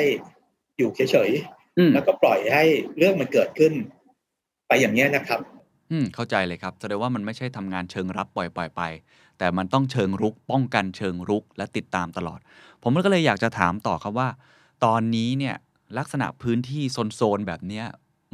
[0.76, 2.64] อยู่เฉยๆแล้วก็ปล่อยให้
[2.98, 3.72] เรื่องมันเกิดขึ้น
[4.70, 5.40] ไปอย่างนี้นะครับ
[5.90, 8.82] อืมเข้าใจเลยครับแสดงว่ามันไม่ใช่ทำงานเชิงรับปล่อยปล่อยไป
[9.38, 12.40] แต่มันต้องเชิงรุก ป้องกันเชิงรุกและติดตามตลอด
[12.82, 14.28] ผมก็เลยอยากจะถามต่อครับว่า
[14.84, 15.56] ตอนนี้เนี่ย
[15.98, 16.82] ลักษณะพื้นที่
[17.14, 17.84] โซนๆแบบเนี้ย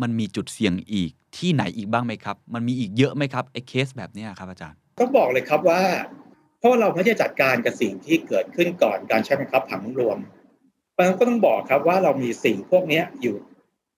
[0.03, 5.82] มันมีจุดเสี่ยงอีกที่ไหนอีกบ้างไหมครับ มันมีอีกเยอะไหมครับไอ้เคสแบบเนี้ยครับอาจารย์ต้องบอกเลยครับว่า
[6.59, 10.18] เพราะเราไม่ได้จัดการกับสิ่งที่เกิดขึ้นก่อนการใช้บังคับผังรวม
[10.93, 13.37] เพราะฉะนั้นก็ต้องบอกครับว่าเรามีสิ่งพวกนี้อยู่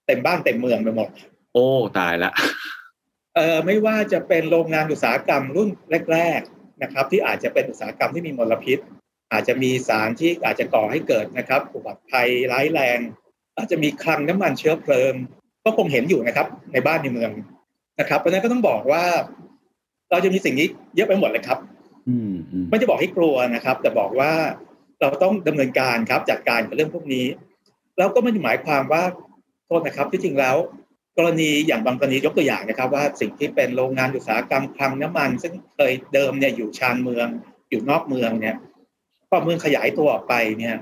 [0.06, 2.32] เต็มบ้านเต็มเมืองไปหมดโอ้ตายละ
[3.34, 5.68] เออไม่ว่าจะเป็นโรงงานอุตสาหกรรมรุ่น
[6.12, 8.78] แรก ๆนะครับ ที่อาจจะเป็นอุตสาหกรรมที่มีมลพิษ
[9.32, 12.98] อาจจะมีสารที่อาจจะก่อให้เกิดนะครับอุบัติภัยร้ายแรง
[13.56, 15.14] อาจจะมีคลังน้ำมันเชื้อเพลิง
[15.64, 17.30] ก็คงเห็นอยู่นะครับ ในบ้านในเมือง
[18.00, 19.04] นะครับเพราะนั้นก็ต้องบอกว่า
[20.10, 21.58] เราจะมีสิ่งนี้เยอะไปหมดเลยครับ
[22.68, 24.32] ไม่จะบอกให้กลัวนะครับ แต่บอกว่า
[25.00, 27.26] เราต้องดำเนินการครับจัดการกับเรื่องพวกนี้
[27.98, 29.02] แล้วก็ไม่ได้หมายความว่า
[29.66, 30.56] โทษนะครับที่จริงแล้ว
[31.18, 37.28] กรณีอย่างบางกรณียกตัวอย่างนะครับ ว่าสิ่งที่เป็นโรงงานอุตสาหกรรมคลังน้ำมัน ซึ่งเคยเดิมเนี่ยอยู่ชานเมือง
[37.70, 38.56] อยู่นอกเมืองเนี่ย
[39.28, 40.76] พอเมืองขยายตัวออกไปเนี่ย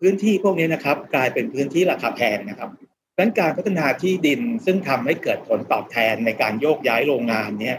[0.00, 2.70] พื้นที่พวกนี้นะครับ กลายเป็นพื้นที่ราคาแพงนะครับ
[3.14, 7.78] ดังนั้นการพัฒนาที่ดินซึ่งทำให้เกิดผลตอบแทนในการโยกย้ายโรงงานเนี่ย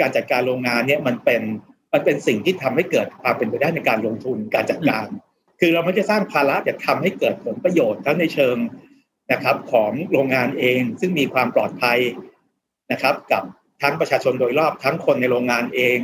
[0.00, 1.42] การจัดการโรงงานเนี่ยมันเป็น
[1.92, 5.06] มันเป็นสิ่งที่ทำให้เกิดความเป็นไปได้ในการลงทุนการจัดการ
[5.60, 8.56] คือเราไม่ได้สร้างภาระแต่ทำให้เกิดผลประโยชน์ทั้งในเชิง
[9.32, 11.98] นะครับของโรงงานเองซึ่งมีความปลอดภัย
[12.92, 13.42] นะครับ กับ
[13.82, 15.98] ทั้งประชาชนโดยรอบทั้งคนในโรงงานเอง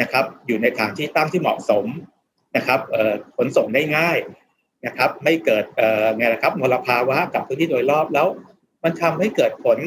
[0.00, 1.84] นะครับ อยู่ในทางที่ตั้งที่เหมาะสม
[2.56, 2.80] นะครับ
[3.36, 4.18] ขนส่งได้ง่าย
[4.86, 5.64] นะครับ ไม่เกิด
[6.16, 8.26] ไงล่ะครับมลภาวะกับพื้นที่โดยรอบแล้ว
[8.84, 9.78] มันทำให้เกิดผล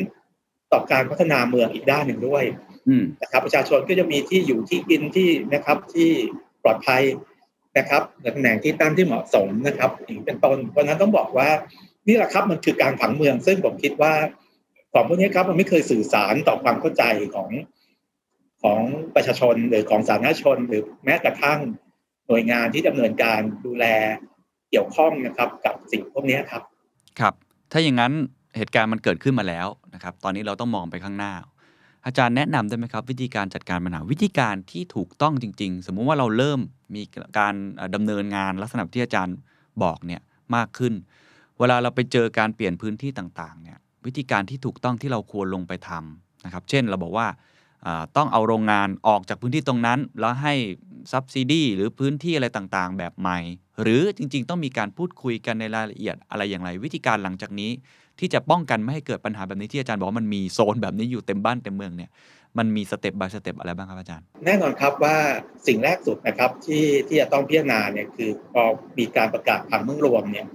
[0.72, 2.44] ต่อการพัฒนาเมืองอีกด้านหนึ่งด้วย
[3.22, 6.10] นะครับประชาชนก็จะมีที่อยู่ที่กินที่นะครับที่
[6.64, 7.04] ปลอดภัย
[7.78, 11.50] นะครับตำแหน่งที่ตั้งที่เหมาะสมนะครับอย่างเป็นต้นเพราะนั้นต้องบอกว่า
[12.08, 14.14] นี่แหละครับมันคือการผังเมือง ซึ่งผมคิดว่า
[14.94, 17.04] ของพวกนี้ครับมันไม่เคยสื่อสารต่อความเข้าใจ
[17.36, 17.50] ของ
[18.64, 18.82] ของ
[19.16, 21.60] ประชาชนหรือของสาธารณชน หรือแม้กระทั่ง
[22.28, 23.86] หน่วยงานที่ดำเนินการดูแล
[24.70, 26.64] เกี่ยวข้องนะครับ กับสิ่งพวกนี้ครับ
[27.20, 27.34] ครับ
[27.72, 28.14] ถ้าอย่างนั้น
[28.58, 31.34] เหตุการณ์มันเกิดขึ้นมาแล้วนะครับ ตอนนี้เราต้องมองไปข้างหน้า
[32.06, 36.60] อาจารย์แนะนำได้ไหมครับ วิธีการจัดการปัญหาวิธีการที่ถูกต้องจริง ๆ สมมุติว่าเราเริ่ม
[36.96, 37.04] มี
[37.40, 37.56] การ
[37.96, 39.36] ดำเนินงานลักษณะที่อาจารย์
[39.84, 40.22] บอกเนี่ย
[40.56, 40.94] มากขึ้น
[41.62, 47.28] เวลาเราไปเจอการเปลี่ยนพื้นที่ต่างๆเนี่ยวิธีการที่ถูกต้องที่เราควรลงไปทำนะครับ เช่นเราบอกว่า
[48.18, 50.54] ต้องเอาโรงงานออกจากพื้นที่ตรงนั้น แล้วให้
[51.12, 53.40] subsidy หรือพื้นที่อะไรต่างๆ แบบใหม่
[53.82, 57.72] หรือจริงๆ ต้องมีการพูดคุยกันในรายละเอียดอะไรอย่างไร วิธีการหลังจากนี้
[58.20, 62.12] ที่จะป้องกันไม่ให้เกิดปัญหาแบบนี้ที่อาจารย์บอกว่ามันมีโซนแบบนี้อยู่เต็มบ้านเต็มเมืองเนี่ย
[62.58, 65.16] มันมี step by step อะไรบ้างครับอาจารย์ แน่นอนครับว่า
[65.68, 68.64] สิ่งแรกสุดนะครับที่ที่จะต้องพิจารณาเนี่ยคือพอ
[68.98, 70.46] มีการประกาศผังเมืองรวมเนี่ย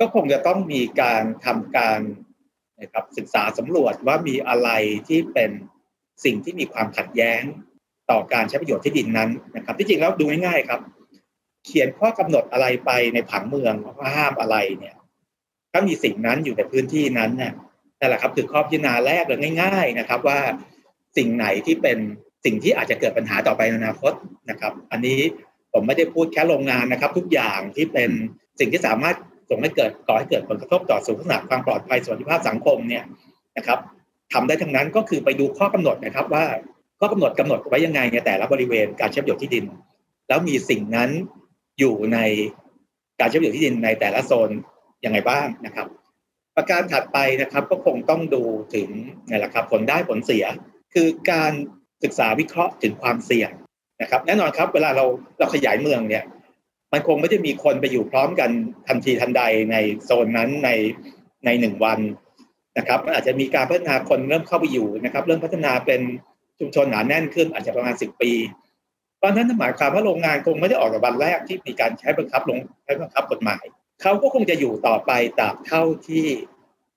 [0.00, 2.00] ก็คงจะต้องมีการทำการ
[2.80, 4.68] นะครับศึกษาสำรวจว่ามีอะไร
[5.08, 5.50] ที่เป็น
[6.24, 7.42] สิ่งที่มีความขัดแย้ง
[8.10, 10.80] ต่อการใช้ประโยชน์ที่ดินนั้นนะครับ ที่จริงแล้วดูง่ายๆครับ
[11.64, 14.94] เขียนข้อกำหนดอะไรไปในผังเมืองว่าห้ามอะไรเนี่ย
[15.72, 17.52] ถ้ามีสิ่งนั้นอยู่ในพื้นที่นั้นเนี่ย
[17.98, 20.40] นั่นแหละครับคือข้อพิจารณาแรกเลยง่าย ๆนะครับ ว่า
[21.16, 21.98] สิ่งไหนที่เป็น
[22.44, 24.12] สิ่งที่อาจจะเกิดปัญหาต่อไปในอนาคต
[24.50, 25.18] นะครับ อันนี้
[25.72, 28.10] ผมไม่ได้พูดแค่โรงงานนะครับ ทุกอย่างที่เป็น
[28.60, 29.16] สิ่งที่สามารถ
[29.50, 33.04] ส่งให้เกิดก่อให้เกิดผลกระทบต่อสุขภาพความปลอดภัยสวัสดิภาพสังคมเนี่ย
[33.56, 33.78] นะครับ
[34.32, 36.44] ทำได้ทั้งนั้นก็คือไปดูข้อกำหนดนะครับว่า
[37.00, 39.64] ข้อกำหนดกำหนดไว้ยังไงในแต่ละบริเวณการใช้ประโยชน์ที่ดิน
[40.28, 41.10] แล้วมีสิ่งนั้น
[41.78, 42.18] อยู่ใน
[43.20, 44.50] การใช้ประโยชน์ที่ดินในแต่ละโซน
[45.04, 45.86] ยังไงบ้างนะครับ
[46.56, 48.42] ประการถัดไปนะครับก็คงต้องดู
[48.74, 48.88] ถึง
[49.28, 50.44] นี่แหละครับผลได้ผลเสีย
[50.94, 51.52] คือการ
[52.02, 53.50] ศึกษาวิเคราะห์ถึงความเสี่ยง
[54.02, 55.04] นะครับ แน่นอนครับ เวลาเรา
[55.38, 56.24] เราขยายเมืองเนี่ย
[56.92, 58.50] มันคงไม่ได้มีคนไปอยู่พร้อมกัน
[58.88, 60.70] ทันทีทันใดในโซนนั้นใน
[61.44, 61.98] ในหนึ่งวัน
[62.78, 66.00] นะครับมันอาจจะมีการพัฒนาคนเริ่มเข้าไปอยู่นะครับ เริ่มพัฒนาเป็น
[66.58, 68.32] ชุมชนหนาแน่นขึ้นอาจจะประมาณสิบปี
[69.16, 73.64] เพราะนั้นหมายความว่าโรงงานคงไม่ได้ออกกับวันแรกที่มีการใช้บังคับลงใช้บังคับกฎหมาย
[74.02, 76.24] เขาก็คงจะอยู่ต่อไปตราบเท่าที่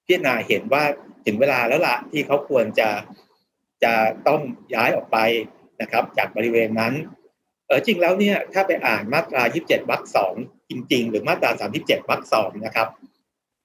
[0.06, 0.84] พิจารณาเห็นว่า
[1.26, 2.90] ถึงเวลาแล้วละที่เขาควรจะ
[3.84, 3.94] จะ
[4.28, 4.42] ต้อง
[4.76, 5.18] ย้ายออกไป
[5.82, 6.94] นะครับ จากบริเวณนั้น
[7.68, 10.34] เออจริงแล้วเนี่ยถ้าไปอ่านมาตรา 27 วรรคสอง
[10.70, 11.52] จริง ๆ หรือมาตรา
[11.82, 12.88] 37 วรรคสองนะครับ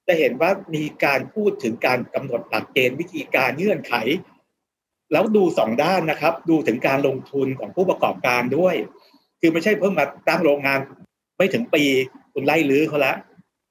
[0.07, 3.93] จะเห็นว่ามีการพูดถึงการกำหนดหลักเกณฑ์วิธีการเงื่อนไข
[5.11, 8.75] แล้วดูสองด้านนะครับ ดูถึงการลงทุนของผู้ประกอบการด้วย
[9.39, 10.79] คือไม่ใช่เพิ่งมาตั้งโรงงาน
[11.37, 11.83] ไม่ถึงปี
[12.33, 13.15] คุณไล่รื้อเขาแล้ว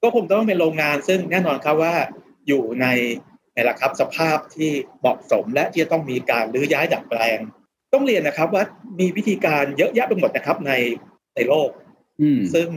[0.02, 1.94] ก็คงต้องเป็นโรงงานซึ่งแน่นอนครับว่า
[2.48, 2.86] อยู่ใน
[3.54, 4.70] ในระครับสภาพที่
[5.00, 7.38] เหมาะสมและที่จะต้องมีการรื้อย้ายดัดแปลง
[7.92, 8.64] ต้องเรียนนะครับว่า
[9.00, 10.72] มีวิธีการเยอะแยะไปหมดนะครับใน
[11.34, 11.70] ในโลก
[12.54, 12.68] ซึ่ง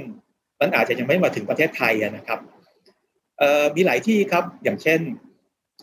[0.62, 2.40] มันอาจจะยังไม่มาถึงประเทศไทยนะครับ
[3.40, 5.00] เอ่อมีหลายที่ครับอย่างเช่น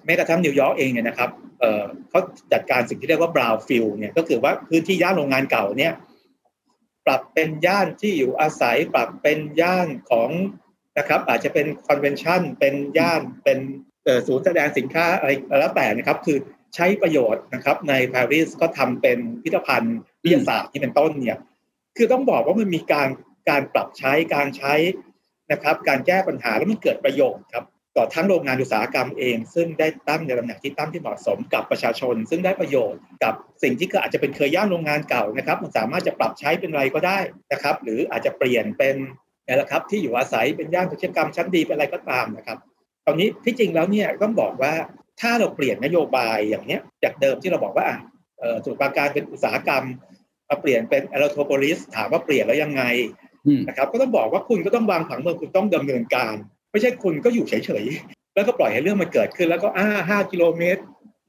[0.05, 2.20] แม้กระทั่งนิวยอร์กเองเนี่ยนะครับเอ่อเขา
[2.53, 5.93] จัดการสิ่งที่เรียกว่า brownfield เนี่ยก็คือว่าพื้นที่ย่านโรงงานเก่าเนี่ย
[7.07, 10.31] ปรับเป็นย่านที่อยู่อาศัยปรับเป็นย่านของ
[10.99, 13.59] นะครับ อาจจะเป็นคอนเวนชั่นเป็นย่านเป็น
[14.26, 16.39] ศูนย์แสดงสินค้าอะไรแล้วแต่นะครับ คือ
[16.75, 21.39] ใช้ประโยชน์นะครับ ในปารีสก็ทำเป็นพิพิธภัณฑ์วิทยาศาสตร์ที่เป็นต้นเนี่ย
[21.97, 23.09] คือต้องบอกว่ามันมีการ
[23.51, 24.75] การปรับใช้การใช้
[25.53, 27.64] นะครับ การแก้ปัญหาแล้วมันเกิดประโยชน์ครับ
[27.97, 37.19] ต่อทั้งโรงงานอุตสาหกรรมเอง ซึ่งได้ตั้งในตำแหน่งที่ตั้งที่เหมาะสมกับประชาชน ซึ่งได้ประโยชน์กับสิ่งที่อาจจะเป็นเคยย่านโรงงานเก่านะครับ มันสามารถจะปรับใช้เป็นอะไรก็ได้
[37.53, 38.97] นะครับ หรืออาจจะเปลี่ยนเป็น
[39.47, 42.59] นี่แหละครับ ที่อยู่อาศัยเป็นย่านกิจกรรมชั้นดีเป็นอะไรก็ตามนะครับ
[43.07, 44.73] ตอนนี้ที่จริงแล้วเนี่ยต้องบอกว่า
[45.21, 47.89] ถ้าเราเปลี่ยนนโยบายอย่างเนี้ย จากเดิมที่เราบอกว่า
[48.64, 49.85] สุปราการเป็นอุตสาหกรรม
[50.49, 52.83] มาเปลี่ยนเป็นแอโรโทโพลิสถามว่าเปลี่ยนแล้วยังไง
[53.69, 56.35] นะครับ ก็ต้องบอกว่าคุณก็ต้องวางผังเมืองคุณต้องดำเนินการ
[56.73, 60.83] ไม่ใช่คุณก็อยู่เฉยๆแล้วก็ปล่อยให้เรื่องมันเกิดขึ้น แล้วก็อ้าห้ากิโลเมตร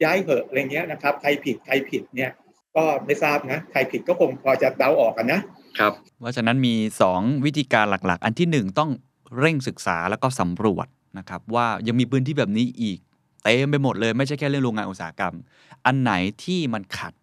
[0.03, 2.31] ย้ายเหอะอะไรเงี้ยนะครับใครผิดใครผิดเนี่ย
[2.75, 5.41] ก็ไม่ทราบนะ ใครผิดก็คงพอจะเดาออกกันนะ
[5.79, 6.75] ครับเพราะฉะนั้นมี
[7.11, 8.91] 2 วิธีการหลักๆ อันที่ 1 ต้อง
[9.39, 10.87] เร่งศึกษาแล้วก็สำรวจ
[11.17, 12.99] นะครับว่ายังมีพื้นที่แบบนี้อีก
[13.43, 15.35] เต็มไปหมดเลยไม่ใช่แค่เรื่องโรงงานอุตสาหกรรม
[15.85, 16.11] อันไหน
[16.43, 17.13] ที่มันขัด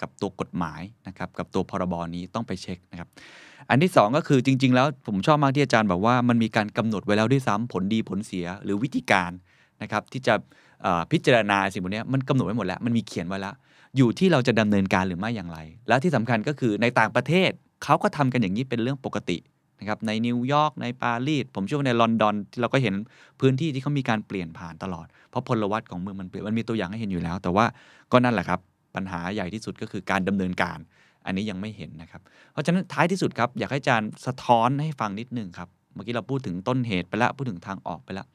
[0.00, 3.08] กับตัวกฎหมายนะครับกับตัวพรบนี้ต้องไปเช็คนะครับ
[3.70, 9.30] อันที่ 2 ก็คือจริง ๆ แล้วผมชอบมากที่อาจารย์บอกว่ามันมีการกำหนดไว้แล้วด้วยซ้ำผลดีผลเสียหรือวิธีการ
[9.82, 10.34] นะครับที่จะ
[11.12, 13.54] พิจารณาสิ่งพวกนี้มันกำหนดไว้หมดแล้ว มันมีเขียนไว้แล้ว
[13.96, 15.58] อยู่ที่เราจะดำเนินการหรือไม่อย่างไร
[15.88, 17.50] และที่สำคัญก็คือในต่างประเทศ
[17.84, 19.36] เขาก็ทำกันอย่างนี้เป็นเรื่องปกติ
[19.80, 22.94] นะครับในนิวยอร์กในปารีสผมเชื่อว่าในลอนดอนที่เราก็เห็น
[23.40, 27.64] พื้นที่ที่เขามีการเปลี่ยนผ่านตลอด เพราะพลวัตของเมืองมันเปลี่ยนมันมีตัวอย่างให้เห็นอยู่แล้ว แต่ว่า
[28.12, 28.60] ก็นั่นแหละครับ
[28.94, 30.78] ปัญหาใหญ่ที่สุดก็คือการดำเนินการ
[31.26, 32.22] อันนี้ยังไม่เห็นนะครับ
[32.52, 38.26] เพราะฉะนั้นท้ายที่สุดครับอยากให้อาจารย์สะท้อนให้ฟังนิดนึงครับเมื่อกี้เราพูดถึงต้นเหตุไปแล้วพูดถึงทางออกไปแล้ว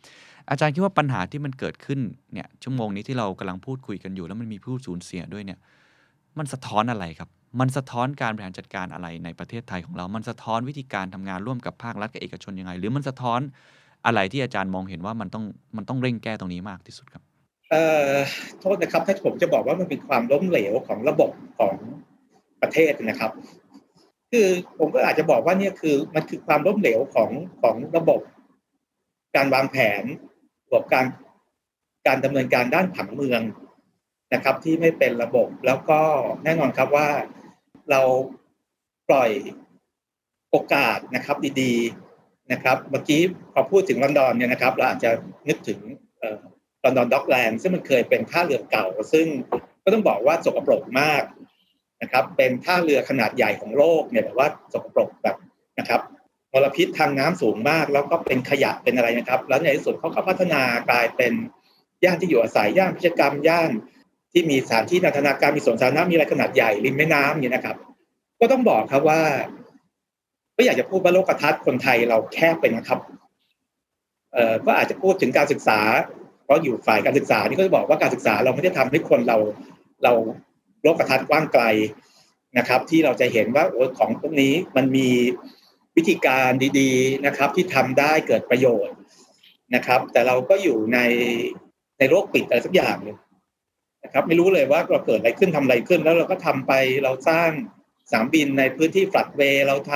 [0.49, 1.99] อาจารย์คิดว่าปัญหาที่มันเกิดขึ้น
[2.33, 5.59] เนี่ยชั่วโมงนี้ที่เรากำลังพูดคุยกันอยู่ แล้วมันมีผู้สูญเสียด้วยเนี่ย
[6.37, 7.29] มันสะท้อนอะไรครับ
[7.59, 13.39] มันสะท้อนการบริหารจัดการอะไรในประเทศไทยของเรา มันสะท้อนวิธีการทำงานร่วมกับภาครัฐกับเอกชนยังไง หรือมันสะท้อน
[14.05, 15.45] อะไรที่อาจารย์มองเห็นว่ามันต้อง
[15.77, 17.23] มันต้องเร่งแก้ตรงนี้มากที่สุดครับ
[17.69, 18.09] เอ่อ
[18.59, 21.75] โทษนะครับถ้าผมจะบอกว่ามันเป็นความล้มเหลวของระบบของ
[22.61, 23.31] ประเทศนะครับ
[24.31, 24.47] คือ
[24.79, 27.29] ผมก็อาจจะบอกว่าเนี่ยคือมันคือความล้มเหลวของ
[27.61, 28.21] ของระบบ
[29.35, 30.03] การวางแผน
[30.67, 31.05] ระบบการ
[32.07, 33.41] การดำเนินการด้านผังเมือง
[34.33, 35.99] นะครับ ที่ไม่เป็นระบบแล้วก็
[36.43, 37.07] แน่นอนครับว่า
[37.91, 38.01] เรา
[39.09, 39.31] ปล่อย
[40.51, 43.21] โอกาสนะครับ ดีๆนะครับ เมื่อกี้
[43.53, 45.11] พอพูดถึงลอนดอนเนี่ยนะครับ เราอาจจะ
[45.47, 45.79] นึกถึง
[46.83, 49.27] ลอนดอนด็อกแลนด์ซึ่งมันเคยเป็นท่าเรือเก่า ซึ่ง
[49.83, 51.23] ก็ต้องบอกว่าสกปรกมาก
[52.01, 55.35] นะครับ เป็นท่าเรือขนาดใหญ่ของโลกเนี่ยแต่ว่าสกปรกแบบ
[55.79, 56.01] นะครับ
[56.53, 61.33] มลพิษทางน้ำสูงมาก แล้วก็เป็นขยะเป็นอะไรนะครับ แล้วในที่สุดเขาก็พัฒนากลายเป็น
[62.03, 63.71] ย่านที่อยู่อาศัยย่านพิจกรรมย่าน
[64.33, 67.75] ที่มีสถานที่นันทนาการมีสวนสาธารณะมีอะไรขนาดใหญ่ริมแม่น้ำเนี่ยนะครับ
[68.39, 69.21] ก็ต้องบอกครับว่า
[70.55, 72.99] ไม่อยากจะพูดว่าโลกทัศน์คนไทยเราแคบไปนะครับ
[74.33, 75.79] เอ่อก็อาจจะพูดถึงการศึกษา
[76.43, 79.37] เพราะอยู่ฝ่ายการศึกษานี่ก็จะบอกว่าการศึกษาเราไม่ได้ทำให้คนเรา
[80.03, 80.13] เรา
[80.83, 81.63] โลกทัศน์กว้างไกล
[82.57, 85.09] นะครับ ที่เราจะเห็นว่าโอ้ของพวกนี้มันมี
[85.95, 86.49] วิธีการ
[86.79, 88.95] ดีๆนะครับ ที่ทำได้เกิดประโยชน์
[89.75, 90.99] นะครับ แต่เราก็อยู่ใน
[91.99, 93.17] ในโลกปิดอะไรสักอย่างหนึ่ง
[94.13, 96.73] ครับ ไม่รู้เลยว่าเราเกิดอะไรขึ้นทำอะไรขึ้น แล้วเราก็ทำไป
[97.03, 97.49] เราสร้าง
[98.11, 99.93] สามบินในพื้นที่ฟลัดเวย์เราท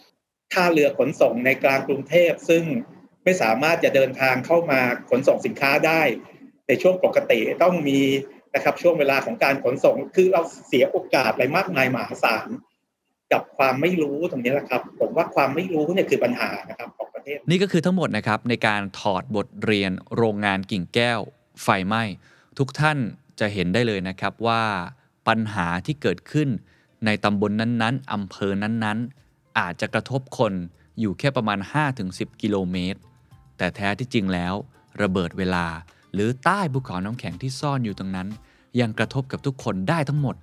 [0.00, 2.64] ำท่าเรือขนส่งในกลางกรุงเทพ ซึ่ง
[3.24, 4.80] ไม่สามารถจะเดินทางเข้ามา
[5.10, 6.02] ขนส่งสินค้าได้
[6.68, 8.00] ในช่วงปกติต้องมี
[8.54, 12.48] นะครับช่วงเวลาของการขนส่ง คือเราเสียโอกาสอะไรมากมายมหาศาล
[13.32, 21.20] กับความไม่รู้ตรงนี้แหละครับ ผมว่าความไม่รู้เนี่ยคือปัญหานะครับของประเทศ นี่ก็คือทั้งหมดนะครับในการถอดบทเรียนโรงงานกิ่งแก้ว
[21.62, 22.02] ไฟไหม้
[22.58, 22.98] ทุกท่าน
[23.40, 24.62] จะเห็นได้เลยนะครับว่า
[25.28, 26.48] ปัญหาที่เกิดขึ้น
[27.04, 30.52] ในตำบลนนั้นๆอำเภอนั้นๆ อาจจะกระทบคน
[31.00, 31.58] อยู่แค่ประมาณ
[32.00, 33.00] 5-10 กิโลเมตร
[33.58, 34.54] แต่แท้ที่จริงแล้ว
[35.02, 35.66] ระเบิดเวลา
[36.12, 38.28] หรือใต้ภูเขาน้ำแข็งที่ซ่อนอยู่ตรงนั้น
[38.80, 40.36] ยังกระทบกับทุกคนได้ทั้งหมด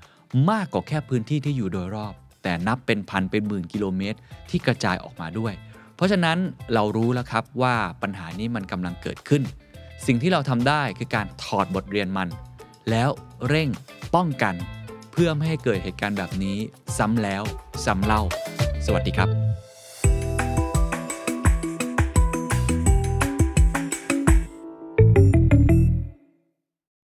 [0.51, 2.13] มากกว่าแค่พื้นที่ที่อยู่โดยรอบ
[2.43, 4.17] แต่นับเป็นพันเป็นหมื่นกิโลเมตร
[4.49, 5.53] ที่กระจายออกมาด้วย
[5.95, 6.37] เพราะฉะนั้น
[6.73, 9.43] เรารู้แล้วครับว่าปัญหานี้มันกำลังเกิดขึ้น
[10.05, 12.29] สิ่งที่เราทำได้คือการถอดบทเรียนมัน
[12.91, 13.09] แล้ว
[13.47, 13.69] เร่ง
[14.15, 14.55] ป้องกัน
[15.11, 16.57] เพื่อไม่ให้เกิดเหตุการณ์แบบนี้
[16.97, 17.43] ซ้ำแล้ว
[17.85, 18.21] ซ้ำเล่า
[18.85, 19.29] สวัสดีครับ